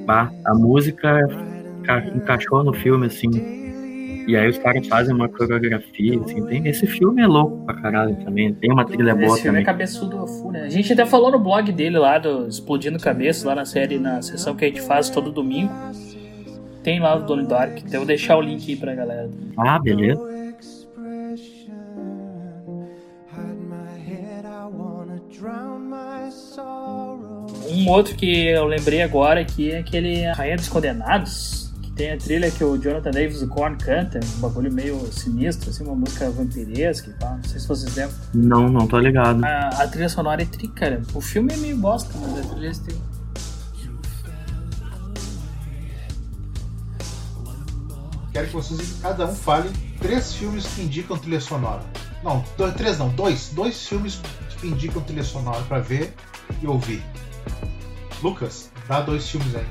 Bah, 0.05 0.31
a 0.45 0.53
música 0.53 1.19
enca- 1.81 2.05
encaixou 2.15 2.63
no 2.63 2.73
filme, 2.73 3.07
assim. 3.07 3.29
E 4.25 4.37
aí 4.37 4.49
os 4.49 4.57
caras 4.57 4.87
fazem 4.87 5.13
uma 5.13 5.27
coreografia, 5.27 6.19
assim. 6.21 6.45
Tem, 6.45 6.65
esse 6.67 6.85
filme 6.87 7.21
é 7.21 7.27
louco 7.27 7.65
pra 7.65 7.75
caralho 7.75 8.15
também. 8.23 8.53
Tem 8.53 8.71
uma 8.71 8.85
trilha 8.85 9.13
boa 9.15 9.27
Esse 9.33 9.41
filme 9.41 9.59
é 9.59 9.61
também. 9.61 9.65
cabeçudo 9.65 10.17
a 10.19 10.27
full, 10.27 10.51
né? 10.51 10.61
A 10.63 10.69
gente 10.69 10.93
até 10.93 11.05
falou 11.05 11.29
no 11.31 11.39
blog 11.39 11.69
dele 11.73 11.97
lá, 11.97 12.17
do 12.19 12.47
Explodindo 12.47 12.99
Cabeça, 12.99 13.47
lá 13.47 13.55
na 13.55 13.65
série, 13.65 13.97
na 13.99 14.21
sessão 14.21 14.55
que 14.55 14.63
a 14.63 14.67
gente 14.67 14.81
faz 14.81 15.09
todo 15.09 15.29
domingo. 15.31 15.71
Tem 16.83 16.99
lá 16.99 17.15
o 17.15 17.21
Donnie 17.21 17.47
Dark, 17.47 17.77
então 17.77 17.93
eu 17.93 17.99
vou 17.99 18.07
deixar 18.07 18.35
o 18.37 18.41
link 18.41 18.69
aí 18.69 18.75
pra 18.75 18.93
galera. 18.93 19.29
Ah, 19.57 19.79
beleza. 19.79 20.21
Um 27.69 27.89
outro 27.89 28.15
que 28.15 28.47
eu 28.47 28.65
lembrei 28.65 29.01
agora 29.01 29.39
aqui 29.39 29.71
é 29.71 29.79
aquele 29.79 30.25
Rainha 30.31 30.57
dos 30.57 30.67
Condenados, 30.67 31.73
que 31.81 31.91
tem 31.93 32.11
a 32.11 32.17
trilha 32.17 32.51
que 32.51 32.63
o 32.63 32.77
Jonathan 32.77 33.11
Davis 33.11 33.39
do 33.39 33.47
Korn 33.47 33.77
canta, 33.77 34.19
um 34.37 34.41
bagulho 34.41 34.71
meio 34.71 34.99
sinistro, 35.11 35.69
assim, 35.69 35.83
uma 35.83 35.95
música 35.95 36.29
vampiresca 36.29 37.09
e 37.09 37.13
tal. 37.13 37.37
Não 37.37 37.43
sei 37.43 37.59
se 37.59 37.67
vocês 37.67 37.95
lembram. 37.95 38.17
Não, 38.33 38.69
não 38.69 38.87
tô 38.87 38.99
ligado. 38.99 39.43
A, 39.43 39.69
a 39.69 39.87
trilha 39.87 40.09
sonora 40.09 40.41
é 40.41 40.45
tri, 40.45 40.67
cara. 40.67 41.01
O 41.13 41.21
filme 41.21 41.53
é 41.53 41.57
meio 41.57 41.77
bosta, 41.77 42.13
mas 42.19 42.39
a 42.39 42.49
trilha 42.53 42.69
é 42.69 42.73
tri. 42.73 42.95
Quero 48.33 48.47
que 48.47 48.53
vocês, 48.53 48.99
cada 48.99 49.27
um, 49.27 49.35
fale 49.35 49.69
três 50.01 50.33
filmes 50.33 50.65
que 50.65 50.81
indicam 50.81 51.15
trilha 51.17 51.39
sonora. 51.39 51.83
Não, 52.23 52.43
dois, 52.57 52.73
três 52.73 52.97
não, 52.97 53.09
dois. 53.09 53.49
Dois 53.49 53.87
filmes 53.87 54.19
que 54.59 54.67
indicam 54.67 55.03
trilha 55.03 55.23
sonora 55.23 55.61
pra 55.67 55.77
ver 55.77 56.11
e 56.59 56.65
ouvir. 56.65 57.03
Lucas, 58.23 58.71
dá 58.87 59.01
dois 59.01 59.29
filmes 59.29 59.55
aí. 59.55 59.65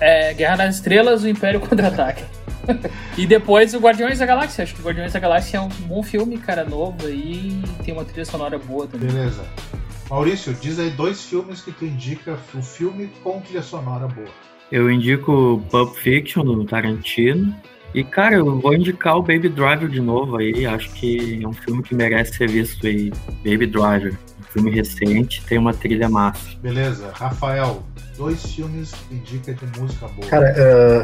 É 0.00 0.34
Guerra 0.34 0.56
nas 0.56 0.76
Estrelas, 0.76 1.22
o 1.22 1.28
Império 1.28 1.60
Contra-Ataque. 1.60 2.24
e 3.16 3.24
depois 3.24 3.72
o 3.72 3.78
Guardiões 3.78 4.18
da 4.18 4.26
Galáxia. 4.26 4.64
Acho 4.64 4.74
que 4.74 4.80
o 4.80 4.84
Guardiões 4.84 5.12
da 5.12 5.20
Galáxia 5.20 5.58
é 5.58 5.60
um 5.60 5.68
bom 5.68 6.02
filme, 6.02 6.38
cara, 6.38 6.64
novo 6.64 7.06
aí 7.06 7.62
e 7.62 7.84
tem 7.84 7.94
uma 7.94 8.04
trilha 8.04 8.24
sonora 8.24 8.58
boa 8.58 8.88
também. 8.88 9.08
Beleza. 9.08 9.44
Maurício, 10.10 10.52
diz 10.54 10.80
aí 10.80 10.90
dois 10.90 11.24
filmes 11.24 11.60
que 11.60 11.70
tu 11.70 11.84
indica 11.84 12.36
o 12.52 12.62
filme 12.62 13.10
com 13.22 13.40
trilha 13.40 13.62
sonora 13.62 14.08
boa. 14.08 14.28
Eu 14.72 14.90
indico 14.90 15.62
Pulp 15.70 15.94
Fiction 15.94 16.44
do 16.44 16.64
Tarantino. 16.64 17.54
E, 17.94 18.04
cara, 18.04 18.36
eu 18.36 18.60
vou 18.60 18.74
indicar 18.74 19.16
o 19.16 19.22
Baby 19.22 19.48
Driver 19.48 19.88
de 19.88 20.00
novo 20.00 20.36
aí. 20.36 20.66
Acho 20.66 20.90
que 20.92 21.42
é 21.42 21.48
um 21.48 21.52
filme 21.52 21.82
que 21.82 21.94
merece 21.94 22.34
ser 22.34 22.48
visto 22.48 22.86
aí. 22.86 23.10
Baby 23.44 23.66
Driver. 23.66 24.12
Um 24.40 24.52
filme 24.52 24.70
recente, 24.70 25.44
tem 25.46 25.58
uma 25.58 25.72
trilha 25.74 26.08
massa. 26.08 26.56
Beleza. 26.62 27.10
Rafael, 27.12 27.82
dois 28.16 28.42
filmes 28.54 28.92
indica 29.10 29.54
de 29.54 29.80
música 29.80 30.06
boa. 30.08 30.28
Cara, 30.28 30.54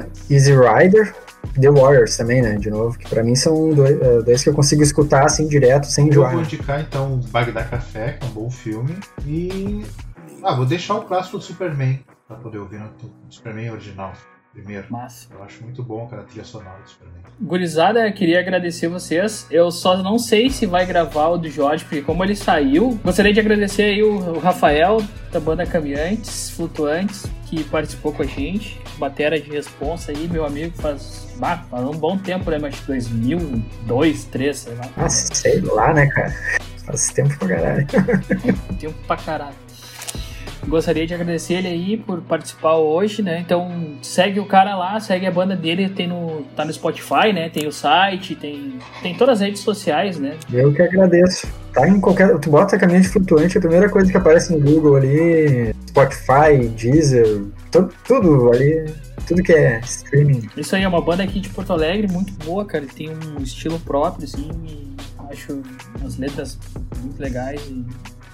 uh, 0.08 0.32
Easy 0.32 0.52
Rider, 0.52 1.14
The 1.60 1.70
Warriors 1.70 2.16
também, 2.16 2.42
né? 2.42 2.56
De 2.56 2.70
novo, 2.70 2.98
que 2.98 3.08
pra 3.08 3.22
mim 3.22 3.34
são 3.34 3.70
dois, 3.74 3.96
uh, 4.00 4.22
dois 4.22 4.42
que 4.42 4.48
eu 4.48 4.54
consigo 4.54 4.82
escutar 4.82 5.24
assim 5.24 5.46
direto, 5.46 5.86
sem 5.86 6.06
Eu 6.06 6.10
enjoar. 6.10 6.32
vou 6.32 6.42
indicar 6.42 6.80
então 6.80 7.20
Bagdá 7.30 7.64
Café, 7.64 8.12
que 8.12 8.26
é 8.26 8.28
um 8.28 8.32
bom 8.32 8.50
filme. 8.50 8.94
E. 9.26 9.82
Ah, 10.42 10.54
vou 10.54 10.66
deixar 10.66 10.94
o 10.94 11.02
clássico 11.02 11.38
do 11.38 11.44
Superman 11.44 12.00
pra 12.26 12.36
poder 12.36 12.58
ouvir 12.58 12.78
no 12.78 12.86
no 12.86 13.32
Superman 13.32 13.70
original 13.72 14.12
primeiro. 14.54 14.86
Massa. 14.88 15.28
Eu 15.32 15.42
acho 15.42 15.62
muito 15.62 15.82
bom 15.82 16.06
cara, 16.06 16.22
a 16.22 16.24
trilha 16.24 16.44
sonora 16.44 16.80
do 16.80 16.88
Superman. 16.88 17.22
Gurizada, 17.40 18.10
queria 18.12 18.38
agradecer 18.38 18.88
vocês. 18.88 19.46
Eu 19.50 19.70
só 19.70 19.96
não 19.96 20.18
sei 20.18 20.48
se 20.48 20.64
vai 20.66 20.86
gravar 20.86 21.28
o 21.28 21.38
do 21.38 21.50
Jorge, 21.50 21.84
porque 21.84 22.00
como 22.00 22.22
ele 22.24 22.36
saiu, 22.36 22.98
gostaria 23.04 23.32
de 23.32 23.40
agradecer 23.40 23.82
aí 23.82 24.02
o, 24.02 24.38
Rafael, 24.38 25.02
da 25.32 25.40
banda 25.40 25.66
Caminhantes 25.66 26.50
Flutuantes, 26.50 27.26
que 27.46 27.64
participou 27.64 28.12
com 28.12 28.22
a 28.22 28.26
gente. 28.26 28.80
Batera 28.96 29.40
de 29.40 29.50
responsa 29.50 30.12
aí, 30.12 30.28
meu 30.28 30.46
amigo, 30.46 30.72
faz, 30.80 31.34
bah, 31.36 31.64
faz 31.68 31.84
um 31.84 31.98
bom 31.98 32.16
tempo, 32.16 32.48
né? 32.50 32.58
Mas 32.60 32.78
2002, 32.80 33.64
2003, 33.86 34.56
sei 34.56 34.74
lá. 34.76 34.88
Ah, 34.96 35.08
sei 35.08 35.60
lá, 35.60 35.92
né, 35.92 36.06
cara? 36.06 36.32
Faz 36.84 37.08
tempo 37.08 37.36
pra 37.38 37.48
caralho. 37.48 37.86
Tempo 38.78 38.94
pra 39.06 39.16
caralho. 39.16 39.63
Gostaria 40.68 41.06
de 41.06 41.14
agradecer 41.14 41.54
ele 41.54 41.68
aí 41.68 41.96
por 41.96 42.20
participar 42.22 42.74
hoje, 42.76 43.22
né? 43.22 43.40
Então 43.40 43.96
segue 44.02 44.40
o 44.40 44.46
cara 44.46 44.76
lá, 44.76 44.98
segue 45.00 45.26
a 45.26 45.30
banda 45.30 45.54
dele, 45.54 45.88
tem 45.88 46.06
no, 46.08 46.42
tá 46.56 46.64
no 46.64 46.72
Spotify, 46.72 47.32
né? 47.32 47.48
Tem 47.48 47.66
o 47.66 47.72
site, 47.72 48.34
tem, 48.34 48.78
tem 49.02 49.14
todas 49.16 49.40
as 49.40 49.46
redes 49.46 49.60
sociais, 49.62 50.18
né? 50.18 50.36
Eu 50.52 50.72
que 50.72 50.82
agradeço. 50.82 51.46
Tá 51.72 51.88
em 51.88 52.00
qualquer. 52.00 52.38
Tu 52.38 52.50
bota 52.50 52.78
caminho 52.78 53.00
de 53.00 53.08
flutuante, 53.08 53.58
a 53.58 53.60
primeira 53.60 53.88
coisa 53.88 54.10
que 54.10 54.16
aparece 54.16 54.52
no 54.52 54.60
Google 54.60 54.96
ali, 54.96 55.74
Spotify, 55.88 56.68
Deezer, 56.76 57.42
tu- 57.70 57.90
tudo 58.06 58.50
ali. 58.52 58.84
Tudo 59.26 59.42
que 59.42 59.52
é 59.52 59.80
streaming. 59.80 60.48
Isso 60.54 60.76
aí 60.76 60.82
é 60.82 60.88
uma 60.88 61.00
banda 61.00 61.22
aqui 61.22 61.40
de 61.40 61.48
Porto 61.48 61.72
Alegre 61.72 62.06
muito 62.12 62.30
boa, 62.44 62.62
cara. 62.66 62.84
Tem 62.94 63.08
um 63.08 63.42
estilo 63.42 63.80
próprio, 63.80 64.24
assim, 64.24 64.50
e 64.66 64.92
acho 65.32 65.62
as 66.04 66.18
letras 66.18 66.58
muito 67.00 67.18
legais 67.22 67.58
e 67.70 67.86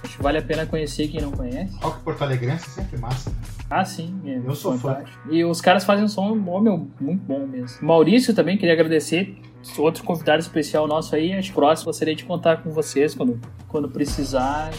acho 0.03 0.17
que 0.17 0.23
vale 0.23 0.37
a 0.37 0.41
pena 0.41 0.65
conhecer 0.65 1.07
quem 1.07 1.21
não 1.21 1.31
conhece. 1.31 1.75
Rock 1.81 2.01
Porto 2.03 2.21
Alegrense 2.23 2.65
é 2.67 2.81
sempre 2.81 2.99
massa. 2.99 3.29
né? 3.29 3.35
Ah, 3.69 3.85
sim. 3.85 4.19
É 4.25 4.37
Eu 4.45 4.53
sou 4.53 4.77
fã. 4.77 5.03
E 5.29 5.43
os 5.45 5.61
caras 5.61 5.83
fazem 5.85 6.03
um 6.03 6.07
som, 6.07 6.31
oh, 6.47 6.59
meu, 6.59 6.87
muito 6.99 7.23
bom 7.23 7.47
mesmo. 7.47 7.85
Maurício 7.85 8.33
também, 8.33 8.57
queria 8.57 8.73
agradecer. 8.73 9.37
Outro 9.77 10.03
convidado 10.03 10.41
especial 10.41 10.87
nosso 10.87 11.15
aí, 11.15 11.33
acho 11.33 11.49
que 11.49 11.55
próximo 11.55 11.85
gostaria 11.85 12.15
de 12.15 12.25
contar 12.25 12.63
com 12.63 12.71
vocês 12.71 13.13
quando, 13.13 13.39
quando 13.67 13.87
precisar, 13.87 14.71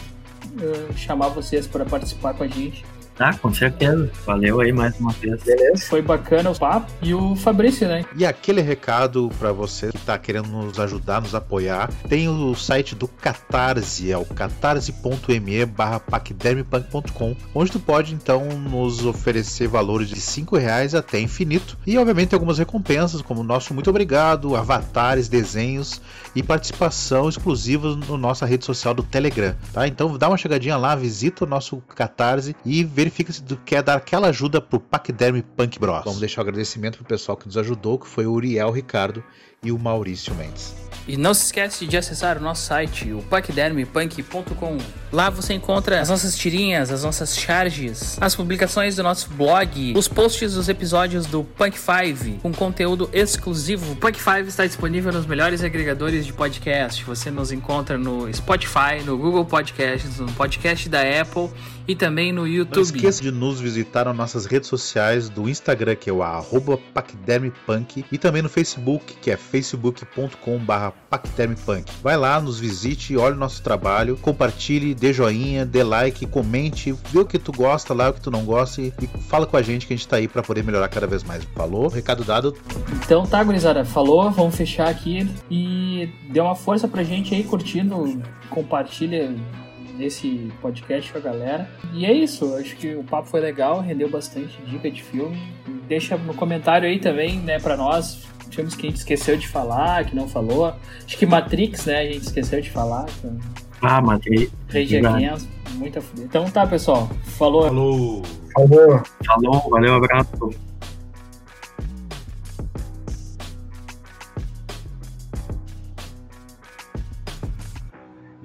eh, 0.60 0.92
chamar 0.96 1.28
vocês 1.28 1.66
para 1.66 1.84
participar 1.84 2.34
com 2.34 2.42
a 2.42 2.48
gente. 2.48 2.84
Tá, 3.22 3.32
com 3.34 3.54
certeza. 3.54 4.10
Valeu 4.26 4.60
aí 4.60 4.72
mais 4.72 4.98
uma 4.98 5.12
vez. 5.12 5.44
Beleza? 5.44 5.86
Foi 5.86 6.02
bacana 6.02 6.50
o 6.50 6.58
papo. 6.58 6.90
E 7.00 7.14
o 7.14 7.36
Fabrício, 7.36 7.86
né? 7.86 8.04
E 8.16 8.26
aquele 8.26 8.60
recado 8.60 9.30
para 9.38 9.52
você 9.52 9.92
que 9.92 9.96
está 9.96 10.18
querendo 10.18 10.48
nos 10.48 10.76
ajudar, 10.80 11.20
nos 11.20 11.32
apoiar, 11.32 11.88
tem 12.08 12.28
o 12.28 12.52
site 12.56 12.96
do 12.96 13.06
Catarse, 13.06 14.10
é 14.10 14.18
o 14.18 14.24
catarse.me 14.24 15.64
barra 15.66 16.02
onde 17.54 17.70
tu 17.70 17.78
pode 17.78 18.12
então 18.12 18.44
nos 18.58 19.04
oferecer 19.04 19.68
valores 19.68 20.08
de 20.08 20.20
5 20.20 20.56
reais 20.56 20.92
até 20.92 21.20
infinito. 21.20 21.78
E 21.86 21.96
obviamente 21.98 22.34
algumas 22.34 22.58
recompensas, 22.58 23.22
como 23.22 23.44
nosso 23.44 23.72
muito 23.72 23.88
obrigado, 23.88 24.56
avatares, 24.56 25.28
desenhos 25.28 26.00
e 26.34 26.42
participação 26.42 27.28
exclusiva 27.28 27.94
no 27.94 28.16
nossa 28.16 28.44
rede 28.44 28.64
social 28.64 28.92
do 28.94 29.04
Telegram, 29.04 29.54
tá? 29.72 29.86
Então 29.86 30.18
dá 30.18 30.28
uma 30.28 30.36
chegadinha 30.36 30.76
lá, 30.76 30.96
visita 30.96 31.44
o 31.44 31.48
nosso 31.48 31.76
Catarse 31.94 32.56
e 32.64 32.82
verifica 32.82 33.11
se 33.32 33.42
tu 33.42 33.56
quer 33.58 33.82
dar 33.82 33.96
aquela 33.96 34.28
ajuda 34.28 34.60
pro 34.60 34.80
Paquiderme 34.80 35.42
Punk 35.42 35.78
Bros. 35.78 36.04
Vamos 36.04 36.20
deixar 36.20 36.40
o 36.40 36.42
agradecimento 36.42 36.98
pro 36.98 37.04
pessoal 37.04 37.36
que 37.36 37.46
nos 37.46 37.56
ajudou, 37.56 37.98
que 37.98 38.06
foi 38.06 38.26
o 38.26 38.32
Uriel 38.32 38.70
Ricardo 38.70 39.22
e 39.62 39.70
o 39.70 39.78
Maurício 39.78 40.34
Mendes. 40.34 40.74
E 41.06 41.16
não 41.16 41.34
se 41.34 41.46
esquece 41.46 41.84
de 41.84 41.96
acessar 41.96 42.38
o 42.38 42.40
nosso 42.40 42.64
site, 42.64 43.12
o 43.12 43.22
paquidermepunk.com. 43.22 44.78
Lá 45.12 45.30
você 45.30 45.52
encontra 45.52 46.00
as 46.00 46.08
nossas 46.08 46.36
tirinhas, 46.36 46.92
as 46.92 47.02
nossas 47.02 47.36
charges, 47.36 48.16
as 48.20 48.36
publicações 48.36 48.94
do 48.96 49.02
nosso 49.02 49.28
blog, 49.30 49.94
os 49.96 50.06
posts 50.06 50.54
dos 50.54 50.68
episódios 50.68 51.26
do 51.26 51.42
Punk 51.42 51.76
5, 51.76 52.40
com 52.40 52.52
conteúdo 52.52 53.10
exclusivo. 53.12 53.92
O 53.92 53.96
Punk 53.96 54.16
5 54.16 54.40
está 54.42 54.64
disponível 54.64 55.12
nos 55.12 55.26
melhores 55.26 55.64
agregadores 55.64 56.24
de 56.24 56.32
podcast. 56.32 57.04
Você 57.04 57.32
nos 57.32 57.50
encontra 57.50 57.98
no 57.98 58.32
Spotify, 58.32 59.02
no 59.04 59.18
Google 59.18 59.44
Podcasts, 59.44 60.20
no 60.20 60.32
podcast 60.32 60.88
da 60.88 61.00
Apple 61.00 61.50
e 61.86 61.94
também 61.94 62.32
no 62.32 62.42
Não 62.42 62.48
YouTube. 62.48 62.82
esqueça 62.82 63.22
de 63.22 63.30
nos 63.30 63.60
visitar 63.60 64.04
nas 64.04 64.16
nossas 64.16 64.46
redes 64.46 64.68
sociais 64.68 65.28
do 65.28 65.48
Instagram, 65.48 65.96
que 65.96 66.08
é 66.08 66.12
o 66.12 66.22
arroba 66.22 66.78
e 68.10 68.18
também 68.18 68.42
no 68.42 68.48
Facebook, 68.48 69.14
que 69.20 69.30
é 69.30 69.36
facebook.com 69.36 70.58
barra 70.58 70.92
paquidermepunk. 71.10 71.92
Vai 72.02 72.16
lá, 72.16 72.40
nos 72.40 72.58
visite, 72.58 73.16
olhe 73.16 73.34
o 73.34 73.38
nosso 73.38 73.62
trabalho, 73.62 74.16
compartilhe, 74.16 74.94
dê 74.94 75.12
joinha, 75.12 75.64
dê 75.64 75.82
like, 75.82 76.26
comente, 76.26 76.94
vê 77.10 77.18
o 77.18 77.24
que 77.24 77.38
tu 77.38 77.52
gosta 77.52 77.92
lá, 77.94 78.10
o 78.10 78.12
que 78.12 78.20
tu 78.20 78.30
não 78.30 78.44
gosta 78.44 78.80
e, 78.80 78.92
e 79.00 79.06
fala 79.28 79.46
com 79.46 79.56
a 79.56 79.62
gente 79.62 79.86
que 79.86 79.92
a 79.92 79.96
gente 79.96 80.08
tá 80.08 80.16
aí 80.16 80.28
para 80.28 80.42
poder 80.42 80.62
melhorar 80.62 80.88
cada 80.88 81.06
vez 81.06 81.22
mais. 81.22 81.44
Falou? 81.54 81.88
Recado 81.88 82.24
dado. 82.24 82.56
Então 83.04 83.26
tá, 83.26 83.42
gurizada, 83.42 83.84
falou, 83.84 84.30
vamos 84.30 84.54
fechar 84.54 84.88
aqui 84.88 85.28
e 85.50 86.08
dê 86.30 86.40
uma 86.40 86.54
força 86.54 86.86
pra 86.86 87.02
gente 87.02 87.34
aí, 87.34 87.44
curtindo, 87.44 88.22
compartilha 88.48 89.34
esse 90.00 90.50
podcast 90.60 91.12
com 91.12 91.18
a 91.18 91.20
galera. 91.20 91.70
E 91.92 92.06
é 92.06 92.12
isso, 92.12 92.54
acho 92.56 92.76
que 92.76 92.94
o 92.94 93.04
papo 93.04 93.28
foi 93.28 93.40
legal, 93.40 93.80
rendeu 93.80 94.08
bastante 94.08 94.60
dica 94.62 94.90
de 94.90 95.02
filme. 95.02 95.38
Deixa 95.88 96.16
no 96.16 96.34
comentário 96.34 96.88
aí 96.88 96.98
também, 96.98 97.38
né, 97.38 97.58
pra 97.58 97.76
nós, 97.76 98.26
filmes 98.50 98.74
que 98.74 98.86
a 98.86 98.90
gente 98.90 98.98
esqueceu 98.98 99.36
de 99.36 99.48
falar, 99.48 100.04
que 100.04 100.14
não 100.14 100.28
falou. 100.28 100.74
Acho 101.04 101.16
que 101.18 101.26
Matrix, 101.26 101.86
né, 101.86 101.98
a 102.00 102.04
gente 102.04 102.22
esqueceu 102.22 102.60
de 102.60 102.70
falar. 102.70 103.06
Então, 103.18 103.38
Ah, 103.82 104.00
matei. 104.00 104.48
Rage 104.72 104.96
Against, 104.98 105.48
muita 105.74 106.00
foda. 106.00 106.22
Então 106.22 106.44
tá, 106.50 106.66
pessoal, 106.66 107.08
falou. 107.24 107.64
Falou! 107.64 108.22
Falou. 108.54 109.02
Falou, 109.26 109.70
valeu, 109.70 109.94
abraço. 109.94 110.50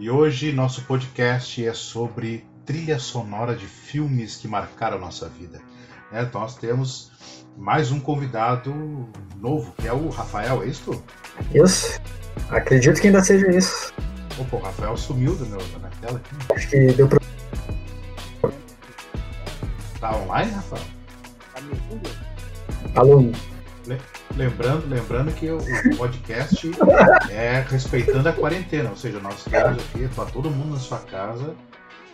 E 0.08 0.10
hoje 0.10 0.54
nosso 0.54 0.84
podcast 0.84 1.68
é 1.68 1.74
sobre 1.74 2.46
trilha 2.66 2.98
sonora 2.98 3.54
de 3.54 3.66
filmes 3.66 4.38
que 4.38 4.48
marcaram 4.48 4.96
a 4.96 5.00
nossa 5.02 5.28
vida. 5.28 5.60
né? 6.10 6.24
Então 6.24 6.40
nós 6.40 6.56
temos 6.56 7.12
mais 7.58 7.92
um 7.92 8.00
convidado 8.00 8.74
novo, 9.36 9.74
que 9.74 9.86
é 9.86 9.92
o 9.92 10.08
Rafael, 10.08 10.64
é 10.64 10.68
isso? 10.68 11.04
Isso. 11.54 12.00
Acredito 12.50 13.02
que 13.02 13.08
ainda 13.08 13.22
seja 13.22 13.52
isso. 13.52 13.94
Opa, 14.40 14.56
o 14.56 14.60
Rafael 14.62 14.96
sumiu 14.96 15.36
do 15.36 15.46
meu, 15.46 15.58
da 15.58 15.78
minha 15.78 15.92
tela 16.00 16.22
aqui. 16.24 16.54
Acho 16.56 16.70
que 16.70 16.94
deu 16.94 17.10
pra. 17.10 17.20
Tá 20.00 20.16
online, 20.16 20.52
Rafael? 20.54 20.84
Alô. 22.96 23.30
Lembrando, 24.38 24.88
lembrando 24.88 25.34
que 25.34 25.50
o 25.50 25.58
o 25.58 25.98
podcast 25.98 26.70
é 27.32 27.66
respeitando 27.68 28.30
a 28.30 28.34
quarentena, 28.34 28.90
ou 28.92 28.96
seja, 28.96 29.20
nós 29.20 29.44
temos 29.44 29.80
aqui, 29.84 30.08
tá 30.16 30.26
todo 30.26 30.50
mundo 30.52 30.74
na 30.74 30.80
sua 30.80 31.00
casa, 31.00 31.56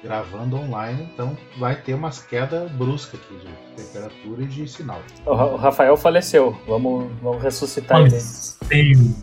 gravando 0.01 0.55
online, 0.55 1.09
então 1.13 1.37
vai 1.59 1.75
ter 1.75 1.93
umas 1.93 2.19
quedas 2.19 2.71
bruscas 2.71 3.19
aqui 3.19 3.35
de 3.45 3.83
temperatura 3.83 4.41
e 4.41 4.45
de 4.45 4.67
sinal. 4.69 5.01
O 5.25 5.33
Ra- 5.35 5.45
o 5.47 5.55
Rafael 5.57 5.97
faleceu. 5.97 6.57
Vamos, 6.65 7.11
vamos 7.21 7.43
ressuscitar 7.43 7.99
ele. 7.99 8.11
Faleceu. 8.11 9.15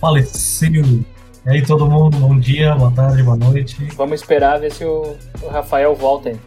Faleceu. 0.00 1.04
E 1.44 1.50
aí, 1.50 1.62
todo 1.64 1.86
mundo, 1.88 2.16
bom 2.18 2.38
dia, 2.38 2.74
boa 2.74 2.90
tarde, 2.92 3.22
boa 3.22 3.36
noite. 3.36 3.84
Vamos 3.96 4.20
esperar 4.20 4.58
ver 4.60 4.72
se 4.72 4.84
o, 4.84 5.16
o 5.42 5.48
Rafael 5.48 5.94
volta 5.94 6.30
aí. 6.30 6.40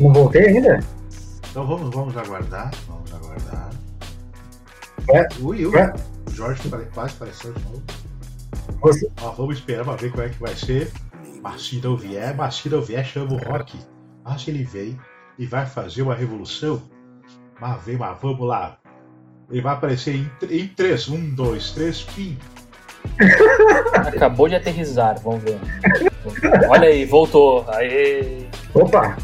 Não 0.00 0.12
voltei 0.12 0.46
ainda? 0.48 0.80
Então 1.50 1.66
vamos, 1.66 1.94
vamos 1.94 2.16
aguardar. 2.16 2.70
É, 5.12 5.26
Ui, 5.40 5.64
ui, 5.66 5.78
é. 5.78 5.92
o 6.28 6.30
Jorge 6.30 6.62
quase 6.94 7.14
apareceu 7.14 7.52
de 7.52 7.64
novo. 7.64 7.82
Você- 8.80 9.10
Ó, 9.22 9.30
vamos 9.32 9.56
esperar 9.56 9.84
pra 9.84 9.96
ver 9.96 10.10
como 10.10 10.22
é 10.22 10.28
que 10.28 10.40
vai 10.40 10.54
ser. 10.54 10.90
Machida 11.42 11.94
vier, 11.96 12.34
Machida 12.34 12.80
vier, 12.80 13.04
chama 13.04 13.32
o 13.34 13.38
Rock. 13.38 13.78
Acho 14.24 14.50
ele 14.50 14.64
vem 14.64 14.98
e 15.38 15.46
vai 15.46 15.64
fazer 15.66 16.02
uma 16.02 16.14
revolução. 16.14 16.82
Mas 17.60 17.82
vem, 17.84 17.96
mas 17.96 18.18
vamos 18.20 18.46
lá. 18.46 18.76
Ele 19.50 19.62
vai 19.62 19.72
aparecer 19.74 20.14
em, 20.14 20.30
em 20.50 20.68
três. 20.68 21.08
Um, 21.08 21.34
dois, 21.34 21.70
três, 21.70 22.02
pim. 22.02 22.36
Acabou 23.94 24.48
de 24.48 24.56
aterrissar, 24.56 25.18
vamos 25.22 25.42
ver. 25.42 25.58
Olha 26.68 26.88
aí, 26.88 27.04
voltou. 27.06 27.64
Aê. 27.70 28.46
Opa! 28.74 29.16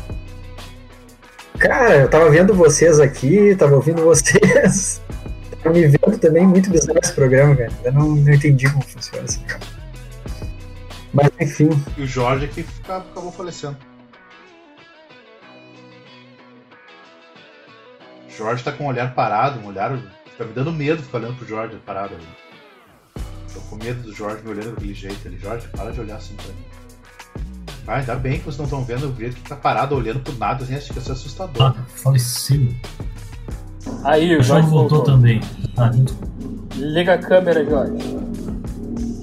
Cara, 1.59 1.97
eu 1.99 2.09
tava 2.11 2.31
vendo 2.31 2.55
vocês 2.55 2.99
aqui, 2.99 3.55
tava 3.57 3.75
ouvindo 3.77 4.03
vocês. 4.03 5.01
Tava 5.65 5.75
me 5.77 5.87
vendo 5.89 6.19
também 6.19 6.47
muito 6.47 6.71
bizarro 6.71 6.99
esse 7.03 7.13
programa, 7.15 7.57
cara. 7.57 7.73
Eu 7.85 7.93
não, 7.93 8.09
não 8.15 8.33
entendi 8.33 8.71
como 8.71 8.85
funciona 8.85 9.25
esse 9.25 9.39
programa. 9.41 9.67
Mas 11.13 11.31
enfim, 11.41 11.71
E 11.97 12.03
o 12.03 12.07
Jorge 12.07 12.49
que 12.49 12.63
fica- 12.63 12.99
acabou 12.99 13.33
falecendo. 13.33 13.77
Jorge 18.37 18.65
tá 18.65 18.73
com 18.73 18.85
um 18.85 18.89
olhar 18.89 19.15
parado, 19.15 19.61
um 19.61 19.67
olhar. 19.67 19.97
Tá 20.37 20.45
me 20.45 20.53
dando 20.53 20.73
medo 20.73 21.03
ficar 21.03 21.19
olhando 21.19 21.37
pro 21.37 21.47
Jorge 21.47 21.77
parado 21.87 22.15
ali. 22.15 22.27
Tô 23.53 23.61
com 23.61 23.77
medo 23.77 24.03
do 24.03 24.13
Jorge 24.13 24.43
me 24.43 24.51
olhando 24.51 24.75
daquele 24.75 24.95
jeito 24.95 25.29
ali. 25.29 25.39
Jorge, 25.39 25.69
para 25.69 25.93
de 25.93 26.01
olhar 26.01 26.17
assim 26.17 26.35
pra 26.35 26.47
mim. 26.49 26.65
Vai, 27.85 28.01
ainda 28.01 28.17
bem 28.17 28.39
que 28.39 28.45
vocês 28.45 28.57
não 28.59 28.65
estão 28.65 28.85
vendo 28.85 29.09
o 29.11 29.17
jeito 29.17 29.37
que 29.37 29.49
tá 29.49 29.55
parado 29.55 29.95
olhando 29.95 30.21
pro 30.21 30.33
nada, 30.35 30.65
assim, 30.65 30.79
fica 30.81 31.01
assustador. 31.01 31.63
Ah, 31.79 31.85
faleceu. 31.89 32.69
Aí, 34.05 34.37
o 34.37 34.43
Jorge 34.43 34.69
voltou 34.69 34.99
voltou. 34.99 35.15
também. 35.15 35.41
Muito 35.77 36.35
Liga 36.75 37.15
a 37.15 37.19
câmera, 37.19 37.65
Jorge. 37.65 37.95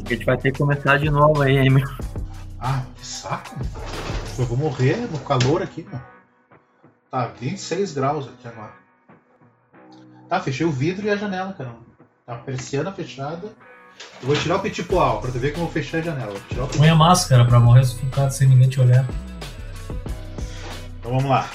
A 0.05 0.09
gente 0.09 0.25
vai 0.25 0.37
ter 0.37 0.51
que 0.51 0.57
começar 0.57 0.97
de 0.97 1.09
novo 1.09 1.41
aí, 1.41 1.57
hein, 1.57 1.69
meu? 1.69 1.87
Ah, 2.59 2.83
que 2.95 3.05
saco! 3.05 3.55
Eu 4.37 4.45
vou 4.45 4.57
morrer 4.57 5.07
no 5.11 5.19
calor 5.19 5.61
aqui, 5.61 5.85
meu. 5.89 5.99
Tá 7.09 7.27
26 7.39 7.93
graus 7.93 8.27
aqui 8.27 8.47
agora. 8.47 8.71
Tá, 10.29 10.39
fechei 10.39 10.65
o 10.65 10.71
vidro 10.71 11.05
e 11.05 11.09
a 11.09 11.15
janela, 11.15 11.53
cara. 11.53 11.71
Tá 12.25 12.35
a 12.35 12.37
persiana 12.37 12.91
fechada. 12.91 13.47
Eu 14.21 14.27
vou 14.27 14.35
tirar 14.35 14.55
o 14.55 14.59
petit 14.59 14.83
pois, 14.83 15.19
pra 15.19 15.31
tu 15.31 15.39
ver 15.39 15.53
como 15.53 15.65
eu 15.65 15.71
fechei 15.71 15.99
a 15.99 16.03
janela. 16.03 16.31
Vou 16.31 16.41
tirar 16.47 16.63
o 16.63 16.67
petit 16.67 16.79
Põe 16.79 16.89
a 16.89 16.95
máscara 16.95 17.45
pra 17.45 17.59
morrer 17.59 17.83
sufocado 17.83 18.33
sem 18.33 18.47
ninguém 18.47 18.69
te 18.69 18.79
olhar. 18.79 19.05
Então 20.99 21.11
vamos 21.11 21.29
lá. 21.29 21.49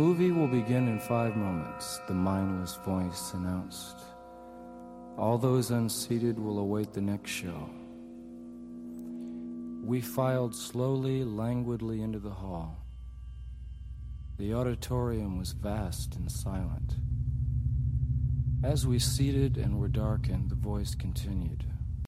Movie 0.00 0.32
will 0.32 0.48
begin 0.48 0.88
in 0.88 0.98
five 0.98 1.36
moments, 1.36 2.00
the 2.08 2.14
mindless 2.14 2.76
voice 2.86 3.34
announced. 3.34 3.98
All 5.18 5.36
those 5.36 5.70
unseated 5.70 6.38
will 6.38 6.58
await 6.58 6.94
the 6.94 7.02
next 7.02 7.30
show. 7.30 7.68
We 9.84 10.00
filed 10.00 10.56
slowly, 10.56 11.22
languidly 11.22 12.00
into 12.00 12.18
the 12.18 12.30
hall. 12.30 12.78
The 14.38 14.54
auditorium 14.54 15.36
was 15.36 15.52
vast 15.52 16.16
and 16.16 16.32
silent. 16.32 16.94
As 18.64 18.86
we 18.86 18.98
seated 18.98 19.58
and 19.58 19.78
were 19.78 19.88
darkened, 19.88 20.48
the 20.48 20.54
voice 20.54 20.94
continued. 20.94 21.69